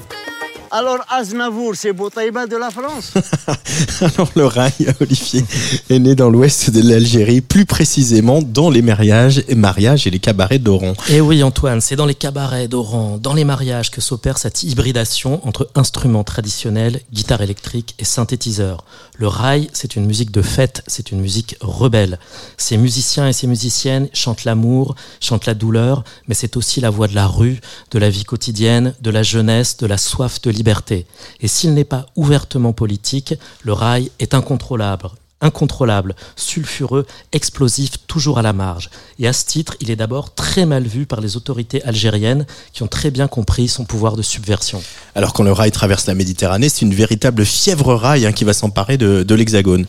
Alors 0.71 0.99
Aznavour, 1.09 1.75
c'est 1.75 1.93
Boutaïba 1.93 2.47
de 2.47 2.57
la 2.57 2.71
France 2.71 3.12
Alors 4.01 4.31
le 4.35 4.47
rail, 4.47 4.73
Olivier, 5.01 5.45
est 5.91 5.99
né 5.99 6.14
dans 6.14 6.29
l'ouest 6.29 6.71
de 6.71 6.87
l'Algérie, 6.89 7.41
plus 7.41 7.67
précisément 7.67 8.41
dans 8.43 8.71
les 8.71 8.83
mariages, 8.83 9.45
mariages 9.55 10.07
et 10.07 10.11
les 10.11 10.19
cabarets 10.19 10.59
d'Oran. 10.59 10.95
Et 11.09 11.21
oui 11.21 11.43
Antoine, 11.43 11.81
c'est 11.81 11.97
dans 11.97 12.07
les 12.07 12.14
cabarets 12.14 12.69
d'Oran, 12.69 13.19
dans 13.21 13.35
les 13.35 13.45
mariages 13.45 13.91
que 13.91 14.01
s'opère 14.01 14.39
cette 14.39 14.62
hybridation 14.62 15.47
entre 15.47 15.69
instruments 15.75 16.25
traditionnels, 16.25 17.01
guitare 17.12 17.43
électrique 17.43 17.95
et 17.99 18.05
synthétiseurs. 18.05 18.85
Le 19.17 19.29
rail, 19.29 19.69
c'est 19.73 19.97
une 19.97 20.07
musique 20.07 20.31
de 20.31 20.43
fête, 20.43 20.83
c'est 20.87 21.11
une 21.11 21.21
musique 21.21 21.57
rebelle. 21.61 22.19
Ces 22.57 22.77
musiciens 22.77 23.29
et 23.29 23.33
ces 23.33 23.47
musiciennes 23.47 24.09
chantent 24.12 24.45
l'amour, 24.45 24.95
chantent 25.21 25.47
la 25.47 25.55
douleur, 25.55 26.05
mais 26.29 26.35
c'est 26.35 26.57
aussi 26.57 26.81
la 26.81 26.91
voix 26.91 27.09
de 27.09 27.14
la 27.14 27.27
rue, 27.27 27.61
de 27.91 27.99
la 27.99 28.11
vie 28.11 28.25
quotidienne, 28.25 28.95
de 29.01 29.11
la 29.11 29.23
jeunesse, 29.23 29.77
de 29.77 29.87
la 29.87 29.99
soif 29.99 30.41
de 30.43 30.51
liberté. 30.57 31.07
Et 31.40 31.48
s'il 31.48 31.74
n'est 31.74 31.84
pas 31.84 32.07
ouvertement 32.16 32.72
politique, 32.72 33.34
le 33.62 33.72
rail 33.72 34.11
est 34.18 34.34
incontrôlable 34.34 35.11
incontrôlable, 35.41 36.14
sulfureux, 36.34 37.07
explosif, 37.32 38.07
toujours 38.07 38.39
à 38.39 38.43
la 38.43 38.53
marge. 38.53 38.91
Et 39.18 39.28
à 39.28 39.32
ce 39.32 39.45
titre, 39.45 39.76
il 39.80 39.91
est 39.91 39.97
d'abord 39.97 40.34
très 40.34 40.64
mal 40.64 40.84
vu 40.84 41.07
par 41.07 41.20
les 41.20 41.37
autorités 41.37 41.82
algériennes 41.84 42.47
qui 42.72 42.82
ont 42.82 42.89
très 42.89 43.11
bien 43.11 43.28
compris 43.28 43.68
son 43.68 43.84
pouvoir 43.84 44.16
de 44.16 44.22
subversion. 44.22 44.82
Alors 45.14 45.32
quand 45.32 45.43
le 45.43 45.53
rail 45.53 45.70
traverse 45.70 46.07
la 46.07 46.14
Méditerranée, 46.14 46.68
c'est 46.68 46.82
une 46.82 46.95
véritable 46.95 47.45
fièvre 47.45 47.95
rail 47.95 48.26
hein, 48.26 48.32
qui 48.32 48.45
va 48.45 48.53
s'emparer 48.53 48.97
de, 48.97 49.22
de 49.22 49.34
l'Hexagone. 49.34 49.87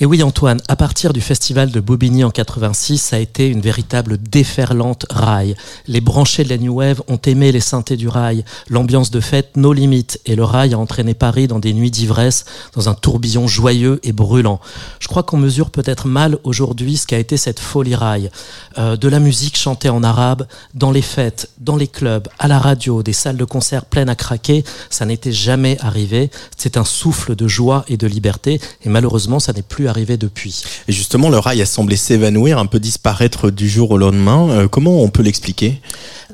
Et 0.00 0.06
oui 0.06 0.22
Antoine, 0.22 0.60
à 0.68 0.76
partir 0.76 1.12
du 1.12 1.20
festival 1.20 1.70
de 1.70 1.80
Bobigny 1.80 2.24
en 2.24 2.30
86, 2.30 2.98
ça 2.98 3.16
a 3.16 3.18
été 3.18 3.48
une 3.48 3.60
véritable 3.60 4.18
déferlante 4.18 5.06
rail. 5.10 5.56
Les 5.86 6.00
branchés 6.00 6.44
de 6.44 6.48
la 6.48 6.58
New 6.58 6.74
Wave 6.74 7.02
ont 7.08 7.20
aimé 7.26 7.52
les 7.52 7.60
synthés 7.60 7.96
du 7.96 8.08
rail, 8.08 8.44
l'ambiance 8.68 9.10
de 9.10 9.20
fête 9.20 9.56
nos 9.56 9.72
limites, 9.72 10.20
et 10.26 10.36
le 10.36 10.44
rail 10.44 10.74
a 10.74 10.78
entraîné 10.78 11.14
Paris 11.14 11.48
dans 11.48 11.58
des 11.58 11.72
nuits 11.72 11.90
d'ivresse, 11.90 12.44
dans 12.74 12.88
un 12.88 12.94
tourbillon 12.94 13.46
joyeux 13.46 14.00
et 14.02 14.12
brûlant. 14.12 14.60
Je 15.00 15.08
crois 15.08 15.22
qu'on 15.22 15.36
mesure 15.36 15.70
peut-être 15.70 16.06
mal 16.06 16.38
aujourd'hui 16.44 16.96
ce 16.96 17.06
qu'a 17.06 17.18
été 17.18 17.36
cette 17.36 17.60
folie 17.60 17.94
rail. 17.94 18.30
Euh, 18.78 18.96
de 18.96 19.08
la 19.08 19.20
musique 19.20 19.56
chantée 19.56 19.88
en 19.88 20.02
arabe, 20.02 20.46
dans 20.74 20.90
les 20.90 21.02
fêtes, 21.02 21.50
dans 21.58 21.76
les 21.76 21.88
clubs, 21.88 22.28
à 22.38 22.48
la 22.48 22.58
radio, 22.58 23.02
des 23.02 23.12
salles 23.12 23.36
de 23.36 23.44
concert 23.44 23.84
pleines 23.84 24.08
à 24.08 24.14
craquer, 24.14 24.64
ça 24.90 25.04
n'était 25.04 25.32
jamais 25.32 25.76
arrivé. 25.80 26.30
C'est 26.56 26.76
un 26.76 26.84
souffle 26.84 27.36
de 27.36 27.48
joie 27.48 27.84
et 27.88 27.96
de 27.96 28.06
liberté, 28.06 28.60
et 28.84 28.88
malheureusement, 28.88 29.40
ça 29.40 29.52
n'est 29.52 29.62
plus 29.62 29.88
arrivé 29.88 30.16
depuis. 30.16 30.62
Et 30.88 30.92
justement, 30.92 31.28
le 31.28 31.38
rail 31.38 31.62
a 31.62 31.66
semblé 31.66 31.96
s'évanouir, 31.96 32.58
un 32.58 32.66
peu 32.66 32.80
disparaître 32.80 33.50
du 33.50 33.68
jour 33.68 33.90
au 33.90 33.98
lendemain. 33.98 34.48
Euh, 34.50 34.68
comment 34.68 35.02
on 35.02 35.08
peut 35.08 35.22
l'expliquer? 35.22 35.80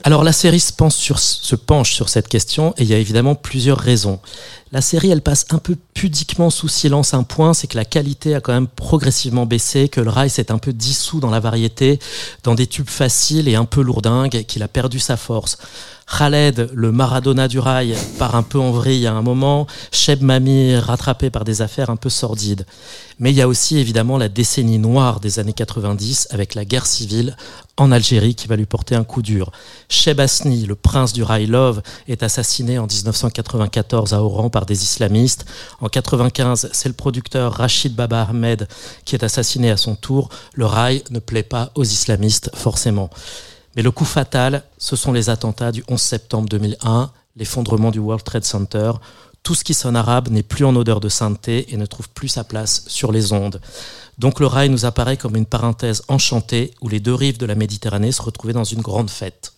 Alors 0.03 0.25
la 0.25 0.33
série 0.33 0.61
se, 0.61 0.73
pense 0.73 0.97
sur, 0.97 1.19
se 1.19 1.57
penche 1.57 1.93
sur 1.93 2.09
cette 2.09 2.29
question, 2.29 2.73
et 2.79 2.85
il 2.85 2.89
y 2.89 2.95
a 2.95 2.99
évidemment 2.99 3.35
plusieurs 3.35 3.79
raisons. 3.79 4.19
La 4.73 4.81
série, 4.81 5.11
elle 5.11 5.21
passe 5.21 5.47
un 5.51 5.59
peu 5.59 5.77
pudiquement 5.95 6.49
sous 6.49 6.69
silence 6.69 7.13
un 7.13 7.25
point, 7.25 7.55
c'est 7.55 7.67
que 7.67 7.77
la 7.77 7.85
qualité 7.85 8.37
a 8.37 8.41
quand 8.41 8.53
même 8.53 8.69
progressivement 8.69 9.45
baissé, 9.45 9.89
que 9.89 10.01
le 10.01 10.11
rail 10.11 10.31
s'est 10.31 10.53
un 10.53 10.59
peu 10.59 10.73
dissous 10.73 11.19
dans 11.19 11.31
la 11.31 11.41
variété, 11.41 11.99
dans 12.45 12.55
des 12.55 12.69
tubes 12.69 12.89
faciles 12.89 13.49
et 13.49 13.57
un 13.57 13.65
peu 13.65 13.83
lourdingues, 13.83 14.45
qu'il 14.45 14.63
a 14.63 14.69
perdu 14.69 15.01
sa 15.01 15.17
force. 15.17 15.59
Khaled, 16.19 16.71
le 16.75 16.91
Maradona 16.91 17.47
du 17.47 17.61
rail, 17.61 17.95
part 18.19 18.35
un 18.35 18.43
peu 18.43 18.59
en 18.59 18.73
vrille 18.73 19.07
à 19.07 19.15
un 19.15 19.23
moment, 19.23 19.67
Cheb 19.93 20.23
Mami 20.23 20.77
rattrapé 20.77 21.31
par 21.31 21.45
des 21.45 21.63
affaires 21.63 21.89
un 21.89 21.97
peu 21.97 22.09
sordides. 22.09 22.67
Mais 23.21 23.31
il 23.31 23.37
y 23.37 23.43
a 23.43 23.49
aussi 23.49 23.79
évidemment 23.79 24.19
la 24.19 24.29
décennie 24.29 24.79
noire 24.79 25.21
des 25.21 25.39
années 25.39 25.53
90 25.53 26.29
avec 26.31 26.55
la 26.55 26.65
guerre 26.65 26.87
civile 26.87 27.37
en 27.77 27.93
Algérie 27.93 28.35
qui 28.35 28.49
va 28.49 28.57
lui 28.57 28.67
porter 28.67 28.97
un 28.97 29.05
coup 29.05 29.23
dur. 29.23 29.53
Cheb 29.89 30.21
Asni, 30.21 30.67
le 30.67 30.75
prince 30.75 31.13
du 31.13 31.23
rail 31.23 31.47
love, 31.47 31.81
est 32.09 32.23
assassiné 32.23 32.79
en 32.79 32.87
1994 32.87 34.13
à 34.13 34.23
Oran 34.23 34.51
par 34.51 34.67
des 34.67 34.83
islamistes. 34.83 35.47
En 35.81 35.89
95, 35.89 36.71
c'est 36.73 36.89
le 36.89 36.95
producteur 36.95 37.53
Rachid 37.53 37.95
Baba 37.95 38.23
Ahmed 38.23 38.67
qui 39.05 39.15
est 39.15 39.25
assassiné 39.25 39.71
à 39.71 39.77
son 39.77 39.95
tour. 39.95 40.29
Le 40.55 40.67
rail 40.67 41.05
ne 41.11 41.21
plaît 41.21 41.43
pas 41.45 41.71
aux 41.77 41.85
islamistes 41.85 42.51
forcément. 42.55 43.11
Mais 43.77 43.83
le 43.83 43.91
coup 43.91 44.05
fatal, 44.05 44.65
ce 44.79 44.97
sont 44.97 45.13
les 45.13 45.31
attentats 45.31 45.73
du 45.73 45.85
11 45.89 46.01
septembre 46.01 46.49
2001, 46.49 47.11
l'effondrement 47.37 47.91
du 47.91 47.99
World 47.99 48.25
Trade 48.25 48.45
Center. 48.45 48.93
Tout 49.43 49.55
ce 49.55 49.65
qui 49.65 49.75
sonne 49.75 49.97
arabe 49.97 50.29
n'est 50.29 50.43
plus 50.43 50.65
en 50.65 50.75
odeur 50.77 51.01
de 51.01 51.09
sainteté 51.09 51.73
et 51.73 51.77
ne 51.77 51.87
trouve 51.87 52.09
plus 52.11 52.29
sa 52.29 52.45
place 52.45 52.85
sur 52.89 53.13
les 53.13 53.33
ondes. 53.33 53.61
Donc 54.19 54.41
le 54.41 54.47
rail 54.47 54.69
nous 54.69 54.85
apparaît 54.85 55.17
comme 55.17 55.37
une 55.37 55.47
parenthèse 55.47 56.03
enchantée 56.09 56.75
où 56.83 56.89
les 56.89 57.01
deux 57.01 57.15
rives 57.15 57.39
de 57.39 57.47
la 57.47 57.55
Méditerranée 57.55 58.13
se 58.13 58.23
retrouvaient 58.23 58.53
dans 58.53 58.65
une 58.65 58.83
grande 58.83 59.09
fête. 59.09 59.53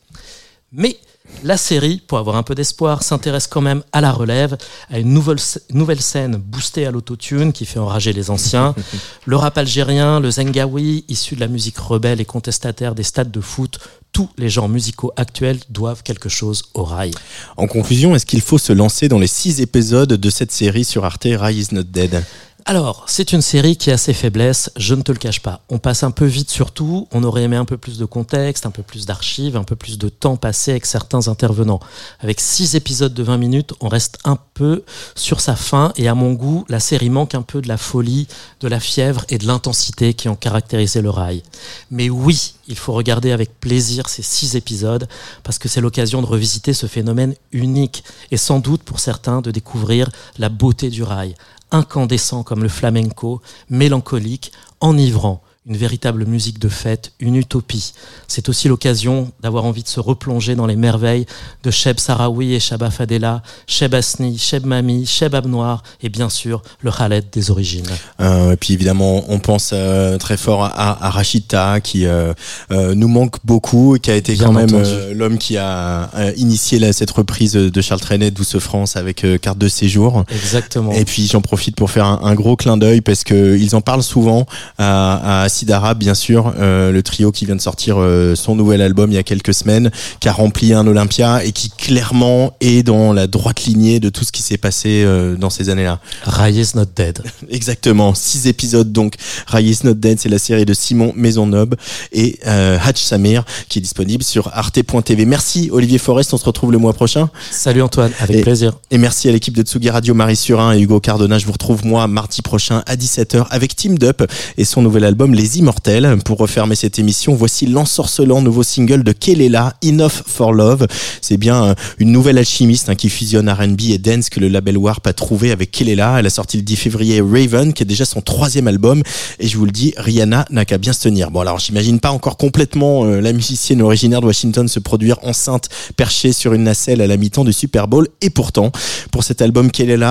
Mais 0.70 0.98
la 1.44 1.56
série, 1.56 2.00
pour 2.06 2.18
avoir 2.18 2.36
un 2.36 2.42
peu 2.42 2.54
d'espoir, 2.54 3.02
s'intéresse 3.02 3.46
quand 3.46 3.60
même 3.60 3.82
à 3.92 4.00
la 4.00 4.12
relève, 4.12 4.56
à 4.90 4.98
une 4.98 5.12
nouvelle, 5.12 5.38
nouvelle 5.70 6.00
scène 6.00 6.36
boostée 6.36 6.86
à 6.86 6.90
l'autotune 6.90 7.52
qui 7.52 7.66
fait 7.66 7.78
enrager 7.78 8.12
les 8.12 8.30
anciens. 8.30 8.74
Le 9.26 9.36
rap 9.36 9.56
algérien, 9.58 10.20
le 10.20 10.30
zengawi, 10.30 11.04
issu 11.08 11.34
de 11.36 11.40
la 11.40 11.48
musique 11.48 11.78
rebelle 11.78 12.20
et 12.20 12.24
contestataire 12.24 12.94
des 12.94 13.02
stades 13.02 13.30
de 13.30 13.40
foot, 13.40 13.78
tous 14.12 14.28
les 14.36 14.48
genres 14.48 14.68
musicaux 14.68 15.12
actuels 15.16 15.58
doivent 15.70 16.02
quelque 16.02 16.28
chose 16.28 16.64
au 16.74 16.84
rail. 16.84 17.12
En 17.56 17.66
conclusion, 17.66 18.14
est-ce 18.14 18.26
qu'il 18.26 18.40
faut 18.40 18.58
se 18.58 18.72
lancer 18.72 19.08
dans 19.08 19.18
les 19.18 19.26
six 19.26 19.60
épisodes 19.60 20.12
de 20.12 20.30
cette 20.30 20.52
série 20.52 20.84
sur 20.84 21.04
Arte 21.04 21.28
Rail 21.34 21.58
is 21.58 21.68
not 21.72 21.84
dead? 21.84 22.22
Alors, 22.64 23.04
c'est 23.08 23.32
une 23.32 23.42
série 23.42 23.76
qui 23.76 23.90
a 23.90 23.96
ses 23.96 24.12
faiblesses, 24.12 24.70
je 24.76 24.94
ne 24.94 25.02
te 25.02 25.10
le 25.10 25.18
cache 25.18 25.40
pas. 25.40 25.62
On 25.68 25.78
passe 25.78 26.04
un 26.04 26.12
peu 26.12 26.26
vite 26.26 26.48
sur 26.48 26.70
tout, 26.70 27.08
on 27.10 27.24
aurait 27.24 27.42
aimé 27.42 27.56
un 27.56 27.64
peu 27.64 27.76
plus 27.76 27.98
de 27.98 28.04
contexte, 28.04 28.66
un 28.66 28.70
peu 28.70 28.84
plus 28.84 29.04
d'archives, 29.04 29.56
un 29.56 29.64
peu 29.64 29.74
plus 29.74 29.98
de 29.98 30.08
temps 30.08 30.36
passé 30.36 30.70
avec 30.70 30.86
certains 30.86 31.26
intervenants. 31.26 31.80
Avec 32.20 32.40
six 32.40 32.76
épisodes 32.76 33.12
de 33.12 33.22
20 33.24 33.36
minutes, 33.36 33.74
on 33.80 33.88
reste 33.88 34.18
un 34.24 34.38
peu 34.54 34.84
sur 35.16 35.40
sa 35.40 35.56
fin 35.56 35.92
et 35.96 36.06
à 36.06 36.14
mon 36.14 36.34
goût, 36.34 36.64
la 36.68 36.78
série 36.78 37.10
manque 37.10 37.34
un 37.34 37.42
peu 37.42 37.60
de 37.62 37.68
la 37.68 37.76
folie, 37.76 38.28
de 38.60 38.68
la 38.68 38.78
fièvre 38.78 39.24
et 39.28 39.38
de 39.38 39.46
l'intensité 39.46 40.14
qui 40.14 40.28
ont 40.28 40.36
caractérisé 40.36 41.02
le 41.02 41.10
rail. 41.10 41.42
Mais 41.90 42.10
oui, 42.10 42.54
il 42.68 42.76
faut 42.76 42.92
regarder 42.92 43.32
avec 43.32 43.58
plaisir 43.58 44.08
ces 44.08 44.22
six 44.22 44.54
épisodes 44.54 45.08
parce 45.42 45.58
que 45.58 45.68
c'est 45.68 45.80
l'occasion 45.80 46.22
de 46.22 46.26
revisiter 46.26 46.74
ce 46.74 46.86
phénomène 46.86 47.34
unique 47.50 48.04
et 48.30 48.36
sans 48.36 48.60
doute 48.60 48.84
pour 48.84 49.00
certains 49.00 49.40
de 49.40 49.50
découvrir 49.50 50.10
la 50.38 50.48
beauté 50.48 50.90
du 50.90 51.02
rail 51.02 51.34
incandescent 51.72 52.44
comme 52.44 52.62
le 52.62 52.68
flamenco, 52.68 53.42
mélancolique, 53.68 54.52
enivrant, 54.80 55.42
une 55.64 55.76
véritable 55.76 56.26
musique 56.26 56.58
de 56.58 56.68
fête, 56.68 57.12
une 57.20 57.36
utopie. 57.36 57.92
C'est 58.26 58.48
aussi 58.48 58.66
l'occasion 58.66 59.30
d'avoir 59.42 59.64
envie 59.64 59.84
de 59.84 59.88
se 59.88 60.00
replonger 60.00 60.56
dans 60.56 60.66
les 60.66 60.74
merveilles 60.74 61.24
de 61.62 61.70
Cheb 61.70 62.00
Sarawi 62.00 62.54
et 62.54 62.58
Shaba 62.60 62.90
Fadela, 62.90 63.42
Cheb 63.68 63.94
Asni, 63.94 64.38
Cheb 64.38 64.66
Mami, 64.66 65.06
Cheb 65.06 65.36
Abnoir 65.36 65.84
et 66.02 66.08
bien 66.08 66.28
sûr 66.28 66.62
le 66.80 66.90
Khaled 66.90 67.26
des 67.30 67.52
origines. 67.52 67.86
Euh, 68.20 68.52
et 68.52 68.56
puis 68.56 68.74
évidemment, 68.74 69.22
on 69.28 69.38
pense 69.38 69.70
euh, 69.72 70.18
très 70.18 70.36
fort 70.36 70.64
à, 70.64 71.06
à 71.06 71.10
Rachita 71.10 71.80
qui 71.80 72.06
euh, 72.06 72.34
euh, 72.72 72.96
nous 72.96 73.06
manque 73.08 73.36
beaucoup 73.44 73.94
et 73.94 74.00
qui 74.00 74.10
a 74.10 74.16
été 74.16 74.32
Bien 74.34 74.46
quand 74.46 74.52
même 74.52 74.74
euh, 74.74 75.14
l'homme 75.14 75.38
qui 75.38 75.56
a 75.58 76.10
initié 76.36 76.80
la- 76.80 76.92
cette 76.92 77.10
reprise 77.12 77.52
de 77.52 77.80
Charles 77.80 78.00
Trenet 78.00 78.32
Douce 78.32 78.58
France 78.58 78.96
avec 78.96 79.24
carte 79.40 79.58
de 79.58 79.68
séjour. 79.68 80.24
Exactement. 80.28 80.90
Et 80.90 81.04
puis 81.04 81.28
j'en 81.28 81.40
profite 81.40 81.76
pour 81.76 81.90
faire 81.92 82.06
un, 82.06 82.20
un 82.24 82.34
gros 82.34 82.56
clin 82.56 82.76
d'œil 82.76 83.00
parce 83.00 83.22
que 83.22 83.56
ils 83.56 83.76
en 83.76 83.80
parlent 83.80 84.02
souvent 84.02 84.44
à, 84.78 85.42
à 85.44 85.48
Arab, 85.70 85.98
bien 85.98 86.14
sûr, 86.14 86.52
euh, 86.58 86.90
le 86.90 87.02
trio 87.02 87.32
qui 87.32 87.46
vient 87.46 87.56
de 87.56 87.60
sortir 87.60 87.96
euh, 87.98 88.34
son 88.34 88.54
nouvel 88.56 88.80
album 88.82 89.10
il 89.10 89.14
y 89.14 89.18
a 89.18 89.22
quelques 89.22 89.54
semaines, 89.54 89.90
qui 90.20 90.28
a 90.28 90.32
rempli 90.32 90.72
un 90.72 90.86
Olympia 90.86 91.44
et 91.44 91.52
qui 91.52 91.70
clairement 91.70 92.54
est 92.60 92.82
dans 92.82 93.12
la 93.12 93.26
droite 93.26 93.64
lignée 93.64 94.00
de 94.00 94.08
tout 94.08 94.24
ce 94.24 94.32
qui 94.32 94.42
s'est 94.42 94.56
passé 94.58 95.02
euh, 95.04 95.36
dans 95.36 95.50
ces 95.50 95.68
années-là. 95.70 96.00
Rai 96.24 96.52
is 96.52 96.70
not 96.74 96.86
dead. 96.96 97.22
Exactement, 97.50 98.14
six 98.14 98.46
épisodes 98.46 98.92
donc. 98.92 99.14
Ray 99.46 99.68
is 99.70 99.80
not 99.84 99.94
dead, 99.94 100.18
c'est 100.20 100.28
la 100.28 100.38
série 100.38 100.64
de 100.64 100.74
Simon 100.74 101.12
Maisonneuve 101.16 101.70
et 102.12 102.38
euh, 102.46 102.78
Hatch 102.82 103.02
Samir 103.02 103.44
qui 103.68 103.78
est 103.78 103.82
disponible 103.82 104.22
sur 104.22 104.50
arte.tv. 104.52 105.26
Merci 105.26 105.68
Olivier 105.72 105.98
Forest, 105.98 106.32
on 106.34 106.38
se 106.38 106.44
retrouve 106.44 106.72
le 106.72 106.78
mois 106.78 106.92
prochain. 106.92 107.28
Salut 107.50 107.82
Antoine, 107.82 108.12
avec 108.20 108.36
Et- 108.36 108.42
plaisir. 108.42 108.72
Et 108.90 108.98
merci 108.98 109.28
à 109.28 109.32
l'équipe 109.32 109.56
de 109.56 109.62
Tsugi 109.62 109.90
Radio, 109.90 110.14
Marie 110.14 110.36
Surin 110.36 110.72
et 110.72 110.80
Hugo 110.80 111.00
Cardona. 111.00 111.38
Je 111.38 111.46
vous 111.46 111.52
retrouve 111.52 111.84
moi 111.84 112.06
mardi 112.06 112.42
prochain 112.42 112.82
à 112.86 112.96
17h 112.96 113.46
avec 113.50 113.76
Team 113.76 113.98
Dup 113.98 114.22
et 114.56 114.64
son 114.64 114.82
nouvel 114.82 115.04
album 115.04 115.34
Les 115.34 115.41
Immortels. 115.44 116.18
Pour 116.24 116.38
refermer 116.38 116.74
cette 116.74 116.98
émission, 116.98 117.34
voici 117.34 117.66
l'ensorcelant 117.66 118.42
nouveau 118.42 118.62
single 118.62 119.02
de 119.02 119.12
Kelela, 119.12 119.74
Enough 119.84 120.22
for 120.26 120.52
Love. 120.52 120.86
C'est 121.20 121.36
bien 121.36 121.64
euh, 121.64 121.74
une 121.98 122.12
nouvelle 122.12 122.38
alchimiste 122.38 122.88
hein, 122.88 122.94
qui 122.94 123.08
fusionne 123.08 123.48
R&B 123.50 123.90
et 123.90 123.98
dance 123.98 124.30
que 124.30 124.40
le 124.40 124.48
label 124.48 124.78
Warp 124.78 125.06
a 125.06 125.12
trouvé 125.12 125.50
avec 125.50 125.70
Kelela. 125.70 126.18
Elle 126.18 126.26
a 126.26 126.30
sorti 126.30 126.56
le 126.56 126.62
10 126.62 126.76
février 126.76 127.20
Raven, 127.20 127.72
qui 127.72 127.82
est 127.82 127.86
déjà 127.86 128.04
son 128.04 128.20
troisième 128.20 128.68
album. 128.68 129.02
Et 129.38 129.48
je 129.48 129.58
vous 129.58 129.64
le 129.64 129.72
dis, 129.72 129.94
Rihanna 129.96 130.46
n'a 130.50 130.64
qu'à 130.64 130.78
bien 130.78 130.92
se 130.92 131.02
tenir. 131.02 131.30
Bon 131.30 131.40
alors 131.40 131.58
j'imagine 131.58 132.00
pas 132.00 132.10
encore 132.10 132.36
complètement 132.36 133.04
euh, 133.04 133.20
la 133.20 133.32
musicienne 133.32 133.82
originaire 133.82 134.20
de 134.20 134.26
Washington 134.26 134.68
se 134.68 134.78
produire 134.78 135.18
enceinte 135.22 135.68
perchée 135.96 136.32
sur 136.32 136.52
une 136.54 136.64
nacelle 136.64 137.00
à 137.00 137.06
la 137.06 137.16
mi-temps 137.16 137.44
du 137.44 137.52
Super 137.52 137.88
Bowl. 137.88 138.08
Et 138.20 138.30
pourtant, 138.30 138.72
pour 139.10 139.24
cet 139.24 139.42
album 139.42 139.70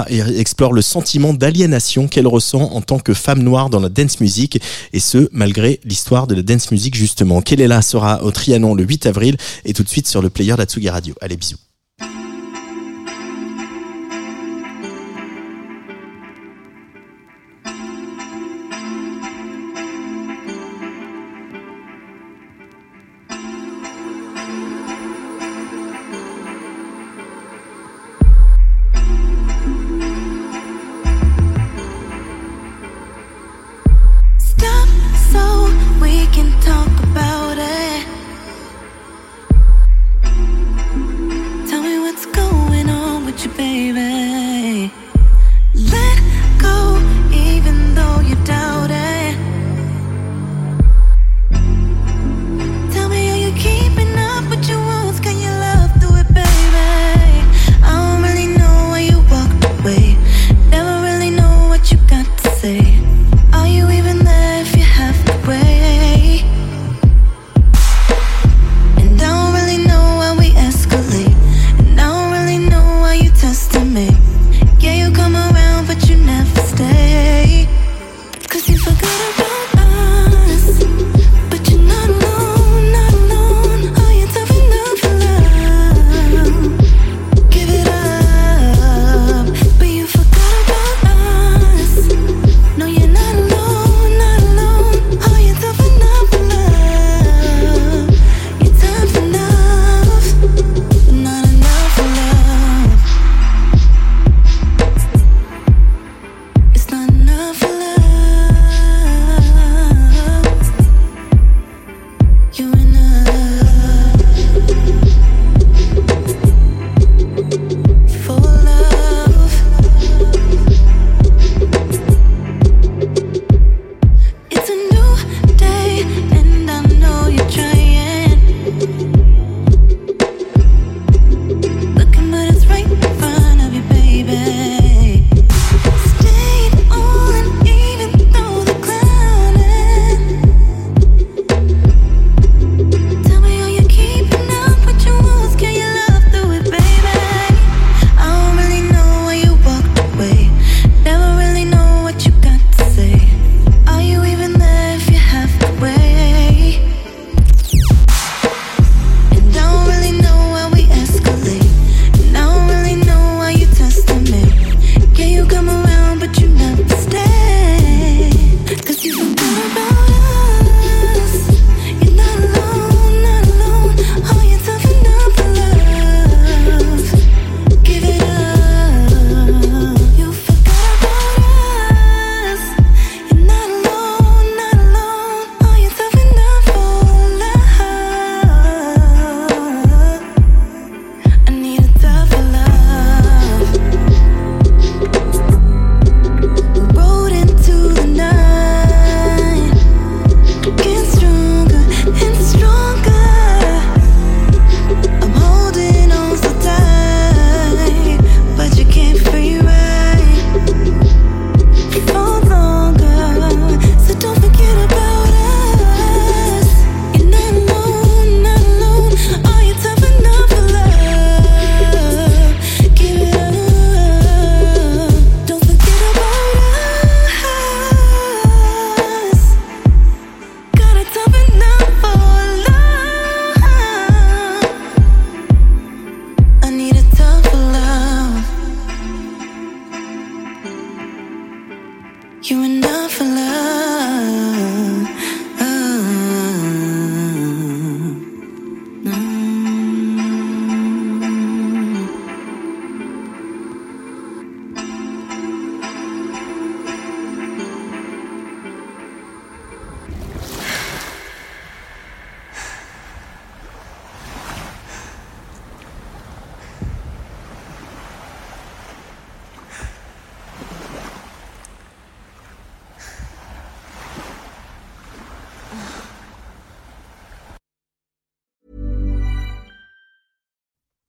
et 0.09 0.19
explore 0.37 0.73
le 0.73 0.81
sentiment 0.81 1.33
d'aliénation 1.33 2.07
qu'elle 2.07 2.27
ressent 2.27 2.61
en 2.73 2.81
tant 2.81 2.99
que 2.99 3.13
femme 3.13 3.41
noire 3.41 3.69
dans 3.69 3.79
la 3.79 3.89
dance 3.89 4.19
music 4.19 4.61
et 4.93 4.99
ce 4.99 5.20
malgré 5.31 5.79
l'histoire 5.83 6.27
de 6.27 6.35
la 6.35 6.41
dance 6.41 6.71
music 6.71 6.95
justement. 6.95 7.41
Là 7.51 7.81
sera 7.81 8.23
au 8.23 8.31
Trianon 8.31 8.75
le 8.75 8.83
8 8.83 9.05
avril 9.05 9.37
et 9.65 9.73
tout 9.73 9.83
de 9.83 9.89
suite 9.89 10.07
sur 10.07 10.21
le 10.21 10.29
player 10.29 10.55
d'Atsugi 10.55 10.89
Radio. 10.89 11.13
Allez 11.21 11.37
bisous. 11.37 11.57